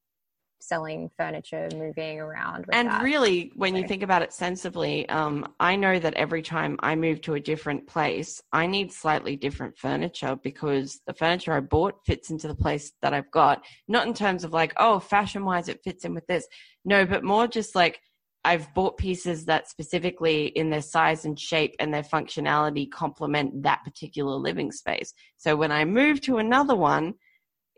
selling 0.61 1.11
furniture, 1.17 1.69
moving 1.75 2.21
around. 2.21 2.67
With 2.67 2.75
And 2.75 2.89
that. 2.89 3.03
really, 3.03 3.53
when 3.55 3.77
you 3.77 3.87
think 3.87 4.03
about 4.03 4.23
it 4.23 4.33
sensibly, 4.33 5.09
um, 5.09 5.55
I 5.61 5.77
know 5.77 5.99
that 5.99 6.15
every 6.15 6.43
time 6.43 6.77
I 6.81 6.95
move 6.95 7.21
to 7.23 7.35
a 7.35 7.41
different 7.41 7.87
place, 7.87 8.43
I 8.53 8.67
need 8.67 8.93
slightly 8.93 9.37
different 9.37 9.79
furniture 9.79 10.37
because 10.43 11.01
the 11.07 11.15
furniture 11.15 11.53
I 11.53 11.61
bought 11.61 12.05
fits 12.07 12.31
into 12.31 12.49
the 12.49 12.55
place 12.55 12.93
that 13.03 13.15
I've 13.15 13.31
got. 13.31 13.65
Not 13.87 14.07
in 14.07 14.15
terms 14.15 14.45
of 14.45 14.53
like, 14.53 14.73
oh, 14.77 14.99
fashion 14.99 15.45
wise, 15.45 15.69
it 15.69 15.83
fits 15.85 16.05
in 16.05 16.15
with 16.15 16.27
this. 16.27 16.47
No, 16.85 17.07
but 17.07 17.25
more 17.25 17.47
just 17.47 17.75
like 17.75 18.01
I've 18.45 18.73
bought 18.73 18.97
pieces 18.97 19.45
that 19.47 19.69
specifically 19.69 20.47
in 20.47 20.71
their 20.71 20.83
size 20.83 21.25
and 21.25 21.39
shape 21.39 21.75
and 21.81 21.93
their 21.93 22.03
functionality 22.03 22.91
complement 22.91 23.63
that 23.65 23.85
particular 23.85 24.37
living 24.37 24.73
space. 24.73 25.13
So 25.37 25.57
when 25.57 25.73
I 25.73 25.85
move 25.85 26.21
to 26.23 26.39
another 26.39 26.75
one, 26.75 27.15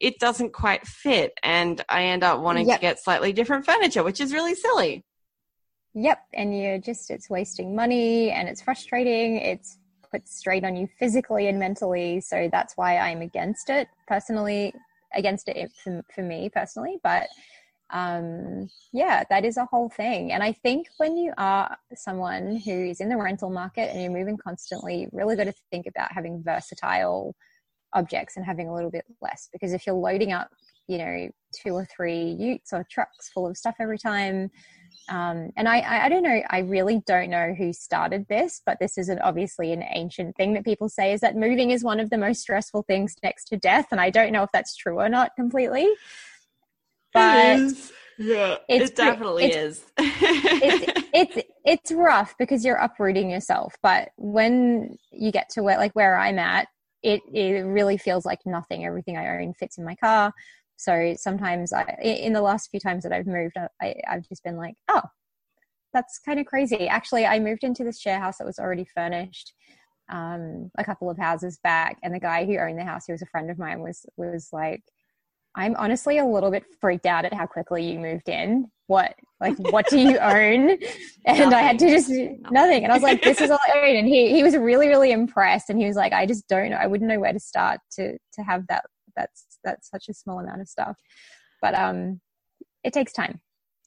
it 0.01 0.19
doesn't 0.19 0.53
quite 0.53 0.87
fit 0.87 1.33
and 1.43 1.85
I 1.89 2.05
end 2.05 2.25
up 2.25 2.41
wanting 2.41 2.69
Yep. 2.69 2.79
to 2.79 2.81
get 2.81 2.99
slightly 2.99 3.33
different 3.33 3.67
furniture, 3.67 4.03
which 4.03 4.21
is 4.21 4.33
really 4.33 4.55
silly. 4.55 5.05
Yep, 5.95 6.19
and 6.35 6.59
you're 6.59 6.79
just 6.79 7.11
it's 7.11 7.29
wasting 7.29 7.75
money 7.75 8.31
and 8.31 8.49
it's 8.49 8.63
frustrating. 8.63 9.37
It's 9.37 9.79
put 10.11 10.29
straight 10.29 10.65
on 10.65 10.77
you 10.77 10.89
physically 10.99 11.49
and 11.49 11.59
mentally. 11.59 12.21
So 12.21 12.49
that's 12.51 12.77
why 12.77 12.99
I'm 12.99 13.23
against 13.23 13.71
it 13.71 13.89
personally, 14.09 14.73
against 15.15 15.49
it 15.49 15.71
for, 15.83 16.03
for 16.15 16.23
me 16.23 16.49
personally. 16.49 16.99
But 17.03 17.29
um, 17.91 18.69
yeah, 18.93 19.25
that 19.31 19.45
is 19.45 19.57
a 19.57 19.65
whole 19.65 19.89
thing. 19.89 20.33
And 20.33 20.43
I 20.43 20.53
think 20.53 20.87
when 20.99 21.17
you 21.17 21.33
are 21.37 21.77
someone 21.95 22.57
who 22.57 22.71
is 22.71 23.01
in 23.01 23.09
the 23.09 23.17
rental 23.17 23.51
market 23.51 23.91
and 23.91 24.01
you're 24.01 24.13
moving 24.13 24.37
constantly, 24.37 25.09
really 25.13 25.37
got 25.37 25.45
to 25.45 25.55
think 25.71 25.87
about 25.87 26.13
having 26.13 26.43
versatile 26.43 27.35
objects 27.95 28.36
and 28.36 28.45
having 28.45 28.68
a 28.68 28.74
little 28.74 28.91
bit 28.91 29.05
less 29.20 29.49
because 29.53 29.72
if 29.72 29.86
you're 29.86 29.95
loading 29.95 30.32
up, 30.32 30.49
you 30.88 30.99
know, 30.99 31.28
two 31.62 31.72
or 31.74 31.84
three 31.84 32.36
utes 32.38 32.72
or 32.72 32.86
trucks 32.91 33.30
full 33.32 33.47
of 33.47 33.57
stuff 33.57 33.76
every 33.80 33.99
time, 33.99 34.51
um, 35.09 35.51
and 35.57 35.68
I, 35.68 36.05
I, 36.05 36.09
don't 36.09 36.22
know, 36.22 36.41
I 36.51 36.61
really 36.61 37.03
don't 37.07 37.30
know 37.30 37.53
who 37.57 37.72
started 37.72 38.26
this, 38.28 38.62
but 38.64 38.78
this 38.80 38.97
is 38.97 39.09
an, 39.09 39.18
obviously 39.20 39.72
an 39.72 39.84
ancient 39.91 40.36
thing 40.36 40.55
that 40.55 40.64
people 40.64 40.88
say 40.88 41.12
is 41.12 41.20
that 41.20 41.36
moving 41.36 41.70
is 41.70 41.82
one 41.82 41.99
of 41.99 42.11
the 42.11 42.18
most 42.18 42.43
stressful 42.43 42.84
things 42.84 43.16
next 43.22 43.47
to 43.47 43.57
death. 43.57 43.86
And 43.91 44.01
I 44.01 44.11
don't 44.11 44.32
know 44.32 44.45
if 44.45 44.51
that's 44.53 44.76
true 44.76 45.01
or 45.01 45.09
not 45.09 45.32
completely. 45.36 45.88
But 47.12 47.59
yeah, 48.18 48.59
it's 48.68 48.91
it 48.91 48.97
definitely 48.97 49.45
it's- 49.45 49.64
is. 49.64 49.84
it's 49.99 51.03
it's 51.12 51.49
it's 51.64 51.93
rough 51.93 52.34
because 52.38 52.64
you're 52.64 52.76
uprooting 52.76 53.30
yourself 53.30 53.74
but 53.82 54.11
when 54.16 54.97
you 55.11 55.32
get 55.32 55.49
to 55.49 55.62
where 55.62 55.76
like 55.76 55.93
where 55.93 56.16
i'm 56.16 56.38
at 56.38 56.68
it 57.03 57.23
it 57.33 57.63
really 57.63 57.97
feels 57.97 58.25
like 58.25 58.41
nothing. 58.45 58.85
Everything 58.85 59.17
i 59.17 59.41
own 59.41 59.55
fits 59.55 59.79
in 59.79 59.85
my 59.85 59.95
car. 59.97 60.33
So 60.77 61.15
sometimes 61.17 61.73
i 61.73 61.85
in 62.03 62.33
the 62.33 62.41
last 62.41 62.71
few 62.71 62.81
times 62.81 63.03
that 63.03 63.13
i've 63.13 63.27
moved 63.27 63.57
I, 63.83 63.95
i've 64.09 64.27
just 64.29 64.43
been 64.43 64.57
like 64.57 64.75
oh 64.89 65.03
that's 65.93 66.21
kind 66.25 66.39
of 66.41 66.47
crazy. 66.47 66.89
Actually 66.89 67.27
i 67.27 67.39
moved 67.39 67.65
into 67.65 67.85
this 67.85 68.01
share 68.01 68.21
house 68.21 68.39
that 68.39 68.47
was 68.47 68.59
already 68.59 68.87
furnished 68.95 69.53
um, 70.11 70.71
a 70.77 70.85
couple 70.85 71.09
of 71.09 71.19
houses 71.19 71.59
back 71.63 71.99
and 72.03 72.15
the 72.15 72.21
guy 72.21 72.45
who 72.45 72.59
owned 72.59 72.79
the 72.79 72.85
house 72.85 73.05
who 73.07 73.13
was 73.13 73.23
a 73.23 73.27
friend 73.27 73.51
of 73.51 73.59
mine 73.59 73.81
was 73.81 74.05
was 74.17 74.49
like 74.53 74.83
i'm 75.57 75.75
honestly 75.77 76.19
a 76.19 76.25
little 76.25 76.51
bit 76.51 76.65
freaked 76.81 77.07
out 77.07 77.25
at 77.25 77.33
how 77.33 77.47
quickly 77.47 77.91
you 77.93 77.99
moved 77.99 78.29
in. 78.29 78.71
What 78.87 79.15
like 79.41 79.57
what 79.59 79.89
do 79.89 79.99
you 79.99 80.19
own? 80.19 80.79
And 81.27 81.55
i 81.55 81.61
had 81.61 81.79
to 81.81 81.89
just 81.89 82.11
nothing. 82.51 82.85
and 82.85 82.93
i 82.93 82.97
was 82.97 83.03
like 83.03 83.23
this 83.23 83.41
is 83.41 83.51
all 83.51 83.59
i 83.75 83.79
own 83.79 83.97
and 83.97 84.09
he 84.09 84.31
he 84.31 84.43
was 84.43 84.57
really 84.57 84.89
really 84.89 85.13
impressed. 85.13 85.71
And 85.71 85.79
he 85.79 85.87
was 85.87 85.97
like 85.97 86.13
i 86.13 86.27
just 86.27 86.49
don't 86.49 86.71
know 86.71 86.77
i 86.77 86.87
wouldn't 86.87 87.09
know 87.09 87.21
where 87.21 87.33
to 87.33 87.41
start 87.41 87.81
to 87.93 88.19
to 88.35 88.43
have 88.43 88.67
that 88.69 88.85
that's 89.17 89.59
that's 89.65 89.91
such 89.91 90.09
a 90.09 90.15
small 90.15 90.41
amount 90.41 90.61
of 90.61 90.69
stuff. 90.69 90.97
But 91.61 91.75
um 91.75 92.21
it 92.83 92.93
takes 92.93 93.13
time. 93.13 93.41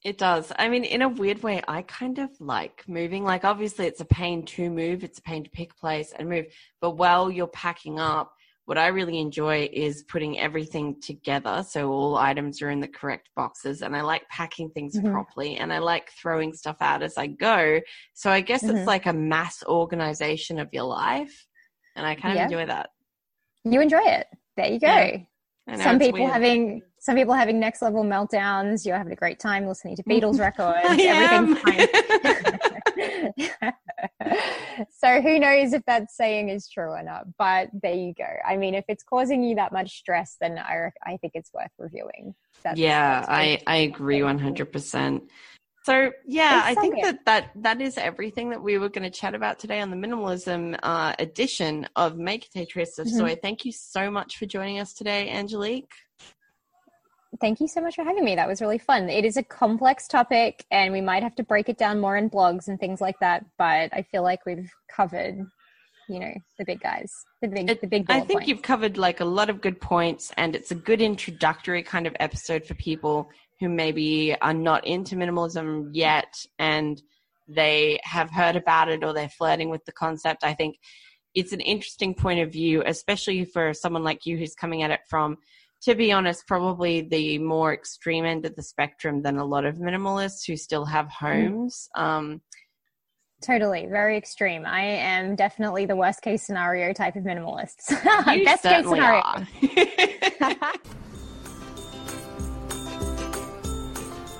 It 0.04 0.18
does. 0.18 0.52
I 0.58 0.68
mean, 0.68 0.84
in 0.84 1.00
a 1.00 1.08
weird 1.08 1.42
way, 1.42 1.62
I 1.66 1.80
kind 1.80 2.18
of 2.18 2.28
like 2.38 2.84
moving. 2.86 3.24
Like, 3.24 3.42
obviously, 3.42 3.86
it's 3.86 4.02
a 4.02 4.04
pain 4.04 4.44
to 4.44 4.68
move, 4.68 5.02
it's 5.02 5.18
a 5.18 5.22
pain 5.22 5.42
to 5.44 5.50
pick 5.50 5.72
a 5.72 5.76
place 5.76 6.12
and 6.16 6.28
move. 6.28 6.46
But 6.82 6.92
while 6.92 7.30
you're 7.30 7.46
packing 7.46 7.98
up, 7.98 8.34
what 8.66 8.78
I 8.78 8.86
really 8.88 9.18
enjoy 9.18 9.68
is 9.72 10.04
putting 10.04 10.38
everything 10.38 10.98
together 11.00 11.62
so 11.68 11.90
all 11.92 12.16
items 12.16 12.62
are 12.62 12.70
in 12.70 12.80
the 12.80 12.88
correct 12.88 13.28
boxes. 13.36 13.82
And 13.82 13.94
I 13.94 14.00
like 14.00 14.26
packing 14.30 14.70
things 14.70 14.98
Mhm. 14.98 15.12
properly 15.12 15.56
and 15.58 15.72
I 15.72 15.78
like 15.78 16.10
throwing 16.20 16.54
stuff 16.54 16.76
out 16.80 17.02
as 17.02 17.18
I 17.18 17.26
go. 17.26 17.80
So 18.14 18.30
I 18.30 18.40
guess 18.40 18.62
Mhm. 18.64 18.76
it's 18.78 18.86
like 18.86 19.06
a 19.06 19.12
mass 19.12 19.62
organization 19.66 20.58
of 20.58 20.68
your 20.72 20.84
life. 20.84 21.46
And 21.94 22.06
I 22.06 22.14
kind 22.14 22.32
of 22.32 22.36
Yeah. 22.36 22.44
enjoy 22.44 22.66
that. 22.66 22.90
you 23.66 23.80
enjoy 23.80 24.02
it 24.02 24.26
there 24.56 24.66
you 24.66 24.78
go 24.78 24.86
Yeah. 24.86 25.16
Know, 25.66 25.76
some 25.76 25.98
people 25.98 26.20
weird. 26.20 26.32
having 26.32 26.82
some 27.00 27.16
people 27.16 27.32
having 27.32 27.58
next 27.58 27.80
level 27.80 28.04
meltdowns 28.04 28.84
you're 28.84 28.96
having 28.98 29.12
a 29.14 29.16
great 29.16 29.40
time 29.40 29.66
listening 29.66 29.96
to 29.96 30.02
beatles 30.10 30.38
records 30.38 31.02
everything's 31.02 31.58
fine 31.60 31.88
so 34.90 35.20
who 35.20 35.38
knows 35.38 35.72
if 35.72 35.84
that 35.86 36.10
saying 36.10 36.48
is 36.48 36.68
true 36.68 36.90
or 36.90 37.02
not 37.02 37.24
but 37.38 37.68
there 37.82 37.94
you 37.94 38.12
go 38.16 38.26
i 38.46 38.56
mean 38.56 38.74
if 38.74 38.84
it's 38.88 39.02
causing 39.02 39.42
you 39.42 39.54
that 39.54 39.72
much 39.72 39.98
stress 39.98 40.36
then 40.40 40.58
i, 40.58 40.90
I 41.04 41.16
think 41.18 41.32
it's 41.34 41.52
worth 41.52 41.70
reviewing 41.78 42.34
that's, 42.64 42.80
yeah, 42.80 43.20
that's 43.20 43.28
I, 43.28 43.58
I 43.66 43.76
agree 43.76 44.20
100%. 44.20 45.28
So, 45.84 46.10
yeah, 46.26 46.62
I 46.64 46.74
think 46.74 46.94
that, 47.02 47.26
that 47.26 47.50
that 47.56 47.82
is 47.82 47.98
everything 47.98 48.48
that 48.50 48.62
we 48.62 48.78
were 48.78 48.88
going 48.88 49.02
to 49.02 49.10
chat 49.10 49.34
about 49.34 49.58
today 49.58 49.82
on 49.82 49.90
the 49.90 49.96
minimalism 49.98 50.78
uh, 50.82 51.14
edition 51.18 51.86
of 51.94 52.16
Make 52.16 52.48
a 52.56 52.64
Trace 52.64 52.98
of 52.98 53.06
Mhm. 53.06 53.18
Soy. 53.18 53.38
Thank 53.40 53.66
you 53.66 53.72
so 53.72 54.10
much 54.10 54.38
for 54.38 54.46
joining 54.46 54.78
us 54.78 54.94
today, 54.94 55.28
Angelique. 55.28 55.92
Thank 57.44 57.60
you 57.60 57.68
so 57.68 57.78
much 57.78 57.94
for 57.94 58.04
having 58.04 58.24
me 58.24 58.34
that 58.34 58.48
was 58.48 58.62
really 58.62 58.78
fun 58.78 59.10
it 59.10 59.22
is 59.22 59.36
a 59.36 59.42
complex 59.42 60.08
topic 60.08 60.64
and 60.70 60.90
we 60.94 61.02
might 61.02 61.22
have 61.22 61.34
to 61.34 61.42
break 61.42 61.68
it 61.68 61.76
down 61.76 62.00
more 62.00 62.16
in 62.16 62.30
blogs 62.30 62.68
and 62.68 62.80
things 62.80 63.02
like 63.02 63.18
that 63.20 63.44
but 63.58 63.92
i 63.92 64.00
feel 64.10 64.22
like 64.22 64.46
we've 64.46 64.72
covered 64.90 65.36
you 66.08 66.18
know 66.18 66.32
the 66.58 66.64
big 66.64 66.80
guys 66.80 67.12
the 67.42 67.48
big 67.48 67.68
It- 67.68 67.82
the 67.82 67.86
big 67.86 68.06
I 68.08 68.20
think 68.20 68.30
points. 68.30 68.48
you've 68.48 68.62
covered 68.62 68.96
like 68.96 69.20
a 69.20 69.26
lot 69.26 69.50
of 69.50 69.60
good 69.60 69.78
points, 69.78 70.32
and 70.38 70.56
it's 70.56 70.70
a 70.70 70.74
good 70.74 71.02
introductory 71.02 71.82
kind 71.82 72.06
of 72.06 72.16
episode 72.18 72.64
for 72.64 72.74
people 72.74 73.28
who 73.60 73.68
maybe 73.68 74.34
are 74.40 74.54
not 74.54 74.86
into 74.86 75.14
minimalism 75.14 75.90
yet 75.92 76.34
and 76.58 77.02
they 77.46 78.00
have 78.04 78.30
heard 78.30 78.56
about 78.56 78.88
it 78.88 79.04
or 79.04 79.12
they're 79.12 79.28
flirting 79.28 79.68
with 79.68 79.84
the 79.84 79.92
concept. 79.92 80.44
I 80.44 80.54
think 80.54 80.78
it's 81.34 81.52
an 81.52 81.60
interesting 81.60 82.14
point 82.14 82.40
of 82.40 82.50
view, 82.52 82.82
especially 82.86 83.44
for 83.44 83.74
someone 83.74 84.04
like 84.04 84.24
you 84.24 84.38
who's 84.38 84.54
coming 84.54 84.82
at 84.82 84.90
it 84.90 85.00
from, 85.08 85.36
to 85.84 85.94
be 85.94 86.12
honest, 86.12 86.46
probably 86.46 87.02
the 87.02 87.38
more 87.38 87.72
extreme 87.72 88.24
end 88.24 88.46
of 88.46 88.56
the 88.56 88.62
spectrum 88.62 89.22
than 89.22 89.36
a 89.38 89.44
lot 89.44 89.64
of 89.64 89.76
minimalists 89.76 90.46
who 90.46 90.56
still 90.56 90.84
have 90.84 91.08
homes. 91.08 91.88
Um, 91.94 92.40
Totally, 93.42 93.86
very 93.86 94.16
extreme. 94.16 94.64
I 94.64 94.80
am 94.82 95.36
definitely 95.36 95.84
the 95.84 95.96
worst 95.96 96.22
case 96.22 96.46
scenario 96.46 96.94
type 96.94 97.16
of 97.16 97.24
minimalist. 97.24 97.74
Best 98.44 98.62
case 98.62 98.86
scenario. 98.86 99.22
are. 99.22 99.46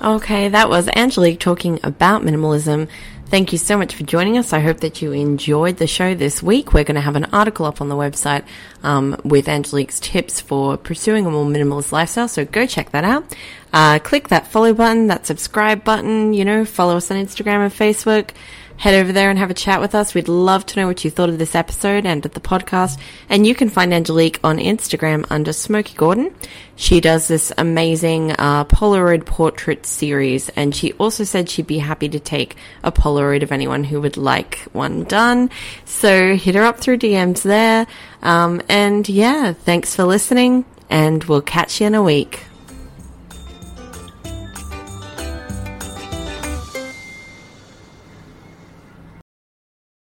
Okay, 0.04 0.50
that 0.50 0.68
was 0.68 0.86
Angelique 0.94 1.40
talking 1.40 1.80
about 1.82 2.20
minimalism. 2.20 2.90
Thank 3.34 3.50
you 3.50 3.58
so 3.58 3.76
much 3.76 3.96
for 3.96 4.04
joining 4.04 4.38
us. 4.38 4.52
I 4.52 4.60
hope 4.60 4.78
that 4.78 5.02
you 5.02 5.10
enjoyed 5.10 5.78
the 5.78 5.88
show 5.88 6.14
this 6.14 6.40
week. 6.40 6.72
We're 6.72 6.84
going 6.84 6.94
to 6.94 7.00
have 7.00 7.16
an 7.16 7.24
article 7.32 7.66
up 7.66 7.80
on 7.80 7.88
the 7.88 7.96
website 7.96 8.44
um, 8.84 9.20
with 9.24 9.48
Angelique's 9.48 9.98
tips 9.98 10.40
for 10.40 10.76
pursuing 10.76 11.26
a 11.26 11.30
more 11.32 11.44
minimalist 11.44 11.90
lifestyle. 11.90 12.28
So 12.28 12.44
go 12.44 12.64
check 12.64 12.92
that 12.92 13.02
out. 13.02 13.24
Uh, 13.72 13.98
click 13.98 14.28
that 14.28 14.46
follow 14.46 14.72
button, 14.72 15.08
that 15.08 15.26
subscribe 15.26 15.82
button. 15.82 16.32
You 16.32 16.44
know, 16.44 16.64
follow 16.64 16.96
us 16.96 17.10
on 17.10 17.16
Instagram 17.16 17.64
and 17.64 17.72
Facebook. 17.72 18.30
Head 18.76 18.94
over 18.94 19.12
there 19.12 19.30
and 19.30 19.38
have 19.38 19.50
a 19.50 19.54
chat 19.54 19.80
with 19.80 19.94
us. 19.94 20.14
We'd 20.14 20.28
love 20.28 20.66
to 20.66 20.80
know 20.80 20.86
what 20.86 21.04
you 21.04 21.10
thought 21.10 21.28
of 21.28 21.38
this 21.38 21.54
episode 21.54 22.04
and 22.04 22.24
of 22.26 22.34
the 22.34 22.40
podcast. 22.40 22.98
And 23.28 23.46
you 23.46 23.54
can 23.54 23.70
find 23.70 23.94
Angelique 23.94 24.40
on 24.44 24.58
Instagram 24.58 25.24
under 25.30 25.52
Smokey 25.52 25.94
Gordon. 25.94 26.34
She 26.76 27.00
does 27.00 27.28
this 27.28 27.52
amazing 27.56 28.32
uh, 28.32 28.64
Polaroid 28.64 29.24
portrait 29.26 29.86
series, 29.86 30.48
and 30.50 30.74
she 30.74 30.92
also 30.94 31.22
said 31.24 31.48
she'd 31.48 31.66
be 31.66 31.78
happy 31.78 32.08
to 32.08 32.18
take 32.18 32.56
a 32.82 32.90
Polaroid 32.90 33.42
of 33.42 33.52
anyone 33.52 33.84
who 33.84 34.00
would 34.00 34.16
like 34.16 34.58
one 34.72 35.04
done. 35.04 35.50
So 35.84 36.34
hit 36.34 36.56
her 36.56 36.64
up 36.64 36.78
through 36.78 36.98
DMs 36.98 37.42
there. 37.42 37.86
Um, 38.22 38.60
and 38.68 39.08
yeah, 39.08 39.52
thanks 39.52 39.94
for 39.94 40.04
listening, 40.04 40.64
and 40.90 41.22
we'll 41.24 41.42
catch 41.42 41.80
you 41.80 41.86
in 41.86 41.94
a 41.94 42.02
week. 42.02 42.44